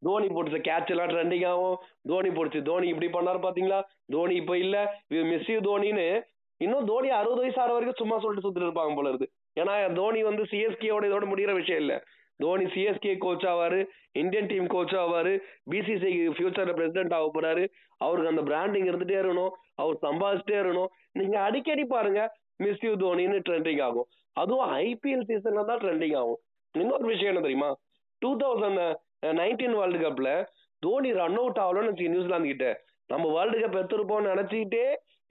தோனி 0.02 0.28
போட்டு 0.28 0.60
கேட்ச் 0.70 0.92
எல்லாம் 0.94 1.12
ட்ரெண்டிங் 1.14 1.46
ஆகும். 1.52 1.78
தோனி 2.10 2.30
போட்டுச்சு 2.30 2.62
தோனி 2.70 2.88
இப்படி 2.94 3.08
பண்ணாரு 3.16 3.40
பாத்தீங்களா? 3.46 3.80
தோனி 4.16 4.34
இப்போ 4.42 4.56
இல்ல. 4.66 4.76
மிஸ் 5.32 5.50
யூ 5.54 5.60
தோனின்னு 5.70 6.08
இன்னும் 6.62 6.88
தோனி 6.92 7.10
அறுபது 7.20 7.42
வயசு 7.44 7.60
ஆற 7.64 7.72
வரைக்கும் 7.74 8.02
சும்மா 8.02 8.16
சொல்லிட்டு 8.22 8.46
சுத்திட்டு 8.46 8.68
இருப்பாங்க 8.70 8.94
போல 9.00 9.10
இருக்கு. 9.12 9.28
ஏன்னா 9.60 9.74
தோனி 10.00 10.20
வந்து 10.30 10.44
சிஎஸ்கேயோட 10.52 11.04
இதோட 11.10 11.26
முடிகிற 11.32 11.54
விஷயம் 11.62 11.82
இல்லை. 11.84 11.98
தோனி 12.38 12.66
சிஎஸ்கே 12.74 13.14
கோச் 13.18 13.46
ஆவார் 13.52 13.78
இந்தியன் 14.12 14.46
டீம் 14.46 14.68
கோச் 14.68 14.96
ஆவார் 15.04 15.32
பிசிசி 15.72 16.12
ஃபியூச்சரில் 16.36 16.78
பிரசிடென்ட் 16.80 17.14
ஆக 17.14 17.28
போறாரு. 17.36 17.64
அவருக்கு 17.98 18.30
அந்த 18.30 18.44
பிராண்டிங் 18.50 18.88
இருந்துகிட்டே 18.90 19.18
இருக்கணும். 19.22 19.54
அவர் 19.76 19.98
சம்பாதிச்சிட்டே 20.02 20.58
இருக்கணும். 20.62 20.92
நீங்கள் 21.12 21.42
அடிக்கடி 21.42 21.86
பாருங்க 21.86 22.22
மிஸ் 22.64 22.84
யூ 22.84 22.94
தோனின்னு 22.96 23.40
ட்ரெண்டிங் 23.50 23.82
ஆகும். 23.88 24.08
அதுவும் 24.34 24.72
ஐபிஎல் 24.76 25.28
சீசன்ல 25.30 25.66
தான் 25.66 25.82
ட்ரெண்டிங் 25.84 26.18
ஆகும். 26.18 26.40
இன்னொரு 26.72 27.06
விஷயம் 27.06 27.32
என்ன 27.34 27.44
தெரியுமா? 27.48 27.70
டூ 28.22 28.30
தௌசண்ட் 28.38 28.82
நைன்டீன் 29.42 29.76
வேர்ல்டு 29.80 30.00
கப்ல 30.06 30.30
தோனி 30.84 31.12
ரன் 31.14 31.38
அவுட் 31.42 31.62
ஆகலன்னு 31.66 31.92
வச்சுக்க 31.92 32.16
நியூசிலாந்து 32.16 32.48
கிட்ட. 32.48 32.68
நம்ம 33.08 33.26
வேர்ல்டு 33.38 33.58
கப் 33.60 33.78
எடுத்துருப்போம்னு 33.80 34.32
நினைச்சுக்கிட்டே 34.34 34.86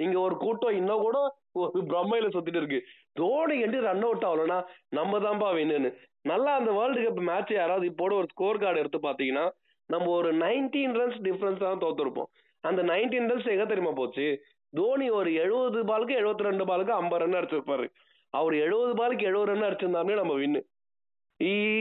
இங்க 0.04 0.16
ஒரு 0.20 0.36
கூட்டம் 0.36 0.76
இன்னும் 0.80 1.04
கூட 1.06 1.18
ஒரு 1.60 1.82
பிரம்மையில 1.92 2.28
சுத்திட்டு 2.34 2.60
இருக்கு. 2.62 2.80
தோனி 3.20 3.56
கண்டு 3.60 3.80
ரன் 3.88 4.04
அவுட் 4.08 4.26
ஆகலன்னா 4.30 4.58
நம்ம 4.98 5.20
தான்ப்பா 5.26 5.50
வின்னு 5.58 5.90
நல்லா 6.30 6.52
அந்த 6.60 6.70
வேர்ல்டு 6.78 7.02
கப் 7.06 7.22
மேட்ச் 7.30 7.52
யாராவது 7.56 7.86
இப்போட 7.92 8.12
ஒரு 8.20 8.28
ஸ்கோர் 8.32 8.62
கார்டு 8.62 8.80
எடுத்து 8.82 9.00
பாத்தீங்கன்னா 9.08 9.44
நம்ம 9.90 10.06
ஒரு 10.18 10.30
நைன்டீன் 10.44 10.94
ரன்ஸ் 11.00 11.18
டிஃபரன்ஸ் 11.26 11.64
தான் 11.64 11.82
தோத்துருப்போம். 11.82 12.30
அந்த 12.64 12.80
நைன்டீன் 12.92 13.28
ரன்ஸ் 13.30 13.52
எங்க 13.52 13.64
தெரியுமா 13.72 13.92
போச்சு? 13.98 14.24
தோனி 14.72 15.06
ஒரு 15.18 15.30
எழுபது 15.42 15.80
பாலுக்கு 15.90 16.14
எழுபத்தி 16.20 16.48
ரெண்டு 16.48 16.64
பாலுக்கு 16.70 16.92
ஐம்பது 17.00 17.22
ரன் 17.22 17.38
அடிச்சிருப்பாரு. 17.40 17.86
அவர் 18.34 18.54
எழுபது 18.64 18.94
பாலுக்கு 19.00 19.28
எழுபது 19.30 19.50
ரன் 19.50 19.66
அடிச்சிருந்தாருமே 19.68 20.16
நம்ம 20.20 20.34
வின்னு 20.40 20.62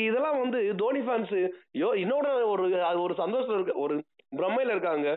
இதெல்லாம் 0.05 0.39
வந்து 0.43 0.59
தோனி 0.79 1.01
ஃபேன்ஸ் 1.07 1.33
யோ 1.81 1.89
இன்னொரு 2.03 2.31
ஒரு 2.53 2.63
அது 2.89 2.97
ஒரு 3.05 3.13
சந்தோஷம் 3.21 3.55
இருக்கு 3.57 3.73
ஒரு 3.83 3.95
பிரம்மையில 4.37 4.73
இருக்காங்க. 4.75 5.07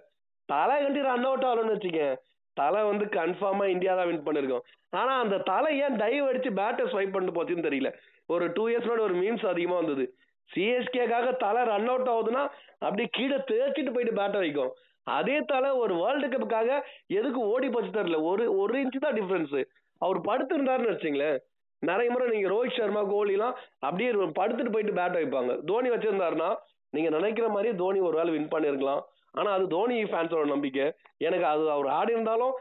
தலை 0.49 0.77
கண்டி 0.83 1.01
ரன் 1.07 1.27
அவுட் 1.29 1.47
ஆகலன்னு 1.49 1.75
வச்சுக்கேன் 1.77 2.15
தலை 2.61 2.81
வந்து 2.91 3.05
கன்ஃபார்மா 3.19 3.67
இந்தியா 3.75 3.93
தான் 3.99 4.09
வின் 4.11 4.27
பண்ணிருக்கோம். 4.27 4.65
ஆனா 5.01 5.13
அந்த 5.25 5.37
தலை 5.51 5.71
ஏன் 5.85 5.99
டைவ் 6.03 6.29
அடிச்சு 6.31 6.51
பேட்டை 6.61 6.85
ஸ்வைப் 6.93 7.15
பண்ணிட்டு 7.15 7.37
போச்சுன்னு 7.39 7.67
தெரியல. 7.69 7.91
ஒரு 8.35 8.45
டூ 8.57 8.65
இயர்ஸ் 8.71 8.89
முன்னாடி 8.89 9.07
ஒரு 9.09 9.17
மீம்ஸ் 9.23 9.47
அதிகமா 9.53 9.77
வந்தது. 9.81 10.05
சிஎஸ்கேக்காக 10.51 11.29
தலை 11.45 11.63
ரன் 11.71 11.91
அவுட் 11.93 12.11
ஆகுதுன்னா 12.13 12.43
அப்படியே 12.85 13.09
கீழே 13.17 13.39
தேய்ச்சிட்டு 13.51 13.95
போயிட்டு 13.97 14.19
பேட்டை 14.21 14.39
வைக்கும் 14.45 14.73
அதே 15.17 15.37
தலை 15.51 15.69
ஒரு 15.83 15.95
வேர்ல்டு 16.01 16.29
கப்புக்காக 16.33 16.71
எதுக்கு 17.19 17.41
ஓடி 17.53 17.69
போச்சு 17.75 17.93
தெரியல. 17.99 18.19
ஒரு 18.31 18.45
ஒரு 18.63 18.75
இன்ச்சு 18.83 19.05
தான் 19.05 19.17
டிஃபரன்ஸ் 19.19 19.59
அவர் 20.01 20.19
படுத்திருந்தாருன்னு 20.29 20.93
வச்சுங்களேன் 20.93 21.39
நிறைய 21.83 22.09
முறை 22.13 22.27
நீங்க 22.35 22.49
ரோஹித் 22.53 22.77
சர்மா 22.79 23.03
கோலிலாம் 23.13 23.57
அப்படியே 23.87 24.11
படுத்துட்டு 24.39 24.75
போயிட்டு 24.75 24.97
பேட் 24.99 25.17
வைப்பாங்க 25.19 25.53
தோனி 25.71 25.89
வச்சிருந்தாருன்னா 25.93 26.51
நீங்க 26.97 27.09
நினைக்கிற 27.17 27.47
மாதிரி 27.55 27.71
தோனி 27.81 28.01
ஒரு 28.09 28.17
வேளை 28.19 28.31
வின் 28.35 28.53
பண்ணிருக்கலாம். 28.55 29.03
ஆனா 29.39 29.51
அது 29.57 29.65
தோனி 29.75 29.97
ஃபேன்ஸோட 30.11 30.45
நம்பிக்கை. 30.55 30.87
எனக்கு 31.27 31.47
அது 31.53 31.65
அவர் 31.77 31.89
ஆடி 31.99 32.13
இருந்தாலும் 32.17 32.55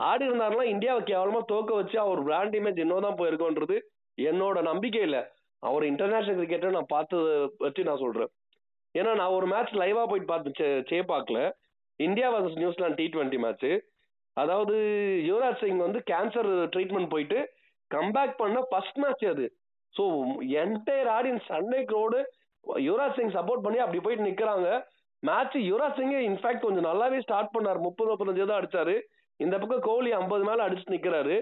ஆடி 0.00 0.24
இருந்தாருன்னா 0.28 0.64
இந்தியாவை 0.74 1.02
கேவலமா 1.10 1.40
தோக்க 1.52 1.72
வச்சு 1.80 1.96
அவர் 2.04 2.20
பிராண்ட் 2.28 2.54
இமேஜ் 2.60 2.80
இன்னும் 2.84 3.06
தான் 3.06 3.18
போயிருக்கோன்றது 3.20 3.76
என்னோட 4.18 4.58
நம்பிக்கை 4.70 5.02
இல்ல. 5.08 5.18
அவர் 5.62 5.84
இன்டர்நேஷனல் 5.90 6.38
கிரிக்கெட்டை 6.38 6.70
நான் 6.76 6.92
பார்த்தது 6.94 7.30
வச்சு 7.64 7.88
நான் 7.88 8.02
சொல்றேன். 8.04 8.30
ஏன்னா 8.94 9.12
நான் 9.20 9.36
ஒரு 9.36 9.46
மேட்ச் 9.52 9.74
லைவா 9.82 10.02
போயிட்டு 10.10 10.30
பார்த்து 10.32 10.68
சேப்பாக்ல 10.90 11.38
India 12.00 12.28
versus 12.34 12.60
New Zealand 12.62 12.98
T 13.00 13.06
twenty 13.14 13.38
match 13.44 13.70
அதாவது 14.36 14.76
யுவராஜ் 15.28 15.60
சிங் 15.62 15.84
வந்து 15.86 16.00
கேன்சர் 16.10 16.50
ட்ரீட்மெண்ட் 16.74 17.12
போயிட்டு 17.12 17.38
கம்பேக் 17.90 18.34
பண்ண 18.42 18.58
ஃபர்ஸ்ட் 18.70 18.98
மேட்ச் 19.02 19.24
அது. 19.32 19.46
So 19.94 20.04
entire 20.62 21.10
audience 21.18 21.46
Sunday 21.52 21.80
crowd 21.90 22.20
Yuvraj 22.86 23.16
Singh 23.18 23.34
support 23.38 23.64
பண்ணி 23.66 23.78
அப்படி 23.84 24.00
போயிட்டு 24.04 24.28
நிற்கிறாங்க 24.28 24.68
மேட்ச் 25.28 25.56
யுவராஜ் 25.68 25.98
சிங்கே 25.98 26.20
இன்ஃபேக்ட் 26.30 26.64
கொஞ்சம் 26.64 26.86
நல்லாவே 26.88 27.18
ஸ்டார்ட் 27.24 27.52
பண்ணார். 27.54 27.78
முப்பது 27.86 28.08
முப்பத்தஞ்சு 28.10 28.48
தான் 28.50 28.60
அடிச்சாரு. 28.60 28.94
இந்த 29.40 29.54
பக்கம் 29.60 29.84
கோலி 29.88 30.10
ஐம்பது 30.20 30.44
மேல 30.48 30.64
அடிச்சு 30.66 30.94
நிக்கிறாரு. 30.94 31.36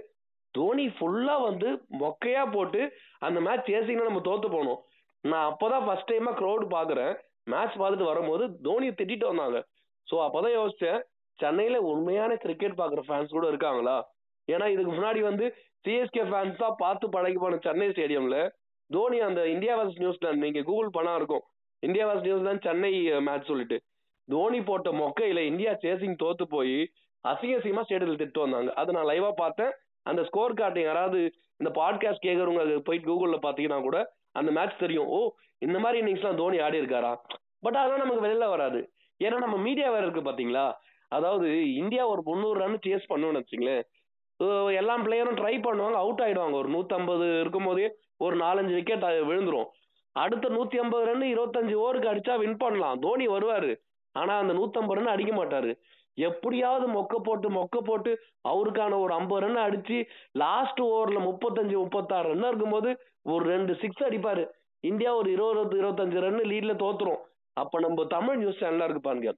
தோனி 0.54 0.86
ஃபுல்லா 0.96 1.34
வந்து 1.48 1.68
மொக்கையா 2.02 2.42
போட்டு 2.54 2.82
அந்த 3.26 3.38
மேட்ச் 3.46 3.68
ஏசிங்கன்னா 3.76 4.08
நம்ம 4.10 4.22
தோத்து 4.28 4.48
போனோம். 4.56 4.80
நான் 5.24 5.46
அப்போதான் 5.50 5.84
ஃபர்ஸ்ட் 5.86 6.10
டைமா 6.10 6.32
க்ரௌட் 6.40 6.64
பாக்குறேன். 6.76 7.12
மேட்ச் 7.52 7.78
பார்த்துட்டு 7.80 8.10
வரும்போது 8.10 8.44
தோனியை 8.66 8.92
திட்டிட்டு 9.00 9.30
வந்தாங்க. 9.30 9.58
ஸோ 10.08 10.14
அப்போதான் 10.26 10.56
யோசிச்சேன் 10.60 11.00
சென்னையில 11.38 11.76
உண்மையான 11.90 12.32
கிரிக்கெட் 12.44 12.80
பாக்குற 12.80 13.02
ஃபேன்ஸ் 13.06 13.36
கூட 13.36 13.46
இருக்காங்களா? 13.52 13.96
ஏன்னா 14.48 14.66
இதுக்கு 14.74 14.92
முன்னாடி 14.96 15.20
வந்து 15.28 15.46
சிஎஸ்கே 15.86 16.24
ஃபேன்ஸ் 16.30 16.62
தான் 16.64 16.76
பார்த்து 16.82 17.06
பழகி 17.14 17.38
போன 17.44 17.58
சென்னை 17.66 17.88
ஸ்டேடியம்ல 17.94 18.38
தோனி 18.90 19.18
அந்த 19.28 19.40
இந்தியா 19.54 19.74
வர்ஸ் 19.80 20.00
நியூசிலாந்து 20.02 20.44
நீங்க 20.46 20.62
கூகுள் 20.68 20.96
பண்ணா 20.96 21.12
இருக்கும். 21.20 21.44
இந்தியா 21.86 22.04
வர்ஸ் 22.08 22.46
தான் 22.48 22.62
சென்னை 22.66 22.92
மேட்ச் 23.28 23.48
சொல்லிட்டு. 23.50 23.78
தோனி 24.28 24.60
போட்ட 24.68 24.90
மொக்கையில 25.00 25.40
இந்தியா 25.50 25.72
சேசிங் 25.84 26.16
தோத்து 26.22 26.44
போய் 26.56 26.76
அசிங்க 27.24 27.54
அசிங்கமா 27.58 27.82
ஸ்டேடியத்தில் 27.86 28.20
திட்டு 28.22 28.42
வந்தாங்க. 28.44 28.70
அது 28.80 28.90
நான் 28.96 29.08
லைவா 29.12 29.30
பார்த்தேன். 29.42 29.72
அந்த 30.10 30.20
ஸ்கோர் 30.28 30.58
கார்டு 30.60 30.80
யாராவது 30.82 31.20
இந்த 31.60 31.70
பாட்காஸ்ட் 31.80 32.26
கேட்கறவங்க 32.26 32.78
போயிட்டு 32.86 33.08
கூகுள்ல 33.08 33.38
பாத்தீங்கன்னா 33.46 33.80
கூட 33.88 33.98
அந்த 34.38 34.50
மேட்ச் 34.58 34.82
தெரியும். 34.84 35.08
ஓ 35.16 35.18
இந்த 35.66 35.78
மாதிரி 35.84 35.98
இன்னிங்ஸ்லாம் 36.02 36.40
தோனி 36.42 36.58
ஆடி 36.66 36.80
இருக்காரா? 36.82 37.12
பட் 37.64 37.78
அதெல்லாம் 37.80 38.02
நமக்கு 38.04 38.24
வெளியில 38.26 38.46
வராது. 38.54 38.80
ஏன்னா 39.24 39.36
நம்ம 39.44 39.56
மீடியா 39.66 39.88
வேற 39.94 40.04
இருக்கு 40.06 40.28
பாத்தீங்களா 40.30 40.64
அதாவது 41.16 41.48
இந்தியா 41.82 42.02
ஒரு 42.12 42.22
முந்நூறு 42.28 42.58
ரன் 42.62 42.82
சேஸ் 42.86 43.10
பண்ணுவோம்னு 43.12 43.40
வச்சுங்களேன் 43.42 43.82
எல்லா 44.80 44.94
பிளேயரும் 45.06 45.38
ட்ரை 45.40 45.54
பண்ணுவாங்க 45.64 45.98
அவுட் 46.02 46.22
ஆயிடுவாங்க. 46.24 46.56
ஒரு 46.60 46.68
நூத்தம்பது 46.76 47.26
இருக்கும் 47.40 47.68
போதே 47.68 47.86
ஒரு 48.24 48.36
நாலஞ்சு 48.36 48.74
விக்கெட் 48.78 49.04
விழுந்துரும். 49.30 49.68
அடுத்த 50.12 50.48
நூத்தி 50.48 50.76
ஐம்பது 50.76 51.04
ரன் 51.04 51.24
இருபத்தஞ்சு 51.34 51.74
ஓவருக்கு 51.82 52.10
அடிச்சா 52.12 52.38
வின் 52.38 52.56
பண்ணலாம். 52.56 52.98
தோனி 52.98 53.28
வருவாரு. 53.28 53.74
ஆனா 54.12 54.38
அந்த 54.38 54.52
நூத்தம்பது 54.52 54.98
ரன் 54.98 55.06
அடிக்க 55.06 55.44
மாட்டாரு. 55.44 55.70
எப்படியாவது 56.14 56.86
மொக்க 56.92 57.14
போட்டு 57.24 57.50
மொக்க 57.50 57.78
போட்டு 57.84 58.10
அவருக்கான 58.48 58.98
ஒரு 59.00 59.12
ஐம்பது 59.12 59.46
ரன் 59.46 59.60
அடிச்சு 59.66 60.06
லாஸ்ட் 60.32 60.80
ஓவர்ல 60.80 61.20
முப்பத்தஞ்சு 61.28 61.72
முப்பத்தாறு 61.72 62.28
ரன் 62.28 62.48
இருக்கும்போது 62.48 62.90
ஒரு 63.22 63.44
ரெண்டு 63.44 63.74
சிக்ஸ் 63.74 64.02
அடிப்பாரு. 64.02 64.46
இந்தியா 64.80 65.14
ஒரு 65.14 65.32
இருபது 65.32 65.80
இருபத்தஞ்சு 65.82 66.20
ரன் 66.20 66.42
லீட்ல 66.52 66.74
தோத்துரும். 66.84 67.22
அப்ப 67.52 67.80
நம்ம 67.80 68.04
தமிழ் 68.04 68.36
நியூஸ் 68.36 68.60
சேனலா 68.62 68.84
இருக்கு 68.84 69.00
பாருங்க. 69.00 69.32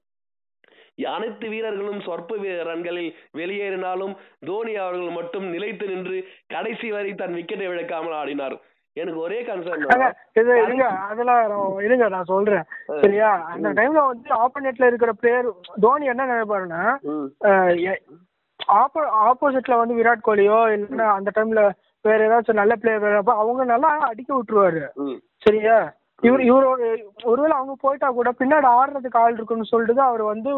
அனைத்து 1.03 1.49
வீரர்களும் 1.49 2.01
சொற்ப 2.01 2.35
ரன்களில் 2.63 3.15
வெளியேறினாலும் 3.37 4.13
தோனி 4.45 4.75
அவர்கள் 4.75 5.09
மட்டும் 5.09 5.45
நிலைத்து 5.45 5.87
நின்று 5.87 6.27
கடைசி 6.47 6.91
வரை 6.91 7.13
தன் 7.13 7.33
விக்கெட்டை 7.33 7.67
விளக்காமல் 7.71 8.15
ஆடினார். 8.21 8.55
எனக்கு 8.97 9.19
ஒரே 9.19 9.37
கன்சர்ன் 9.41 9.85
அதெல்லாம் 11.07 11.41
இருங்க 11.85 12.05
நான் 12.09 12.31
சொல்றேன். 12.33 12.65
சரியா? 13.03 13.29
அந்த 13.53 13.69
டைம்ல 13.79 14.03
வந்து 14.07 14.29
ஆப்போனட்ல 14.43 14.89
இருக்கிற 14.89 15.13
பிளேயர் 15.13 15.49
தோனி 15.85 16.11
என்ன 16.13 16.27
நினைப்பாருன்னா 16.31 16.83
ஆப்போசிட்ல 19.25 19.79
வந்து 19.79 19.97
விராட் 19.97 20.27
கோலியோ 20.27 20.59
இல்லைன்னா 20.75 21.07
அந்த 21.17 21.31
டைம்ல 21.35 21.63
வேற 22.05 22.19
ஏதாச்சும் 22.27 22.61
நல்ல 22.61 22.73
பிளேயர் 22.75 23.05
வேறப்ப 23.05 23.33
அவங்க 23.41 23.63
நல்லா 23.65 23.89
அடிக்க 24.09 24.31
விட்டுருவாரு. 24.33 24.81
சரியா? 25.41 25.77
இவர் 26.23 26.41
இவரோட 26.41 26.81
ஒருவேளை 27.23 27.53
அவங்க 27.57 27.73
போயிட்டா 27.81 28.07
கூட 28.09 28.29
பின்னாடி 28.39 28.67
ஆடுறதுக்கு 28.77 29.21
ஆள் 29.23 29.35
இருக்குன்னு 29.37 29.71
சொல்லிட்டு 29.71 30.03
அவர் 30.03 30.23
வந்து 30.23 30.51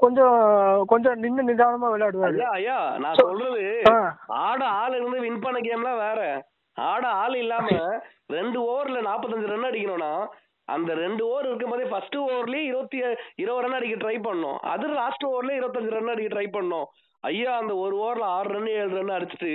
கொஞ்சம் 0.00 0.38
கொஞ்சம் 0.86 1.20
நின்னு 1.24 1.42
நிதானமா 1.50 1.90
விளையாடுவாரு. 1.92 2.40
ஐயா 2.56 2.78
நான் 3.04 3.20
சொல்றது 3.20 3.62
ஆட 4.40 4.60
ஆள் 4.80 4.96
இருந்து 4.98 5.24
வின் 5.26 5.42
பண்ண 5.44 5.58
கேம்லாம் 5.60 6.02
வேற. 6.06 6.20
ஆட 6.84 7.04
ஆள் 7.22 7.36
இல்லாம 7.42 7.68
ரெண்டு 8.36 8.58
ஓவர்ல 8.70 9.00
நாற்பத்தஞ்சு 9.08 9.52
ரன் 9.52 9.68
அடிக்கணும்னா 9.68 10.12
அந்த 10.74 10.90
ரெண்டு 10.94 11.22
ஓவர் 11.26 11.46
இருக்கும் 11.46 11.72
போதே 11.72 11.84
ஃபர்ஸ்ட் 11.90 12.16
ஓவர்லயே 12.16 12.62
இருபத்தி 12.70 12.98
இருபது 13.42 13.64
ரன் 13.64 13.76
அடிக்க 13.78 13.96
ட்ரை 14.04 14.16
பண்ணோம். 14.28 14.56
அது 14.72 14.86
லாஸ்ட் 15.00 15.26
ஓவர்ல 15.28 15.52
இருபத்தஞ்சு 15.58 15.92
ரன் 15.96 16.12
அடிக்க 16.14 16.30
ட்ரை 16.34 16.46
பண்ணோம். 16.56 16.86
ஐயா 17.20 17.52
அந்த 17.60 17.72
ஒரு 17.84 17.94
ஓவர்ல 18.02 18.24
ஆறு 18.38 18.48
ரன் 18.54 18.72
ஏழு 18.72 18.96
ரன் 18.98 19.14
அடிச்சுட்டு 19.18 19.52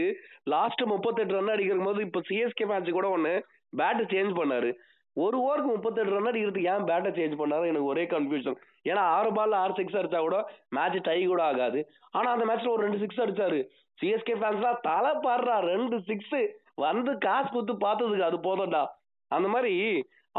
லாஸ்ட் 0.54 0.84
முப்பத்தெட்டு 0.94 1.36
ரன் 1.38 1.52
அடிக்கிற 1.56 1.84
போது 1.88 2.02
இப்ப 2.08 2.22
சிஎஸ்கே 2.30 2.68
மேட்ச் 2.72 2.98
கூட 2.98 3.10
ஒண்ணு 3.18 3.34
பேட்டை 3.82 4.06
சேஞ்ச் 4.14 4.34
பண்ணாரு. 4.40 4.72
ஒரு 5.24 5.38
ஓவருக்கு 5.46 5.70
முப்பத்தெட்டு 5.76 6.16
ரன் 6.16 6.30
அடிக்கிறதுக்கு 6.32 6.72
ஏன் 6.74 6.88
பேட்டை 6.90 7.12
சேஞ்ச் 7.20 7.40
பண்ணாரு 7.42 7.66
எனக்கு 7.72 7.92
ஒரே 7.94 8.04
கன்ஃபியூஷன் 8.16 8.58
ஏன்னா 8.90 9.04
ஆறு 9.16 9.30
பால்ல 9.38 9.62
ஆறு 9.64 9.74
சிக்ஸ் 9.80 9.98
அடிச்சா 10.00 10.20
கூட 10.28 10.38
மேட்ச் 10.78 10.98
டை 11.08 11.20
கூட 11.32 11.44
ஆகாது. 11.44 11.80
ஆனா 12.12 12.28
அந்த 12.32 12.46
மேட்ச்ல 12.50 12.74
ஒரு 12.76 12.86
ரெண்டு 12.88 13.02
சிக்ஸ் 13.04 13.22
அடிச்சாரு. 13.26 13.60
சிஎஸ்கே 14.00 14.36
ஃபேன்ஸ்லாம் 14.42 14.82
தலை 14.90 15.12
பாடுறா 15.26 15.56
ரெண்டு 15.72 15.98
சிக்ஸ் 16.10 16.36
வந்து 16.84 17.12
காசு 17.26 17.50
கொடுத்து 17.52 17.74
பார்த்ததுக்கு 17.86 18.30
அது 18.30 18.38
போதும்டா. 18.48 18.84
அந்த 19.32 19.48
மாதிரி 19.54 19.74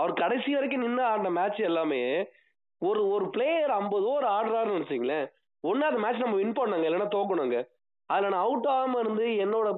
அவர் 0.01 0.13
கடைசி 0.23 0.51
வரைக்கும் 0.55 0.85
நின்று 0.85 1.03
ஆடின 1.11 1.33
மேட்ச் 1.39 1.61
எல்லாமே 1.71 2.03
ஒரு 2.83 3.01
ஒரு 3.15 3.25
பிளேயர் 3.35 3.73
ஐம்பது 3.81 4.05
ஓவர் 4.13 4.27
ஆடுறாருன்னு 4.37 4.77
நினச்சிங்களேன் 4.79 5.27
ஒன்னு 5.65 5.89
அந்த 5.89 6.01
மேட்ச் 6.05 6.25
நம்ம 6.25 6.39
வின் 6.41 6.59
பண்ணாங்க 6.61 6.87
இல்லைன்னா 6.89 7.09
தோக்கணுங்க 7.17 7.59
அதில் 8.11 8.33
நான் 8.35 8.45
அவுட் 8.47 8.69
ஆகாமல் 8.73 9.01
இருந்து 9.03 9.27
என்னோட 9.45 9.69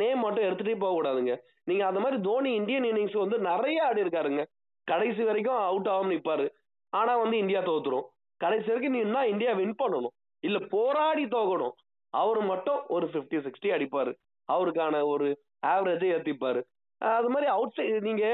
நேம் 0.00 0.22
மட்டும் 0.24 0.46
எடுத்துகிட்டே 0.46 0.78
போகக்கூடாதுங்க 0.84 1.34
நீங்கள் 1.68 1.88
அந்த 1.90 2.00
மாதிரி 2.04 2.18
தோனி 2.28 2.50
இந்தியன் 2.60 2.88
இன்னிங்ஸ் 2.90 3.22
வந்து 3.24 3.36
நிறைய 3.50 3.84
ஆடி 3.86 4.04
இருக்காருங்க 4.04 4.42
கடைசி 4.88 5.22
வரைக்கும் 5.28 5.60
அவுட் 5.68 5.90
ஆகாம 5.92 6.10
நிற்பாரு 6.14 6.46
ஆனால் 6.92 7.20
வந்து 7.22 7.36
இந்தியா 7.42 7.60
தோத்துரும். 7.68 8.06
கடைசி 8.40 8.68
வரைக்கும் 8.70 8.96
நின்னா 8.98 9.20
இந்தியா 9.32 9.52
வின் 9.60 9.80
பண்ணணும். 9.82 10.14
இல்லை 10.44 10.60
போராடி 10.74 11.24
தோக்கணும். 11.34 11.74
அவர் 12.14 12.40
மட்டும் 12.50 12.80
ஒரு 12.94 13.06
ஃபிஃப்டி 13.12 13.38
சிக்ஸ்டி 13.46 13.68
அடிப்பார். 13.76 14.10
அவருக்கான 14.48 15.04
ஒரு 15.06 15.28
ஆவரேஜை 15.66 16.08
ஏத்திப்பாரு. 16.14 16.60
அது 17.00 17.28
மாதிரி 17.28 17.48
அவுட் 17.50 17.76
சைடு 17.76 18.00
நீங்க 18.00 18.24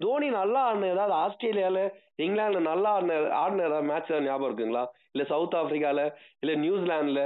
தோனி 0.00 0.28
நல்லா 0.32 0.60
ஆடின 0.62 0.88
ஏதாவது 0.88 1.14
ஆஸ்திரேலியால 1.14 1.80
இங்கிலாந்துல 2.18 2.60
நல்லா 2.62 2.90
ஆடின 2.90 3.12
ஆடின 3.38 3.64
ஏதாவது 3.64 3.86
மேட்ச் 3.86 4.10
ஞாபகம் 4.26 4.48
இருக்குங்களா? 4.48 4.82
இல்ல 5.14 5.24
சவுத் 5.24 5.54
ஆப்பிரிக்கால 5.54 6.00
இல்ல 6.42 6.54
நியூசிலாந்துல 6.64 7.22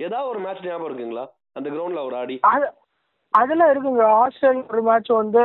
ஏதாவது 0.00 0.30
ஒரு 0.30 0.40
மேட்ச் 0.40 0.66
ஞாபகம் 0.66 0.88
இருக்குங்களா? 0.90 1.24
அந்த 1.52 1.66
கிரவுண்ட்ல 1.70 2.04
அவர் 2.04 2.14
ஆடி. 2.14 2.36
அதெல்லாம் 3.34 3.70
இருக்குங்க. 3.72 4.02
ஆஸ்திரேலியா 4.16 4.64
ஒரு 4.70 4.82
மேட்ச் 4.82 5.10
வந்து 5.12 5.42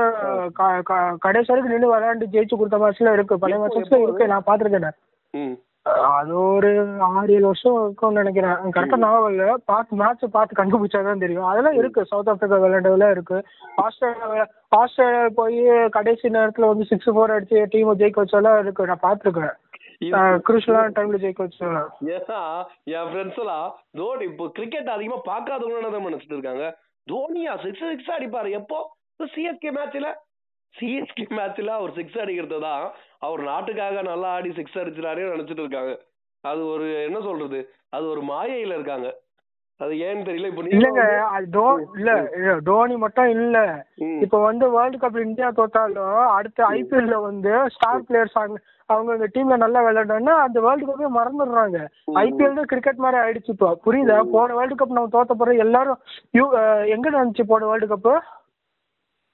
கடைசி 1.26 1.50
வரைக்கும் 1.52 1.74
நின்று 1.74 1.92
விளையாண்டு 1.92 2.32
ஜெயிச்சு 2.34 2.56
கொடுத்த 2.56 2.78
மேட்ச்லாம் 2.78 3.14
இருக்கு. 3.14 3.42
பழைய 3.44 3.60
மேட்சஸ்ல 3.60 4.02
இருக்கு. 4.06 4.32
நான் 4.34 4.48
பாத்திருக்கேன் 4.50 4.98
ம். 5.34 5.56
அது 5.96 6.34
ஒரு 6.40 6.70
ஆறு 7.00 7.34
ஏழு 7.34 7.46
வருஷம் 7.46 7.84
இருக்கும்னு 7.84 8.24
நினைக்கிறேன் 8.24 8.74
கரெக்டா 8.78 8.98
ஞாபகம் 8.98 9.30
இல்ல. 9.30 9.56
பார்த்து 9.66 9.96
மேட்ச் 9.96 10.24
பார்த்து 10.32 10.60
கண்டுபிடிச்சாதான் 10.62 11.24
தெரியும். 11.26 11.46
அதெல்லாம் 11.46 11.78
இருக்கு. 11.82 12.06
சவுத் 12.06 12.30
ஆப்பிரிக்கா 12.30 12.60
விளையாண்டதுல 12.64 13.12
இருக்கு. 13.12 13.38
ஆஸ்திரேலியா 13.76 14.48
ஆஸ்திரேலியா 14.80 15.30
போய் 15.36 15.90
கடைசி 15.90 16.30
நேரத்துல 16.30 16.68
வந்து 16.72 16.86
சிக்ஸ் 16.86 17.10
ஃபோர் 17.10 17.36
அடிச்சு 17.38 17.66
டீம் 17.70 18.00
ஜெயிக்க 18.00 18.24
வச்சாலாம் 18.24 18.60
இருக்கு. 18.60 18.86
நான் 18.86 19.06
பாத்திருக்கேன் 19.08 19.56
குரூஷலான 20.48 20.90
டைம்ல 20.98 21.18
ஜெயிக்க 21.22 21.42
வச்சாலும். 21.46 21.88
ஏன்னா 22.16 22.40
என் 22.84 23.08
ஃப்ரெண்ட்ஸ் 23.12 23.40
எல்லாம் 23.44 23.70
தோனி 23.98 24.26
இப்போ 24.32 24.48
கிரிக்கெட் 24.54 24.94
அதிகமா 24.96 25.22
பார்க்காதவங்க 25.32 25.92
தான் 25.96 26.06
நினைச்சிட்டு 26.08 26.38
இருக்காங்க. 26.38 26.66
தோனியா? 27.08 27.54
சிக்ஸ் 27.64 27.84
சிக்ஸ் 27.92 28.14
அடிப்பாரு. 28.18 28.50
எப்போ? 28.62 28.80
சிஎஸ்கே 29.24 29.70
மேட்ச்ல 29.78 30.08
சிஎஸ்கே 30.80 31.26
மேட்ச்ல 31.30 31.68
அவர் 31.68 31.92
சிக்ஸ் 31.92 32.18
அடிக்கிறது 32.18 32.60
தான். 32.60 32.92
அவர் 33.20 33.42
நாட்டுக்காக 33.42 34.02
நல்லா 34.02 34.32
ஆடி 34.32 34.54
சிக்ஸ் 34.54 34.78
அடிச்சிடாரே 34.78 35.24
நினைச்சிட்டு 35.30 35.60
இருக்காங்க. 35.60 35.94
அது 36.44 36.68
ஒரு 36.68 37.04
என்ன 37.04 37.22
சொல்றது? 37.22 37.60
அது 37.90 38.10
ஒரு 38.10 38.22
மாயையில 38.22 38.74
இருக்காங்க. 38.74 39.08
அது 39.82 39.94
ஏன்னு 39.94 40.28
தெரியல. 40.28 40.48
இப்போ 40.48 40.62
இல்லங்க 40.62 41.02
வந்து- 41.02 41.26
அது 41.28 41.48
டோ 41.52 41.64
இல்ல 41.96 42.12
தோனி 42.64 42.98
மட்டும் 42.98 43.30
இல்ல. 43.30 43.58
இப்ப 44.22 44.42
வந்து 44.42 44.72
வேர்ல்டு 44.72 44.98
கப் 44.98 45.22
இந்தியா 45.22 45.52
தோத்தாலும் 45.52 46.26
அடுத்த 46.28 46.66
ஐபிஎல்ல 46.70 47.22
வந்து 47.22 47.60
ஸ்டார் 47.68 48.02
பிளேயர்ஸ் 48.02 48.34
அவங்க 48.34 48.60
அவங்க 48.86 49.14
இந்த 49.14 49.28
டீம்ல 49.34 49.58
நல்லா 49.58 49.82
விளையாடணும்னா 49.82 50.36
அந்த 50.38 50.62
வேர்ல்டு 50.62 50.86
கப்பே 50.86 51.14
மறந்துடுறாங்க. 51.16 51.78
ஐபிஎல் 52.16 52.56
தான் 52.56 52.66
கிரிக்கெட் 52.66 52.96
மாதிரி 52.96 53.22
ஆயிடுச்சு 53.22 53.50
இப்போ. 53.50 53.80
புரியுதா? 53.86 54.24
போன 54.32 54.56
வேர்ல்டு 54.56 54.76
கப் 54.76 54.92
நம்ம 54.92 55.08
தோத்த 55.08 55.32
பிறகு 55.34 55.58
எல்லாரும் 55.58 56.00
எங்க 56.88 57.10
நடந்துச்சு 57.10 57.44
போன 57.48 57.66
வேர்ல்டு 57.66 57.96
கப் 57.96 58.20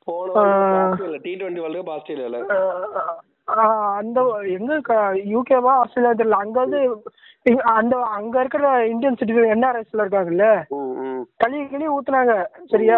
போன 0.08 0.40
Australia 0.86 1.22
T 1.26 1.34
twenty 1.36 1.64
world 1.64 1.82
cup 1.82 1.94
ஆஸ்திரேலியால 1.96 2.40
அந்த 4.00 4.20
எங்க 4.58 4.74
யூகேவா 5.34 5.72
ஆஸ்திரேலியா 5.82 6.14
தெரியல 6.20 6.42
அங்க 6.44 6.58
வந்து 6.64 6.82
அந்த 7.72 7.96
அங்க 8.18 8.36
இருக்கிற 8.42 8.66
இந்தியன் 8.92 9.18
சிட்டிசன் 9.20 9.54
என்ஆர்எஸ்ல 9.54 10.04
இருக்காங்கல்ல? 10.04 10.46
களி 11.42 11.58
கிளி 11.72 11.86
ஊத்துனாங்க 11.96 12.34
சரியா? 12.72 12.98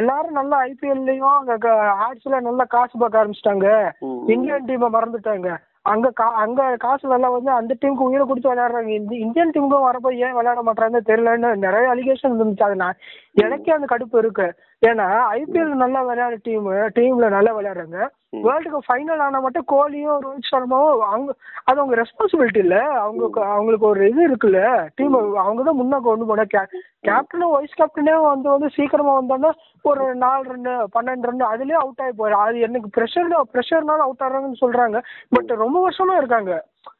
எல்லாரும் 0.00 0.38
நல்லா 0.38 0.56
ஐபிஎல்லையும் 0.68 1.36
அங்க 1.38 1.70
ஆட்ஸ்ல 2.06 2.40
நல்லா 2.48 2.64
காசு 2.74 2.94
பார்க்க 3.00 3.20
ஆரம்பிச்சிட்டாங்க. 3.22 3.68
இந்தியன் 4.34 4.68
டீமை 4.68 4.90
மறந்துட்டாங்க. 4.96 5.48
அங்க 5.92 6.06
அங்க 6.42 6.60
காசு 6.84 7.14
நல்லா 7.14 7.30
வந்து 7.32 7.50
அந்த 7.56 7.72
டீமுக்கு 7.80 8.08
உயிரை 8.08 8.24
கொடுத்து 8.26 8.52
விளையாடுறாங்க. 8.52 8.92
இந்த 9.00 9.12
இந்தியன் 9.24 9.52
டீமுக்கும் 9.54 9.88
வரப்போ 9.88 10.12
ஏன் 10.26 10.36
விளையாட 10.38 10.62
மாட்டாங்கன்னு 10.68 11.08
தெரியலன்னு 11.10 11.50
நிறைய 11.66 11.90
அலிகேஷன் 11.94 12.38
இருந்துச்சு 12.38 12.68
அது 12.68 12.76
நான் 12.84 13.00
எனக்கே 13.36 13.72
அந்த 13.72 13.86
கடுப்பு 13.90 14.16
இருக்கு. 14.18 14.46
ஏன்னா 14.82 15.06
ஐபிஎல் 15.36 15.72
நல்லா 15.82 16.00
விளையாடுற 16.08 16.36
டீம் 16.42 16.66
டீம்ல 16.96 17.28
நல்லா 17.28 17.52
விளையாடுறாங்க. 17.56 18.00
வேர்ல்டு 18.46 18.70
கப் 18.70 18.86
ஃபைனல் 18.86 19.18
ஆனா 19.18 19.40
மட்டும் 19.40 19.66
கோலியும் 19.72 20.20
ரோஹித் 20.24 20.50
சர்மாவும் 20.50 21.02
அவங்க 21.08 21.30
அது 21.64 21.78
அவங்க 21.80 21.94
ரெஸ்பான்சிபிலிட்டி 22.02 22.56
இல்ல. 22.56 22.76
அவங்க 23.04 23.22
அவங்களுக்கு 23.48 23.86
ஒரு 23.86 24.08
இது 24.10 24.22
இருக்குல்ல. 24.28 24.60
டீம் 24.94 25.16
அவங்க 25.44 25.62
தான் 25.62 25.78
முன்ன 25.80 26.00
கொண்டு 26.00 26.26
போன 26.26 26.46
கேப்டனும் 27.06 27.54
வைஸ் 27.54 27.78
கேப்டனே 27.80 28.14
வந்து 28.26 28.48
வந்து 28.48 28.70
சீக்கிரமா 28.76 29.14
வந்தோன்னா 29.20 29.52
ஒரு 29.84 30.04
நாலு 30.16 30.44
ரன் 30.48 30.68
பன்னெண்டு 30.96 31.28
ரன் 31.30 31.50
அதுலயே 31.52 31.78
அவுட் 31.84 32.02
ஆகி 32.04 32.14
போயிடும். 32.20 32.44
அது 32.46 32.58
எனக்கு 32.60 32.90
ப்ரெஷர் 32.96 33.32
ப்ரெஷர்னால 33.54 34.06
அவுட் 34.06 34.24
ஆடுறாங்கன்னு 34.26 34.62
சொல்றாங்க. 34.64 35.00
பட் 35.30 35.52
ரொம்ப 35.64 35.88
வருஷமா 35.88 36.16
இருக்காங்க. 36.16 36.52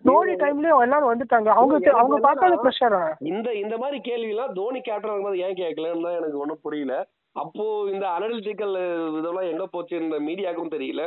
தோனி 0.08 0.34
டைம்லயும் 0.42 0.82
எல்லாரும் 0.84 1.10
வந்துட்டாங்க. 1.12 1.48
அவங்க 1.58 1.90
அவங்க 2.00 2.16
பார்க்காத 2.26 2.56
ப்ரெஷரா 2.64 3.02
இந்த 3.32 3.48
இந்த 3.62 3.74
மாதிரி 3.82 3.98
கேள்வி 4.08 4.30
எல்லாம் 4.34 4.54
தோனி 4.58 4.80
கேப்டன் 4.88 5.10
இருக்கும்போது 5.10 5.42
ஏன் 5.46 5.58
கேட்கலன்னு 5.62 6.06
தான் 6.06 6.18
எனக்கு 6.20 6.40
ஒன்றும் 6.44 6.64
புரியல. 6.66 6.94
அப்போ 7.42 7.64
இந்த 7.92 8.04
அனலிட்டிக்கல் 8.16 8.74
இதெல்லாம் 9.20 9.50
எங்க 9.52 9.64
போச்சு 9.74 9.94
இந்த 10.04 10.18
மீடியாவுக்கும் 10.28 10.74
தெரியல. 10.76 11.04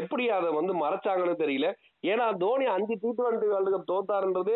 எப்படி 0.00 0.24
அதை 0.38 0.48
வந்து 0.58 0.72
மறைச்சாங்கன்னு 0.84 1.42
தெரியல. 1.44 1.68
ஏன்னா 2.12 2.26
தோனி 2.44 2.66
அஞ்சு 2.76 2.94
டி 3.02 3.10
டுவெண்ட்டி 3.18 3.50
வேர்ல்டு 3.52 3.74
கப் 3.74 3.90
தோத்தாருன்றது 3.92 4.54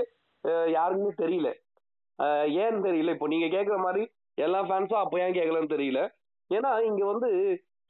யாருக்குமே 0.76 1.12
தெரியல. 1.24 1.50
ஏன்னு 2.64 2.86
தெரியல. 2.88 3.14
இப்போ 3.16 3.28
நீங்க 3.34 3.46
கேட்குற 3.56 3.76
மாதிரி 3.86 4.04
எல்லா 4.46 4.60
ஃபேன்ஸும் 4.68 5.02
அப்போ 5.04 5.16
ஏன் 5.24 5.36
கேட்கலன்னு 5.38 5.74
தெரியல. 5.76 6.00
ஏன்னா 6.50 6.70
இங்க 6.90 7.02
வந்து 7.12 7.28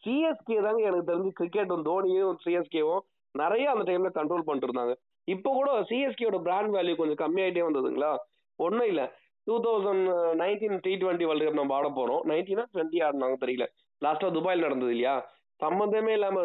சிஎஸ்கே 0.03 0.59
தாங்க 0.67 0.83
எனக்கு 0.91 1.09
தெரிஞ்சு 1.11 1.31
கிரிக்கெட்டும் 1.41 1.87
தோனியும் 1.89 2.39
சிஎஸ்கேவும் 2.45 3.03
நிறைய 3.35 3.67
அந்த 3.73 3.85
டைம்ல 3.89 4.11
கண்ட்ரோல் 4.17 4.47
பண்ணிட்டு 4.47 4.69
இருந்தாங்க. 4.69 4.95
இப்போ 5.29 5.51
கூட 5.59 5.71
சிஎஸ்கேயோட 5.89 6.39
பிராண்ட் 6.47 6.73
வேல்யூ 6.77 6.95
கொஞ்சம் 7.01 7.21
கம்மியாயிட்டே 7.25 7.65
வந்ததுங்களா? 7.67 8.13
ஒன்றும் 8.59 8.89
இல்லை. 8.93 9.05
Two 9.47 9.55
thousand 9.67 10.07
nineteen 10.41 10.83
T 10.87 10.93
twenty 11.03 11.27
world 11.29 11.47
cup 11.47 11.61
நம்ம 11.61 11.75
ஆட 11.79 11.89
போறோம். 11.99 12.23
நைன்டீனா 12.31 12.65
டுவெண்ட்டி 12.73 12.99
ஆடினாங்க 13.07 13.37
தெரியல. 13.45 13.67
லாஸ்டா 14.03 14.29
துபாயில் 14.37 14.67
நடந்தது 14.67 14.93
இல்லையா? 14.97 15.15
சம்மந்தமே 15.61 16.13
இல்லாம 16.19 16.39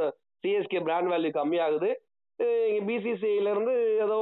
சிஎஸ்கே 0.44 0.82
பிராண்ட் 0.88 1.12
வேல்யூ 1.14 1.32
கம்மியாகுது. 1.40 1.90
பிசிசிஐல 2.88 3.52
இருந்து 3.54 3.74
ஏதோ 4.06 4.18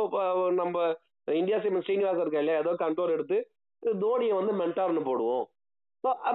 நம்ம 0.62 0.84
இந்தியா 1.28 1.58
சிம் 1.64 1.84
ஸ்ரீனிவாசன் 1.86 2.24
இருக்கா 2.24 2.42
இல்லையா? 2.44 2.60
ஏதோ 2.64 2.74
கண்ட்ரோல் 2.84 3.16
எடுத்து 3.16 3.38
தோனியை 4.04 4.36
வந்து 4.40 4.54
மென்டார்னு 4.62 5.02
போடுவோம். 5.10 5.46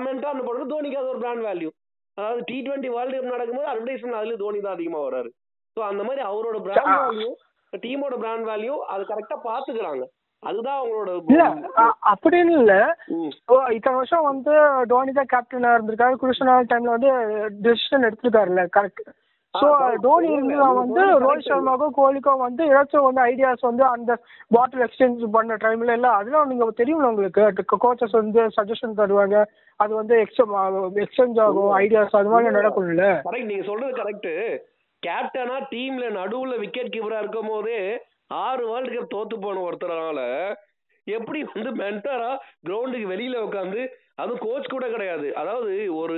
மென்டார்னு 0.06 0.44
போடுறது 0.46 0.72
தோனிக்கு 0.72 1.00
அது 1.02 1.12
ஒரு 1.12 1.20
பிராண்ட் 1.24 1.44
வேல்யூ 1.48 1.70
அதாவது 2.18 2.40
டி 2.48 2.56
டுவெண்ட்டி 2.66 2.88
வேர்ல்டு 2.96 3.16
கப் 3.18 3.34
நடக்கும்போது 3.34 3.70
அட்வர்டைஸ்மெண்ட் 3.72 4.18
அதுல 4.20 4.36
தோனி 4.42 4.58
தான் 4.64 4.76
அதிகமா 4.76 5.00
வராரு. 5.06 5.30
ஸோ 5.76 5.80
அந்த 5.90 6.02
மாதிரி 6.08 6.22
அவரோட 6.30 6.56
பிராண்ட் 6.66 6.90
வேல்யூ 7.04 7.30
டீமோட 7.78 8.14
பிராண்ட் 8.18 8.48
வேல்யூ 8.48 8.74
அது 8.92 9.02
கரெக்டா 9.04 9.36
பாத்துக்கிறாங்க 9.44 10.04
அதுதான் 10.42 10.78
அவங்களோட 10.80 11.10
இல்ல 11.30 11.46
அப்படின்னு 12.10 12.52
இல்ல. 12.58 12.74
இத்தனை 13.74 13.96
வருஷம் 13.96 14.28
வந்து 14.28 14.52
தோனி 14.92 15.12
தான் 15.12 15.32
கேப்டனா 15.32 15.72
இருந்திருக்காரு. 15.74 16.20
குருஷனால் 16.22 16.70
டைம்ல 16.70 16.94
வந்து 16.94 17.10
டெசிஷன் 17.66 18.06
எடுத்திருக்காருல்ல 18.08 18.62
கரெக்ட் 18.76 19.02
தோனி 20.04 20.26
இல்ல, 20.26 20.34
இருந்து 20.34 20.54
இல்ல, 20.54 20.66
வந்து 20.78 21.00
ரோஹித். 21.22 21.46
சர்மாக்கும் 21.46 21.94
கோலிக்கும் 21.96 22.42
வந்து 22.44 22.62
ஏதாச்சும் 22.70 23.06
வந்து 23.06 23.22
ஐடியாஸ் 23.22 23.68
வந்து 23.68 23.84
அந்த 23.86 24.10
பாட்டில் 24.50 24.84
எக்ஸ்சேஞ்ச் 24.86 25.24
பண்ண 25.32 25.56
டைம்ல 25.64 25.96
எல்லாம் 25.98 26.18
அதெல்லாம் 26.18 26.50
நீங்க 26.50 26.68
தெரியும்ல 26.80 27.10
உங்களுக்கு. 27.12 27.44
கோச்சஸ் 27.84 28.18
வந்து 28.18 28.42
சஜஷன் 28.56 28.98
தருவாங்க. 29.00 29.38
அது 29.80 29.92
வந்து 29.94 30.16
எக்ஸ்சேஞ்ச் 30.24 31.40
ஆகும் 31.44 31.70
ஐடியாஸ் 31.80 32.18
அது 32.20 32.32
மாதிரி 32.34 32.56
நடக்கும்ல. 32.58 33.06
கரெக்ட் 33.28 33.50
நீங்க 33.52 33.66
சொல்றது 33.70 33.92
கரெக்ட் 34.00 34.30
கேப்டனா 35.02 35.56
டீம்ல 35.72 36.06
நடுவுல 36.10 36.56
விக்கெட் 36.56 36.94
கீப்பரா 36.94 37.18
இருக்கும் 37.18 37.48
போது 37.48 37.74
ஆறு 38.40 38.64
வேர்ல்டு 38.70 38.96
கப் 38.96 39.12
தோத்து 39.14 39.36
போன 39.40 39.60
ஒருத்தரால 39.60 40.20
எப்படி 41.06 41.40
வந்து 41.52 41.70
மென்டரா 41.82 42.30
கிரவுண்டுக்கு 42.66 43.12
வெளியில 43.12 43.36
உட்காந்து 43.46 43.80
அதுவும் 44.16 44.42
கோச் 44.46 44.70
கூட 44.70 44.84
கிடையாது. 44.88 45.28
அதாவது 45.34 45.72
ஒரு 45.94 46.16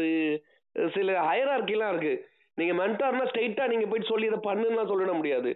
சில 0.94 1.08
ஹயரார்கிலாம் 1.28 1.92
இருக்கு. 1.94 2.14
நீங்க 2.58 2.74
மென்டார்னா 2.80 3.26
ஸ்ட்ரைட்டா 3.30 3.66
நீங்க 3.66 3.86
போயிட்டு 3.86 4.10
சொல்லி 4.12 4.26
இதை 4.26 4.40
பண்ணுன்னா 4.48 4.84
சொல்லிட 4.90 5.12
முடியாது. 5.12 5.50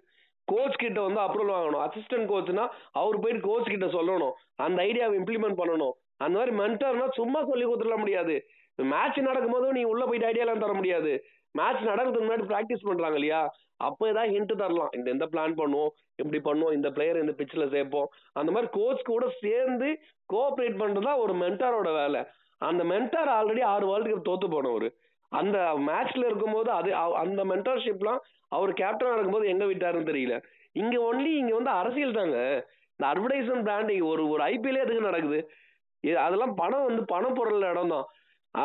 கோச் 0.48 0.80
கிட்ட 0.82 0.98
வந்து 1.00 1.20
அப்ரூவல் 1.20 1.54
வாங்கணும். 1.56 1.84
அசிஸ்டன்ட் 1.86 2.30
கோச்னா 2.32 2.64
அவர் 2.92 3.20
போயிட்டு 3.20 3.48
கோச் 3.48 3.72
கிட்ட 3.72 3.86
சொல்லணும். 3.86 4.34
அந்த 4.56 4.78
ஐடியாவை 4.82 5.14
இம்ப்ளிமெண்ட் 5.20 5.60
பண்ணணும். 5.60 5.94
அந்த 6.18 6.38
மாதிரி 6.38 6.56
மென்டார்னா 6.56 7.06
சும்மா 7.14 7.40
சொல்லி 7.50 7.64
கொடுத்துட 7.64 7.96
முடியாது. 7.98 8.36
மேட்ச் 8.92 9.18
நடக்கும்போதும் 9.20 9.76
நீ 9.78 9.82
உள்ள 9.84 10.04
போயிட்டு 10.04 10.28
ஐடியாலாம் 10.28 10.62
தர 10.64 10.72
முடியாது. 10.72 11.12
மேட்ச் 11.58 11.82
நடக்கிறதுக்கு 11.90 12.26
முன்னாடி 12.26 12.46
ப்ராக்டிஸ் 12.52 12.88
பண்றாங்க 12.88 13.18
இல்லையா? 13.20 13.40
அப்போ 13.86 14.02
ஏதாவது 14.12 14.32
ஹிண்ட் 14.34 14.52
தரலாம். 14.62 14.92
இந்த 14.96 15.08
எந்த 15.14 15.26
பிளான் 15.32 15.54
பண்ணுவோம் 15.60 15.90
இப்படி 16.20 16.38
பண்ணுவோம் 16.48 16.76
இந்த 16.76 16.88
பிளேயர் 16.96 17.22
இந்த 17.22 17.34
பிச்சில் 17.40 17.72
சேர்ப்போம். 17.74 18.08
அந்த 18.40 18.50
மாதிரி 18.54 18.68
கோச் 18.78 19.08
கூட 19.10 19.24
சேர்ந்து 19.42 19.88
கோஆப்ரேட் 20.30 20.80
பண்ணுறது 20.82 21.08
தான் 21.08 21.22
ஒரு 21.24 21.34
மென்டாரோட 21.42 21.90
வேலை. 22.00 22.20
அந்த 22.60 22.82
மென்டார் 22.92 23.30
ஆல்ரெடி 23.38 23.62
ஆறு 23.72 23.86
வேர்ல்டு 23.90 24.12
கப் 24.12 24.28
தோத்து 24.28 24.48
போனவர். 24.54 24.88
அந்த 25.32 25.58
மேட்ச்ல 25.88 26.24
இருக்கும்போது 26.30 26.70
அது 26.78 26.90
அந்த 27.22 27.40
மென்டர்ஷிப்லாம் 27.52 28.20
அவர் 28.56 28.72
கேப்டனா 28.80 29.14
இருக்கும்போது 29.16 29.50
எங்க 29.52 29.64
விட்டாருன்னு 29.70 30.10
தெரியல. 30.12 30.34
இங்க 30.82 30.96
ஒன்லி 31.08 31.30
இங்க 31.42 31.52
வந்து 31.58 31.72
அரசியல் 31.80 32.18
தாங்க. 32.20 32.38
இந்த 32.94 33.06
அட்வர்டைஸ்மெண்ட் 33.12 33.66
பிராண்டிங் 33.68 34.04
ஒரு 34.12 34.22
ஒரு 34.32 34.42
ஐபிஎல்லே 34.52 34.84
எதுக்கு 34.84 35.08
நடக்குது? 35.08 35.40
அதெல்லாம் 36.26 36.54
பணம் 36.60 36.86
வந்து 36.88 37.02
பணம் 37.12 37.36
பொருள் 37.38 37.66
இடம் 37.70 37.92
தான் 37.94 38.06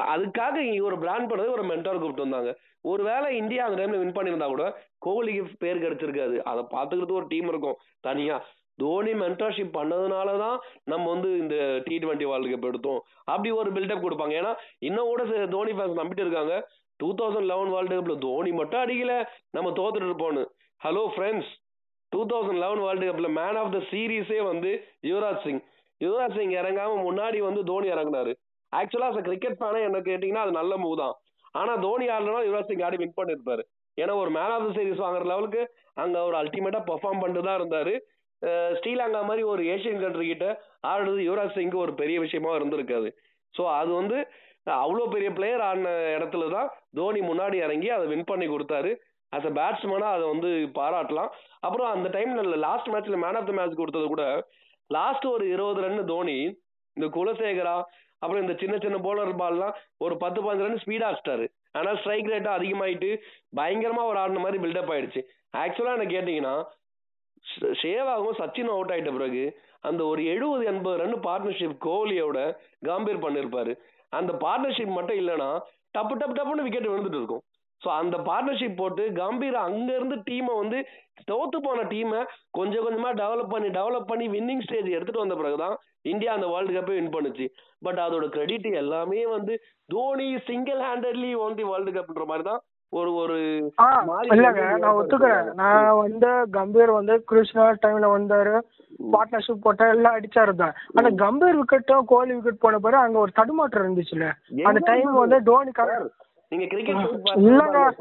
அதுக்காக 0.10 0.56
இங்க 0.68 0.82
ஒரு 0.90 0.98
பிராண்ட் 1.04 1.30
பண்ணது 1.32 1.56
ஒரு 1.56 1.64
மென்டார் 1.72 2.02
கூப்பிட்டு 2.02 2.26
வந்தாங்க. 2.26 2.52
ஒருவேளை 2.82 3.38
இந்தியா 3.38 3.66
அந்த 3.66 3.78
டைம்ல 3.82 4.00
வின் 4.04 4.18
பண்ணியிருந்தா 4.18 4.48
கூட 4.48 4.66
கோஹ்லிக்கு 5.06 5.54
பேர் 5.60 5.84
கிடைச்சிருக்காது. 5.84 6.38
அதை 6.52 6.64
பார்த்துக்கிறது 6.74 7.12
ஒரு 7.12 7.28
டீம் 7.28 7.48
இருக்கும். 7.48 7.78
தனியா. 8.00 8.38
தோனி 8.76 9.12
மென்டர்ஷிப் 9.14 9.76
பண்ணதுனால 9.78 10.30
தான் 10.38 10.60
நம்ம 10.84 11.10
வந்து 11.10 11.30
இந்த 11.38 11.56
டி 11.86 11.98
டுவெண்ட்டி 11.98 12.28
வேர்ல்டு 12.32 12.54
கப் 12.54 12.70
எடுத்தோம். 12.70 13.02
அப்படி 13.24 13.52
ஒரு 13.52 13.72
பில்டப் 13.72 14.04
கொடுப்பாங்க. 14.06 14.34
ஏன்னா 14.42 14.54
இன்னும் 14.80 15.10
கூட 15.12 15.24
தோனி 15.48 15.72
ஃபேன்ஸ் 15.72 16.00
நம்பிட்டு 16.00 16.24
இருக்காங்க. 16.26 16.56
டூ 16.96 17.10
தௌசண்ட் 17.22 17.50
லெவன் 17.52 17.72
வேர்ல்டு 17.72 17.96
கப்பில் 17.98 18.24
தோனி 18.28 18.52
மட்டும் 18.52 18.82
அடிக்கல. 18.82 19.14
நம்ம 19.52 19.70
தோத்துட்டு 19.72 20.10
இருப்போம்னு. 20.10 20.46
Hello 20.82 21.04
friends 21.16 21.52
two 22.12 22.22
thousand 22.26 22.62
eleven 22.64 22.82
world 22.82 23.06
கப்பில் 23.10 23.36
மேன் 23.40 23.58
ஆஃப் 23.64 23.72
த 23.72 23.80
சீரீஸே 23.92 24.40
வந்து 24.44 24.72
யுவராஜ் 25.02 25.44
சிங். 25.44 25.62
யுவராஜ் 26.04 26.38
சிங் 26.38 26.54
இறங்காம 26.62 26.94
முன்னாடி 27.08 27.40
வந்து 27.48 27.64
தோனி 27.64 27.90
இறங்குனாரு. 27.90 28.34
ஆக்சுவலாக 28.76 29.16
as 29.16 29.22
கிரிக்கெட் 29.28 29.60
ஃபேனே 29.60 29.82
என்ன 29.88 30.00
கேட்டிங்கன்னா 30.00 30.44
அது 30.46 30.52
நல்ல 30.52 30.78
மூவ் 30.78 30.98
தான். 30.98 31.16
ஆனா 31.56 31.74
தோனி 31.86 32.06
ஆடலனா 32.16 32.42
யுவராஜ் 32.48 32.70
சிங் 32.72 32.84
ஆடி 32.88 32.98
வின் 33.02 33.18
பண்ணிருப்பாரு. 33.20 33.64
ஏன்னா 33.98 34.14
ஒரு 34.24 34.32
மேன் 34.38 34.54
ஆஃப் 34.56 34.66
த 34.68 34.70
சீரிஸ் 34.78 35.04
வாங்குற 35.06 35.26
லெவலுக்கு 35.32 35.62
அங்க 36.04 36.16
அவர் 36.24 36.36
அல்டிமேட்டா 36.42 36.82
பெர்ஃபார்ம் 36.90 37.22
பண்ணிட்டு 37.22 37.48
தான் 37.48 37.60
இருந்தாரு. 37.60 37.94
ஸ்ரீலங்கா 38.78 39.20
மாதிரி 39.30 39.44
ஒரு 39.54 39.64
ஏஷியன் 39.74 40.02
கண்ட்ரி 40.04 40.28
கிட்ட 40.30 40.46
ஆடுறது 40.92 41.22
யுவராஜ் 41.28 41.58
சிங்க்கு 41.58 41.84
ஒரு 41.86 41.94
பெரிய 42.02 42.18
விஷயமா 42.26 42.52
இருந்திருக்காது. 42.60 43.10
ஸோ 43.54 43.64
அது 43.80 43.92
வந்து 44.00 44.18
அவ்வளோ 44.84 45.06
பெரிய 45.14 45.30
பிளேயர் 45.38 45.64
ஆன 45.68 45.92
இடத்துல 46.16 46.48
தான் 46.56 46.68
தோனி 46.98 47.22
முன்னாடி 47.30 47.58
இறங்கி 47.66 47.90
அதை 47.96 48.06
வின் 48.12 48.30
பண்ணி 48.32 48.48
கொடுத்தாரு. 48.50 48.92
அஸ் 49.34 49.48
அ 49.50 49.54
பேட்ஸ்மேனா 49.60 50.10
அதை 50.16 50.26
வந்து 50.34 50.50
பாராட்டலாம். 50.80 51.30
அப்புறம் 51.66 51.90
அந்த 51.96 52.08
டைம்ல 52.16 52.58
லாஸ்ட் 52.68 52.92
மேட்ச்ல 52.94 53.20
மேன் 53.24 53.38
ஆஃப் 53.40 53.50
த 53.50 53.54
மேட்ச் 53.60 53.80
கொடுத்தது 53.82 54.08
கூட 54.14 54.26
லாஸ்ட் 54.90 55.26
ஒரு 55.36 55.46
இருபது 55.56 55.82
ரன் 55.86 56.10
தோனி 56.14 56.38
இந்த 56.98 57.08
குலசேகரா 57.18 57.76
அப்புறம் 58.22 58.44
இந்த 58.44 58.56
சின்ன 58.62 58.76
சின்ன 58.84 58.98
போலர் 59.08 59.34
பால்லாம் 59.44 59.74
ஒரு 60.06 60.16
பத்து 60.24 60.40
பதினஞ்சு 60.46 60.68
ரன் 60.68 60.84
ஸ்பீடா 60.84 61.08
அடிச்சிட்டாரு. 61.10 61.46
ஆனால் 61.78 61.98
ஸ்ட்ரைக் 62.02 62.32
ரேட்டும் 62.34 62.58
அதிகமாயிட்டு 62.58 63.10
பயங்கரமா 63.60 64.04
ஒரு 64.12 64.20
ஆடின 64.24 64.44
மாதிரி 64.46 64.60
பில்டப் 64.66 64.94
ஆயிடுச்சு. 64.96 65.22
ஆக்சுவலா 65.64 65.96
என்ன 65.98 66.08
கேட்டீங்கன்னா 66.16 66.56
சேவாகவும் 67.82 68.40
சச்சின் 68.40 68.74
அவுட் 68.74 68.92
ஆயிட்ட 68.94 69.12
பிறகு 69.18 69.44
அந்த 69.90 70.02
ஒரு 70.12 70.22
எழுபது 70.34 70.66
எண்பது 70.72 71.00
ரன் 71.02 71.16
பார்ட்னர்ஷிப் 71.28 71.78
கோஹ்லியோட 71.86 72.40
காம்பீர் 72.88 73.24
பண்ணிருப்பாரு. 73.26 73.74
அந்த 74.20 74.32
பார்ட்னர்ஷிப் 74.44 74.98
மட்டும் 74.98 75.20
இல்லைன்னா 75.22 75.50
டப்பு 75.98 76.16
டப்பு 76.22 76.36
டப்புன்னு 76.40 76.66
விக்கெட் 76.68 76.92
விழுந்துட்டு 76.92 77.20
இருக்கும். 77.22 77.44
ஸோ 77.82 77.90
அந்த 77.98 78.16
பார்ட்னர்ஷிப் 78.26 78.80
போட்டு 78.80 79.04
கம்பீர் 79.18 79.58
அங்க 79.64 79.90
இருந்து 79.94 80.18
டீமை 80.28 80.56
வந்து 80.58 80.80
தோத்து 81.28 81.58
போன 81.62 81.86
டீமை 81.90 82.20
கொஞ்சம் 82.52 82.86
கொஞ்சமா 82.86 83.12
டெவலப் 83.20 83.54
பண்ணி 83.54 83.70
டெவலப் 83.76 84.10
பண்ணி 84.10 84.26
வின்னிங் 84.34 84.64
ஸ்டேஜ் 84.66 84.90
எடுத்துட்டு 84.90 85.24
வந்த 85.24 85.38
பிறகுதான் 85.40 85.76
இந்தியா 86.06 86.32
அந்த 86.36 86.48
வேர்ல்டு 86.52 86.76
கப்பை 86.76 86.94
வின் 86.96 87.14
பண்ணுச்சு. 87.14 87.46
பட் 87.82 88.00
அதோட 88.04 88.26
கிரெடிட் 88.34 88.68
எல்லாமே 88.82 89.22
வந்து 89.34 89.54
Dhoni 89.90 90.28
single 90.48 90.82
handedly 90.86 91.32
won 91.44 91.58
the 91.58 91.66
world 91.70 91.92
கப்ன்ற 91.98 92.26
மாதிரி 92.28 92.46
தான் 92.48 92.62
ஒரு 92.94 93.12
ஒரு 93.20 93.36
இல்லங்க 94.32 94.62
நான் 94.78 94.98
ஒத்துக்கிறேன். 95.02 95.50
நான் 95.60 95.70
வந்து 96.02 96.30
கம்பீர் 96.56 96.92
வந்து 96.98 97.14
கிருஷ்ணா 97.30 97.66
டைம்ல 97.84 98.08
வந்தாரு 98.12 98.56
பார்ட்னர்ஷிப் 99.14 99.64
போட்டா 99.64 99.86
எல்லாம் 99.94 100.18
அடிச்சாரு 100.18 100.54
தான். 100.58 100.74
ஆனா 100.96 101.12
கம்பீர் 101.22 101.60
விக்கெட்டும் 101.60 102.10
கோலி 102.10 102.34
விக்கெட் 102.36 102.64
போன 102.64 102.80
பிறகு 102.80 103.06
அங்க 103.06 103.20
ஒரு 103.20 103.34
தடுமாற்றம் 103.38 103.86
இருந்துச்சுல்ல 103.86 104.28
அந்த 104.66 104.82
டைம் 104.90 105.12
வந்து 105.22 105.40
தோனி 105.50 105.74
க- 105.74 105.88
நீங்க 106.52 106.66
கிரிக்கெட். 106.72 107.04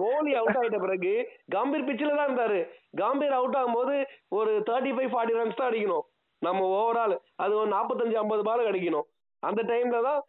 கோலி 0.03 0.33
அவுட் 0.41 0.59
ஆயிட்ட 0.61 0.79
பிறகு 0.85 1.13
கம்பீர் 1.55 1.87
பிச்சில் 1.89 2.17
தான் 2.19 2.29
இருந்தாரு. 2.29 2.61
கம்பீர் 3.03 3.37
அவுட் 3.39 3.57
ஆகும்போது 3.61 3.95
ஒரு 4.39 4.53
தேர்ட்டி 4.69 4.93
ஃபைவ் 4.97 5.13
ஃபார்ட்டி 5.13 5.39
ரன்ஸ் 5.39 5.59
தான் 5.61 5.71
அடிக்கணும். 5.71 6.05
நம்ம 6.43 6.61
ஓவரால் 6.81 7.17
அது 7.45 7.53
ஒரு 7.61 7.71
நாற்பத்தஞ்சு 7.77 8.21
ஐம்பது 8.23 8.43
பால் 8.49 8.69
அடிக்கணும். 8.71 9.07
அந்த 9.43 9.61
டைம்ல 9.73 10.01
தான் 10.09 10.21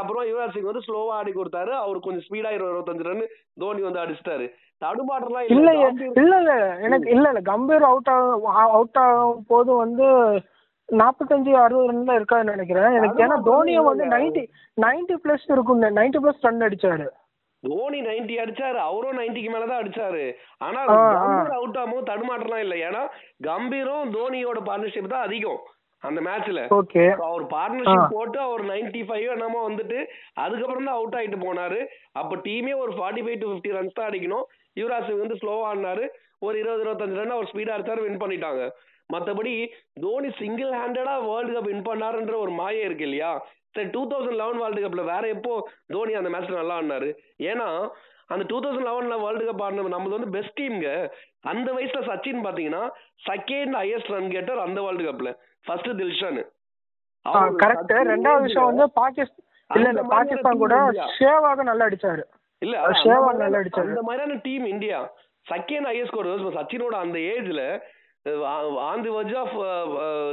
அப்புறம் 0.00 0.24
யுவராஜ் 0.28 0.54
சிங் 0.54 0.68
வந்து 0.70 0.84
ஸ்லோவா 0.86 1.14
ஆடி 1.18 1.32
கொடுத்தாரு. 1.38 1.72
அவர் 1.82 2.04
கொஞ்சம் 2.04 2.24
ஸ்பீடா 2.26 2.50
இருபத்தஞ்சு 2.56 3.06
ரன் 3.08 3.24
தோனி 3.62 3.82
வந்து 3.86 4.02
அடிச்சிட்டாரு. 4.02 4.46
தடுமாற்றம்லாம் 4.82 5.50
இல்ல. 5.56 5.70
இல்ல 6.22 6.32
இல்ல 6.42 6.54
எனக்கு 6.86 7.08
இல்ல 7.14 7.26
இல்ல. 7.32 7.40
கம்பீர் 7.50 7.86
அவுட் 7.90 8.10
ஆகும் 8.14 8.46
அவுட் 8.76 9.00
ஆகும் 9.04 9.44
போது 9.50 9.70
வந்து 9.82 10.06
நாற்பத்தஞ்சு 10.88 11.52
அறுபது 11.64 11.90
ரன் 11.90 12.08
தான் 12.08 12.18
இருக்காதுன்னு 12.20 12.56
நினைக்கிறேன். 12.56 12.96
எனக்கு 12.98 13.22
ஏன்னா 13.26 13.38
தோனியை 13.50 13.82
வந்து 13.90 14.04
நைன்டி 14.14 14.42
நைன்டி 14.86 15.16
பிளஸ் 15.24 15.46
இருக்கும் 15.54 15.84
நைன்டி 16.00 16.20
பிளஸ் 16.24 16.44
ரன் 16.48 16.66
அடிச்சாரு. 16.68 17.06
தோனி 17.66 18.00
90 18.08 18.36
அடிச்சாரு 18.42 18.78
அவரும் 18.88 19.18
90க்கு 19.20 19.52
மேல 19.54 19.68
தான் 19.70 19.82
அடிச்சாரு. 19.82 20.24
ஆனா 20.66 20.80
அவுட் 21.56 21.78
ஆகும்போது 21.80 22.10
தடுமாற்றம்லாம் 22.10 22.64
இல்ல. 22.66 22.76
ஏன்னா 22.88 23.02
கம்பீரும் 23.48 24.12
தோனியோட 24.18 24.60
பார்ட்னர்ஷிப் 24.68 25.14
தான் 25.14 25.26
அதிகம் 25.28 25.62
அந்த 26.02 26.20
மேட்ச்ல 26.26 26.60
ஓகே. 26.78 27.04
அவர் 27.28 27.44
பார்ட்னர்ஷிப். 27.54 28.12
போட்டு 28.14 28.38
அவர் 28.46 28.62
95 28.70 29.04
ஃபைவ் 29.08 29.28
என்னமோ 29.34 29.60
வந்துட்டு 29.68 29.98
அதுக்கப்புறம் 30.44 30.86
தான் 30.88 30.98
அவுட் 30.98 31.16
ஆயிட்டு 31.20 31.38
போனாரு. 31.46 31.80
அப்ப 32.20 32.36
டீமே 32.46 32.74
ஒரு 32.82 32.92
forty 32.98 33.22
five 33.26 33.40
to 33.42 33.48
fifty 33.50 33.72
runs 33.76 33.96
தான் 33.98 34.08
அடிக்கணும். 34.10 34.44
யுவராஜ் 34.80 35.08
சிங் 35.08 35.22
வந்து 35.24 35.40
ஸ்லோவா 35.42 35.64
ஆடினாரு. 35.70 36.04
ஒரு 36.46 36.56
இருபது 36.62 36.82
இருபத்தஞ்சு 36.84 37.18
ரன் 37.20 37.34
அவர் 37.36 37.50
ஸ்பீடா 37.52 37.74
அடிச்சாரு 37.76 38.04
வின் 38.06 38.22
பண்ணிட்டாங்க. 38.22 38.62
மத்தபடி 39.10 39.54
தோனி 40.04 40.28
சிங்கிள் 40.40 40.72
ஹேண்டடா 40.78 41.14
வேர்ல்டு 41.26 41.52
கப் 41.56 41.68
வின் 41.70 41.86
பண்ணாருன்ற 41.88 42.34
ஒரு 42.44 42.52
மாயை 42.60 42.80
இருக்கு 42.88 43.06
இல்லையா? 43.08 43.32
சரி 43.76 43.88
டூ 43.90 44.02
தௌசண்ட் 44.08 44.34
லெவன் 44.34 44.58
வேர்ல்டு 44.58 44.82
கப்ல 44.82 45.04
வேற 45.04 45.28
எப்போ 45.28 45.54
தோனி 45.86 46.12
அந்த 46.14 46.28
மேட்ச்ல 46.28 46.54
நல்லா 46.54 46.78
ஆடினாரு? 46.78 47.08
ஏன்னா 47.42 47.68
அந்த 48.26 48.44
டூ 48.48 48.60
தௌசண்ட் 48.60 48.86
லெவன்ல 48.86 49.20
வேர்ல்டு 49.20 49.44
கப் 49.44 49.62
ஆடின 49.62 49.88
நம்மது 49.88 50.10
வந்து 50.10 50.30
பெஸ்ட் 50.30 50.60
டீம்ங்க 50.60 50.90
அந்த 51.42 51.72
வயசுல 51.72 52.00
சச்சின் 52.08 52.44
பாத்தீங்கன்னா 52.46 52.82
செகண்ட் 53.26 53.74
ஹையஸ்ட் 53.76 54.12
ரன் 54.12 54.30
கேட்டர் 54.30 54.58
அந்த 54.58 54.82
வேர்ல்டு 54.82 55.04
கப்ல 55.04 55.30
ஃபர்ஸ்ட் 55.64 55.88
தில்ஷன். 55.88 56.38
கரெக்ட் 57.58 57.84
ரெண்டாவது 58.10 58.40
விஷயம் 58.40 58.64
வந்து 58.64 58.92
பாகிஸ்தான் 58.92 59.44
இல்ல 59.74 59.88
இல்ல 59.88 60.02
பாகிஸ்தான் 60.08 60.58
கூட. 60.58 60.74
ஷேவாக 61.18 61.62
நல்லா 61.62 61.84
அடிச்சாரு. 61.84 62.22
இல்ல 62.62 62.74
மாதிரியான- 62.88 63.36
நல்லா 63.36 63.58
அடிச்சாரு. 63.58 63.86
அந்த 63.86 64.02
மாதிரியான 64.02 64.40
team 64.42 64.64
India. 64.64 64.98
Second 65.46 65.88
highest 65.88 66.06
score 66.06 66.26
சச்சினோட 66.56 66.94
அந்த 66.96 67.18
ஏஜ்ல 67.32 67.62
on 68.84 69.02
the 69.02 69.08
verge 69.08 69.36
of 69.36 69.56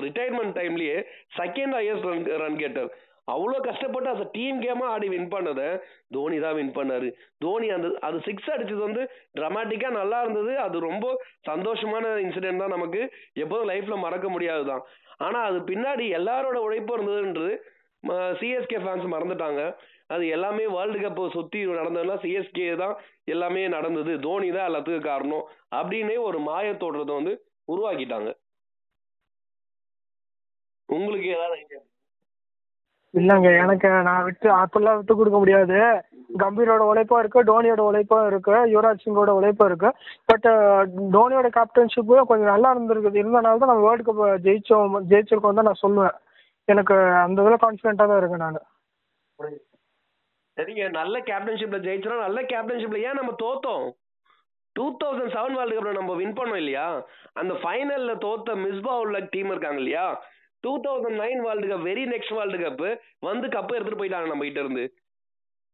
retirement 0.04 0.56
டைம்லயே 0.60 0.96
second 1.38 1.74
highest 1.78 2.08
run 2.08 2.40
run 2.40 2.58
getter 2.58 2.88
அவ்வளோ 3.28 3.58
கஷ்டப்பட்டு 3.68 4.10
அந்த 4.14 4.26
டீம் 4.36 4.58
கேமாக 4.64 4.94
ஆடி 4.94 5.08
வின் 5.14 5.30
பண்ணதை 5.34 5.68
தோனி 6.16 6.38
தான் 6.46 6.58
வின் 6.60 6.74
பண்ணாரு. 6.78 7.10
தோனி 7.44 7.68
அந்த 7.76 7.88
அது 8.08 8.18
சிக்ஸ் 8.28 8.50
அடிச்சது 8.56 8.82
வந்து 8.88 9.04
ட்ரமாட்டிக்காக 9.38 9.94
நல்லா 10.00 10.20
இருந்தது. 10.26 10.54
அது 10.66 10.80
ரொம்ப 10.90 11.06
சந்தோஷமான 11.52 12.12
இன்சிடென்ட் 12.26 12.64
தான் 12.64 12.76
நமக்கு 12.78 13.02
எப்போதும் 13.44 13.70
லைஃப்பில் 13.72 14.04
மறக்க 14.06 14.30
முடியாது 14.36 14.66
தான் 14.72 14.84
ஆனால் 15.26 15.48
அது 15.50 15.60
பின்னாடி 15.72 16.06
எல்லாரோட 16.20 16.58
உழைப்பும் 16.68 16.98
இருந்ததுன்றது 16.98 17.54
சிஎஸ்கே 18.40 18.80
ஃபேன்ஸ் 18.84 19.06
மறந்துட்டாங்க. 19.16 19.62
அது 20.14 20.24
எல்லாமே 20.36 20.66
வேர்ல்டு 20.76 20.98
கப் 21.04 21.22
சுற்றி 21.36 21.60
நடந்ததுன்னா 21.80 22.16
சிஎஸ்கே 22.24 22.66
தான் 22.82 22.96
எல்லாமே 23.34 23.62
நடந்தது. 23.76 24.14
தோனி 24.26 24.50
தான் 24.58 24.70
எல்லாத்துக்கும் 24.70 25.10
காரணம் 25.12 25.46
அப்படின்னே 25.80 26.18
ஒரு 26.28 26.40
மாய 26.50 26.74
தோற்றத்தை 26.84 27.16
வந்து 27.20 27.34
உருவாக்கிட்டாங்க. 27.74 28.30
உங்களுக்கு 30.90 31.30
ஏதாவது? 31.38 31.93
இல்லங்க 33.14 33.48
எனக்கு 33.64 33.88
நான் 34.08 34.26
விட்டு 34.28 34.48
அப்பெல்லாம் 34.62 34.98
விட்டு 35.00 35.14
கொடுக்க 35.18 35.38
முடியாது. 35.42 35.78
கம்பீரோட 36.44 36.84
உழைப்பும் 36.92 37.20
இருக்கு 37.24 37.40
டோனியோட 37.50 37.82
உழைப்பும் 37.90 38.28
இருக்கு 38.30 38.56
யுவராஜ் 38.74 39.04
சிங்கோட 39.04 39.32
உழைப்பும் 39.40 39.70
இருக்கு. 39.72 39.90
பட் 40.30 40.48
டோனியோட 41.16 41.50
கேப்டன்ஷிப் 41.58 42.14
கொஞ்சம் 42.32 42.54
நல்லா 42.54 42.72
இருந்திருக்குது. 42.74 43.22
இருந்தனால 43.24 43.62
தான் 43.62 43.72
நம்ம 43.74 43.86
வேர்ல்டு 43.88 44.08
கப் 44.10 44.24
ஜெயிச்சோம் 44.48 44.98
ஜெயிச்சிருக்கோம் 45.12 45.60
தான் 45.60 45.70
நான் 45.72 45.84
சொல்லுவேன். 45.86 46.18
எனக்கு 46.68 46.96
அந்த 47.26 47.44
இதில் 47.44 47.64
கான்ஃபிடென்ட்டாக 47.66 48.10
தான் 48.12 48.22
இருக்கேன் 48.22 48.44
நான். 48.46 48.60
சரிங்க 50.58 50.88
நல்ல 51.00 51.16
கேப்டன்ஷிப்ல 51.30 51.80
ஜெயிச்சோம். 51.88 52.26
நல்ல 52.28 52.42
கேப்டன்ஷிப்ல 52.54 53.06
ஏன் 53.10 53.20
நம்ம 53.20 53.32
தோத்தோம்? 53.46 53.86
டூ 54.76 54.86
தௌசண்ட் 55.02 55.34
செவன் 55.36 55.58
வேர்ல்டு 55.58 55.76
கப்ல 55.78 55.92
நம்ம 55.98 56.14
வின் 56.20 56.38
பண்ணோம் 56.38 56.62
இல்லையா? 56.62 56.86
அந்த 57.42 57.54
ஃபைனல்ல 57.62 58.14
தோத்த 58.26 58.56
மிஸ்பா 58.66 58.94
உள்ள 59.06 59.18
டீம் 59.34 59.52
இருக்காங்க 59.54 59.82
இல்லையா? 59.84 60.06
Two 60.64 60.74
thousand 60.86 61.20
nine 61.24 61.42
world 61.46 61.70
cup 61.72 61.88
very 61.90 62.04
next 62.14 62.36
world 62.38 62.60
cup 62.66 62.84
வந்து 63.28 63.48
கப்பை 63.56 63.76
எடுத்துட்டு 63.78 64.02
போயிட்டாங்க 64.02 64.32
நம்ம 64.32 64.46
கிட்ட 64.48 64.62
இருந்து. 64.66 64.84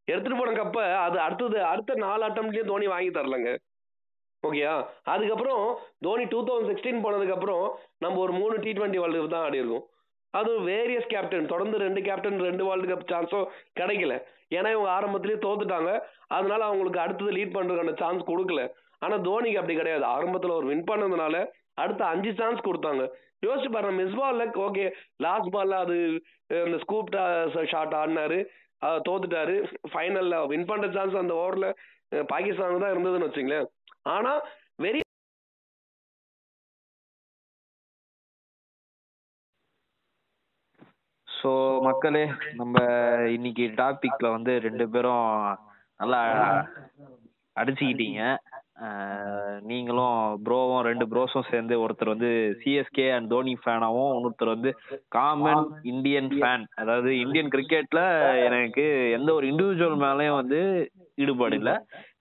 எடுத்துட்டு 0.08 0.38
போன 0.38 0.54
கப்பை 0.60 0.84
அது 1.06 1.18
அடுத்தது 1.26 1.58
அடுத்த 1.72 1.96
நாலு 2.04 2.22
அட்டம்லயும் 2.28 2.70
தோனி 2.70 2.86
வாங்கி 2.92 3.10
தரலங்க. 3.18 3.50
ஓகேயா 4.42 4.74
அதுக்கப்புறம் 5.12 5.62
தோனி 6.04 6.24
டூ 6.34 6.40
தௌசண்ட் 6.48 6.70
சிக்ஸ்டீன் 6.72 7.04
போனதுக்கப்புறம் 7.06 7.64
நம்ம 8.04 8.20
ஒரு 8.24 8.32
மூணு 8.40 8.54
டி 8.64 8.70
ட்வெண்ட்டி 8.78 9.00
வேர்ல்டு 9.02 9.20
கப் 9.22 9.34
தான் 9.36 9.46
ஆடி 9.46 9.60
இருக்கோம் 9.62 9.86
அது 10.34 10.50
வேரியஸ் 10.68 11.08
கேப்டன் 11.12 11.50
தொடர்ந்து 11.52 11.76
ரெண்டு 11.84 12.00
கேப்டன் 12.08 12.44
ரெண்டு 12.48 12.64
வேர்ல்டு 12.68 12.88
கப் 12.90 13.08
சான்ஸும் 13.12 13.48
கிடைக்கல. 13.78 14.14
ஏன்னா 14.56 14.68
இவங்க 14.74 14.90
ஆரம்பத்திலேயே 14.96 15.38
தோத்துட்டாங்க. 15.44 15.90
அதனால 16.36 16.60
அவங்களுக்கு 16.68 17.00
அடுத்தது 17.04 17.32
லீட் 17.36 17.56
பண்ணுறதுக்கான 17.56 17.94
சான்ஸ் 18.02 18.22
கொடுக்கல. 18.30 18.62
ஆனால் 19.04 19.24
தோனிக்கு 19.28 19.60
அப்படி 19.60 19.76
கிடையாது. 19.78 20.04
ஆரம்பத்தில் 20.14 20.58
ஒரு 20.58 20.66
வின் 20.70 20.88
பண்ணதுனால 20.90 21.36
அடுத்த 21.78 22.02
அஞ்சு 22.12 22.32
சான்ஸ் 22.40 22.66
கொடுத்தாங்க. 22.68 23.02
யோசிச்சு 23.46 23.70
பாருங்க 23.74 23.96
மிஸ் 24.00 24.16
பால்ல 24.20 24.46
ஓகே 24.68 24.86
லாஸ்ட் 25.26 25.52
பால்ல 25.56 25.76
அது 25.84 25.96
அந்த 26.48 26.64
இந்த 26.68 26.78
ஸ்கூப் 26.84 27.14
ஷாட் 27.72 27.94
ஆடினாரு. 28.00 28.38
தோத்துட்டாரு. 29.06 29.56
ஃபைனல்ல 29.92 30.34
வின் 30.52 30.68
பண்ற 30.70 30.88
சான்ஸ் 30.96 31.22
அந்த 31.22 31.34
ஓவர்ல 31.42 31.68
பாகிஸ்தான் 32.32 32.82
தான் 32.84 32.94
இருந்ததுன்னு 32.94 33.28
வச்சுங்களேன். 33.28 33.68
ஆனா 34.16 34.32
வெரி 34.84 35.00
ஸோ 41.28 41.50
மக்களே 41.86 42.24
நம்ம 42.60 42.78
இன்னைக்கு 43.36 43.64
டாபிக்ல 43.80 44.26
வந்து 44.36 44.52
ரெண்டு 44.64 44.84
பேரும் 44.94 45.28
நல்லா 46.00 46.20
அடிச்சுக்கிட்டீங்க. 47.60 48.22
நீங்களும் 49.60 50.18
ப்ரோவும் 50.44 50.82
ரெண்டு 50.82 51.04
ப்ரோஸும் 51.06 51.48
சேர்ந்து 51.50 51.74
ஒருத்தர் 51.82 52.12
வந்து 52.14 52.30
சிஎஸ்கே 52.60 53.06
அண்ட் 53.16 53.28
தோனி 53.28 53.54
ஃபேனாவும் 53.64 54.12
இன்னொருத்தர் 54.16 54.54
வந்து 54.54 54.70
காமன் 55.08 55.64
இந்தியன் 55.82 56.30
ஃபேன் 56.36 56.64
அதாவது 56.74 57.10
இந்தியன் 57.18 57.52
கிரிக்கெட்ல 57.54 58.02
எனக்கு 58.46 58.84
எந்த 59.10 59.32
ஒரு 59.32 59.46
இண்டிவிஜுவல் 59.46 59.98
மேலேயும் 60.06 60.40
வந்து 60.40 60.60
ஈடுபாடு 61.16 61.56
இல்லை. 61.56 61.74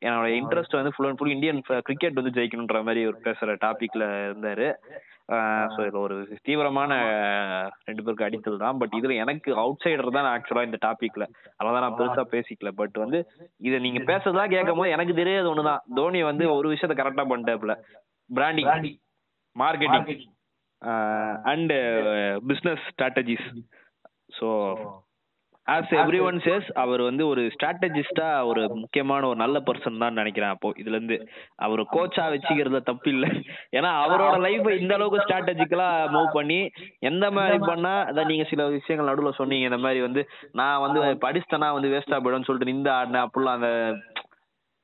என்னோட 0.06 0.28
இன்ட்ரெஸ்ட் 0.40 0.80
வந்து 0.80 0.94
full 0.96 1.08
and 1.08 1.20
full 1.20 1.36
Indian 1.36 1.62
cricket 1.84 2.20
வந்து 2.22 2.36
ஜெயிக்கணுன்ற 2.38 2.80
மாதிரி 2.84 3.04
ஒரு 3.06 3.18
பேசுற 3.24 3.56
டாபிக்ல 3.66 4.06
இருந்தாரு. 4.28 4.68
ஸோ 5.74 5.80
இதுல 5.88 6.00
ஒரு 6.06 6.16
தீவிரமான 6.48 6.92
ரெண்டு 7.88 8.04
பேருக்கு 8.04 8.28
அடித்தல் 8.28 8.64
தான். 8.64 8.78
பட் 8.82 8.94
இதுல 9.00 9.16
எனக்கு 9.24 9.50
அவுட் 9.64 9.84
சைடர் 9.84 10.16
தான் 10.18 10.30
ஆக்சுவலா 10.34 10.66
இந்த 10.68 10.80
டாபிக்ல 10.86 11.26
அதனால 11.58 11.82
நான் 11.86 11.98
பெருசா 12.00 12.24
பேசிக்கல. 12.36 12.72
பட் 12.82 12.98
வந்து 13.04 13.20
இதை 13.68 13.80
நீங்க 13.86 14.02
பேசுறதா 14.12 14.46
கேட்கும் 14.56 14.82
போது 14.82 14.96
எனக்கு 14.98 15.16
தெரியாது 15.22 15.52
ஒண்ணுதான். 15.52 15.84
தோனி 16.00 16.22
வந்து 16.32 16.48
ஒரு 16.58 16.70
விஷயத்த 16.74 16.98
கரெக்டா 17.02 17.26
பண்ணிட்டாப்ல 17.32 17.76
branding 18.30 18.72
marketing 19.56 20.26
and 21.52 21.74
business 22.50 22.84
strategies 22.92 23.48
so 24.40 24.50
as 25.70 25.92
every 25.94 26.20
one 26.22 26.38
says 26.38 26.68
அவர் 26.74 27.02
வந்து 27.02 27.24
ஒரு 27.28 27.42
ஸ்ட்ராட்டஜிஸ்டா 27.54 28.28
ஒரு 28.46 28.62
முக்கியமான 28.74 29.28
ஒரு 29.28 29.38
நல்ல 29.38 29.58
பர்சன் 29.60 29.98
தான் 29.98 30.14
நினைக்கிறேன் 30.14 30.50
அப்போ. 30.50 30.70
இதுல 30.78 30.98
இருந்து 30.98 31.18
அவர் 31.58 31.82
கோச்சா 31.94 32.26
வச்சுக்கிறதுல 32.34 32.82
தப்பு 32.82 33.10
இல்ல. 33.10 33.26
ஏன்னா 33.72 33.92
அவரோட 34.04 34.38
லைஃப் 34.40 34.70
இந்த 34.80 34.94
அளவுக்கு 34.94 35.24
ஸ்ட்ராட்டஜிக்கலா 35.26 35.90
மூவ் 36.16 36.30
பண்ணி 36.34 36.60
எந்த 37.10 37.32
மாதிரி 37.32 37.58
பண்ணா 37.66 37.94
அதான் 38.10 38.26
நீங்க 38.26 38.48
சில 38.50 38.68
விஷயங்கள் 38.68 39.12
நடுவுல 39.12 39.34
சொன்னீங்க. 39.36 39.66
இந்த 39.66 39.78
மாதிரி 39.78 40.02
வந்து 40.02 40.24
நான் 40.52 40.84
வந்து 40.86 41.02
படிச்சிட்டேன்னா 41.26 41.72
வந்து 41.72 41.94
வேஸ்டா 41.96 42.20
போயிடும்னு 42.20 42.50
சொல்லிட்டு 42.50 42.72
நின்று 42.72 42.92
ஆடினேன். 42.92 43.28
அப்படிலாம் 43.28 43.60
அந்த 43.60 43.72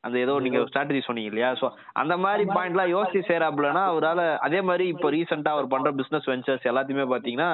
அந்த 0.06 0.18
ஏதோ 0.20 0.34
நீங்க 0.40 0.60
ஸ்ட்ராட்டஜி 0.66 1.02
சொன்னீங்க 1.04 1.32
இல்லையா? 1.32 1.50
சோ 1.54 1.66
அந்த 2.02 2.16
மாதிரி 2.18 2.44
பாயிண்ட்லாம் 2.52 2.92
யோசிச்சு 2.92 3.22
சேராப்புலன்னா 3.30 3.84
அவரால 3.92 4.22
அதே 4.40 4.60
மாதிரி 4.62 4.86
இப்போ 4.88 5.10
ரீசெண்டா 5.12 5.54
அவர் 5.56 5.68
பண்ற 5.68 5.92
பிசினஸ் 6.00 6.30
வெஞ்சர்ஸ் 6.32 6.70
எல்லாத்தையுமே 6.72 7.06
பாத்தீங்கன்னா 7.12 7.50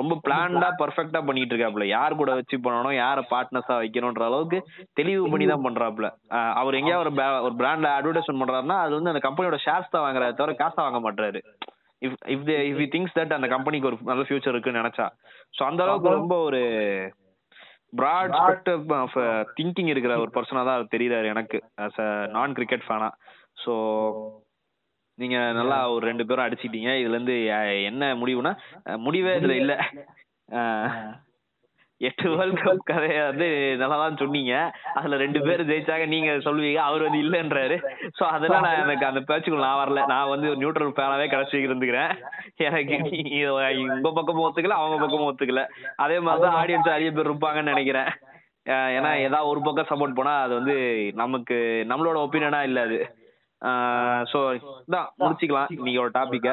ரொம்ப 0.00 0.14
பிளான்டா 0.24 0.68
பர்ஃபெக்டா 0.80 1.20
பண்ணிட்டு 1.26 1.54
இருக்காப்புல. 1.54 1.86
யார் 1.92 2.14
கூட 2.14 2.32
வச்சு 2.34 2.56
பண்ணணும் 2.64 2.98
யார 2.98 3.18
பார்ட்னர்ஸா 3.30 3.76
வைக்கணும்ன்ற 3.82 4.24
அளவுக்கு 4.26 4.58
தெளிவு 4.94 5.24
பண்ணி 5.28 5.46
தான் 5.46 5.66
பண்றாப்புல. 5.66 6.08
அஹ் 6.36 6.54
அவர் 6.60 6.78
எங்கேயா 6.80 6.98
ஒரு 7.04 7.12
ஒரு 7.42 7.54
பிராண்ட்ல 7.58 7.94
அட்வர்டைஸ்மெண்ட் 7.96 8.42
பண்றாருன்னா 8.42 8.78
அது 8.84 8.94
வந்து 8.98 9.12
அந்த 9.14 9.22
கம்பெனியோட 9.26 9.58
ஷேர்ஸ் 9.64 9.94
தான் 9.94 10.06
வாங்குறாரு 10.06 10.38
தவிர 10.40 10.56
காசா 10.60 10.80
வாங்க 10.82 11.00
மாட்டாரு 11.00 11.42
if 12.02 12.18
if 12.28 12.46
they 12.48 12.56
if 12.70 12.82
things 12.92 13.14
that 13.14 13.36
அந்த 13.36 13.48
கம்பெனிக்கு 13.48 13.88
ஒரு 13.90 13.98
நல்ல 14.04 14.24
ஃபியூச்சர் 14.26 14.54
இருக்குன்னு 14.54 14.82
நினைச்சா. 14.82 15.06
சோ 15.54 15.62
அந்த 15.64 15.82
அளவுக்கு 15.84 16.16
ரொம்ப 16.16 16.36
ஒரு 16.46 16.60
பிராட் 17.92 18.34
ஸ்பெக்டிவ் 18.38 18.92
ஆஃப் 18.94 19.16
திங்கிங் 19.56 19.88
இருக்கிற 19.88 20.14
ஒரு 20.18 20.30
பர்சனா 20.30 20.64
தான் 20.64 20.76
அவர் 20.76 20.94
தெரியுறாரு 20.94 21.26
எனக்கு 21.26 21.58
ஆஸ் 21.80 22.00
அ 22.00 22.08
நான் 22.28 22.54
கிரிக்கெட் 22.54 22.86
ஃபேனா 22.86 23.08
ஸோ 23.56 23.74
நீங்க 25.18 25.36
நல்லா 25.52 25.78
ஒரு 25.90 26.04
ரெண்டு 26.06 26.26
பேரும் 26.26 26.46
அடிச்சிட்டீங்க 26.46 26.90
இதுல 26.94 27.16
இருந்து 27.16 27.36
என்ன 27.84 28.14
முடிவுனா 28.16 28.52
முடிவே 28.98 29.32
இதுல 29.36 29.56
இல்ல. 29.56 29.74
எட்டு 32.00 32.28
வேர்ல்ட் 32.32 32.62
கப் 32.64 32.82
கதைய 32.90 33.20
வந்து 33.28 33.46
நல்லா 33.82 33.96
தான் 34.00 34.18
சொன்னீங்க. 34.22 34.54
அதுல 34.98 35.18
ரெண்டு 35.22 35.40
பேர் 35.46 35.62
ஜெயிச்சாங்க. 35.70 36.06
நீங்க 36.14 36.30
சொல்லுவீங்க 36.46 36.80
அவர் 36.88 37.04
வந்து 37.06 37.20
இல்லன்றாரு. 37.24 37.76
சோ 38.18 38.22
அதெல்லாம் 38.34 38.66
நான் 38.66 38.82
எனக்கு 38.84 39.06
அந்த 39.10 39.20
பேச்சுக்குள்ள 39.28 39.66
நான் 39.66 39.80
வரல. 39.82 40.02
நான் 40.12 40.32
வந்து 40.32 40.50
ஒரு 40.52 40.60
நியூட்ரல் 40.62 40.94
ஃபேனாவே 40.96 41.26
கடைசி 41.34 41.64
இருந்துக்கிறேன். 41.66 42.12
எனக்கு 42.68 42.96
உங்க 43.96 44.10
பக்கமும் 44.18 44.46
ஒத்துக்கல 44.46 44.78
அவங்க 44.80 44.98
பக்கமும் 45.04 45.28
ஒத்துக்கல. 45.30 45.64
அதே 46.06 46.18
மாதிரி 46.26 46.44
தான் 46.46 46.58
ஆடியன்ஸ் 46.62 46.94
நிறைய 46.94 47.12
பேர் 47.18 47.30
இருப்பாங்கன்னு 47.30 47.74
நினைக்கிறேன். 47.74 48.10
ஏன்னா 48.96 49.10
ஏதாவது 49.26 49.50
ஒரு 49.52 49.60
பக்கம் 49.66 49.90
சப்போர்ட் 49.90 50.18
பண்ணா 50.18 50.34
அது 50.44 50.52
வந்து 50.60 50.76
நமக்கு 51.22 51.56
நம்மளோட 51.92 52.18
ஒப்பீனியனா 52.26 52.60
இல்ல 52.70 52.80
அது. 52.88 52.98
ஸோ 54.32 54.38
இதான் 54.88 55.08
முடிச்சுக்கலாம். 55.22 55.72
இன்னைக்கோட 55.78 56.10
டாபிக்க 56.18 56.48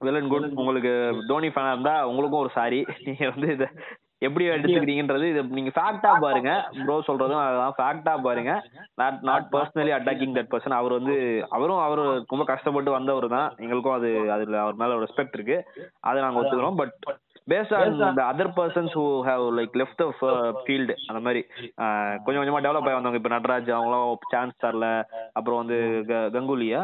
வெல் 0.00 0.18
அண்ட் 0.18 0.32
குட் 0.32 0.48
உங்களுக்கு 0.60 0.92
தோனி 1.28 1.48
ஃபேனா 1.52 1.70
இருந்தா 1.74 1.94
உங்களுக்கும் 2.08 2.42
ஒரு 2.44 2.52
சாரி. 2.56 2.80
நீங்க 3.06 3.26
வந்து 3.34 3.48
இத 3.56 3.66
எப்படி 4.26 4.44
எடுத்துக்கிறீங்கன்றது 4.50 5.24
இது 5.30 5.40
நீங்க 5.56 5.70
ஃபேக்டா 5.74 6.10
பாருங்க. 6.24 6.50
ப்ரோ 6.78 6.94
சொல்றதும் 7.08 7.40
அதான் 7.40 7.76
ஃபேக்டா 7.78 8.12
பாருங்க. 8.26 8.52
Not 9.00 9.18
not 9.28 9.46
personally 9.54 9.92
attacking 9.96 10.36
that 10.38 10.50
person 10.52 10.78
அவர் 10.78 10.96
வந்து 10.98 11.14
அவரும் 11.56 11.82
அவர் 11.86 12.02
ரொம்ப 12.32 12.44
கஷ்டப்பட்டு 12.44 12.90
வந்தவர் 12.96 13.28
தான். 13.34 13.48
எங்களுக்கும் 13.64 13.96
அது 13.98 14.10
அதுல 14.36 14.58
அவர் 14.62 14.80
மேல 14.82 14.96
ஒரு 14.96 15.06
ரெஸ்பெக்ட் 15.06 15.36
இருக்கு. 15.38 15.58
அதை 16.08 16.18
நாங்க 16.22 16.40
ஒத்துக்கிறோம். 16.42 16.80
But 16.82 16.96
based 17.48 17.74
on 17.76 18.16
the 18.16 18.22
other 18.30 18.54
persons 18.56 18.94
who 18.98 19.04
have 19.28 19.44
like 19.58 19.78
left 19.80 20.00
the 20.02 20.30
field 20.62 20.96
அந்த 21.10 21.20
மாதிரி 21.20 21.42
ஆஹ் 21.82 22.16
கொஞ்சம் 22.24 22.42
கொஞ்சமா 22.42 22.64
டெவலப் 22.64 22.88
ஆகி 22.88 22.98
வந்தவங்க 22.98 23.22
இப்ப 23.22 23.32
நட்ராஜ் 23.36 23.70
அவங்களும் 23.70 24.28
சான்ஸ் 24.34 24.60
தரல. 24.64 24.88
அப்புறம் 25.32 25.62
வந்து 25.62 25.78
கங்குலியா 26.36 26.82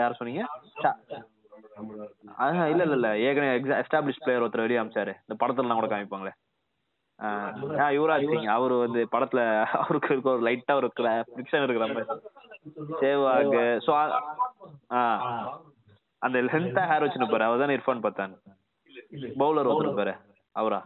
யார் 0.00 0.18
சொன்னீங்க? 0.20 0.44
இல்ல 2.72 2.82
இல்ல 2.84 2.96
இல்ல. 2.98 3.08
ஏற்கனவே 3.26 3.52
எஸ்டாப்ளிஷ் 3.82 4.22
பிளேயர் 4.24 4.44
ஒருத்தர் 4.44 4.64
வெளியே 4.64 4.80
அமிச்சாரு. 4.82 5.12
இந்த 5.24 5.36
படத்துல 5.42 5.76
கூட 5.78 5.88
காமிப்பாங்களே. 5.92 6.32
யுவராஜ் 7.96 8.28
சிங். 8.32 8.48
அவரு 8.56 8.74
வந்து 8.82 9.00
படத்துல 9.14 9.40
அவருக்கு 9.78 10.10
இருக்க 10.14 10.28
ஒரு 10.34 10.44
லைட்டா 10.48 10.74
ஒரு 10.80 10.88
ஃபிக்ஷன் 11.36 11.64
இருக்கிற 11.66 11.86
மாதிரி. 11.86 12.06
சேவாக் 13.00 13.56
சோ 13.86 13.92
அந்த 16.22 16.38
லென்த்தா 16.46 16.84
ஹேர் 16.90 17.04
வச்சுன்னு 17.04 17.30
பாரு 17.32 17.46
அவர் 17.48 17.62
தான் 17.62 17.74
இர்ஃபான் 17.78 18.04
பத்தான். 18.06 18.32
பவுலர் 19.42 19.68
ஒருத்தர் 19.72 20.00
பாரு 20.00 20.14
அவரா? 20.56 20.80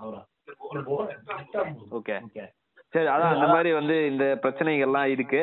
ஓகே 1.99 2.16
சரி 2.95 3.09
அதான் 3.12 3.34
அந்த 3.34 3.47
மாதிரி 3.47 3.70
வந்து 3.72 3.95
இந்த 4.11 4.24
பிரச்சனைகள்லாம் 4.43 5.12
இருக்கு. 5.14 5.40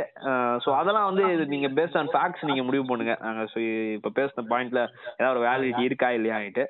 ஸோ 0.63 0.69
அதெல்லாம் 0.71 1.07
வந்து 1.09 1.25
நீங்க 1.53 1.67
பேஸ்ட் 1.77 1.97
ஆன் 1.97 2.11
ஃபேக்ட்ஸ் 2.13 2.47
நீங்க 2.49 2.63
முடிவு 2.63 2.83
பண்ணுங்க. 2.89 3.15
நாங்க 3.21 3.43
so 3.53 3.59
இப்ப 3.97 4.11
பேசின 4.19 4.45
பாயிண்ட்ல 4.51 4.81
ஏதாவது 5.19 5.33
ஒரு 5.35 5.43
வேலிடிட்டி 5.47 5.89
இருக்கா 5.89 6.09
இல்லையான்ட்டு 6.17 6.65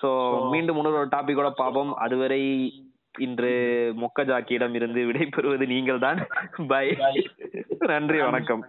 ஸோ 0.00 0.08
மீண்டும் 0.52 0.78
இன்னொரு 0.80 1.14
டாபிக்கோட 1.16 1.50
பார்ப்போம். 1.62 1.92
அதுவரை 2.06 2.40
இன்று 3.18 3.52
மொக்க 4.00 4.22
ஜாக்கியிடம் 4.24 4.74
இருந்து 4.74 5.02
விடைபெறுவது 5.10 5.66
நீங்கள் 5.66 6.04
தான் 6.06 6.18
பை 6.72 6.86
நன்றி 7.92 8.18
வணக்கம். 8.22 8.64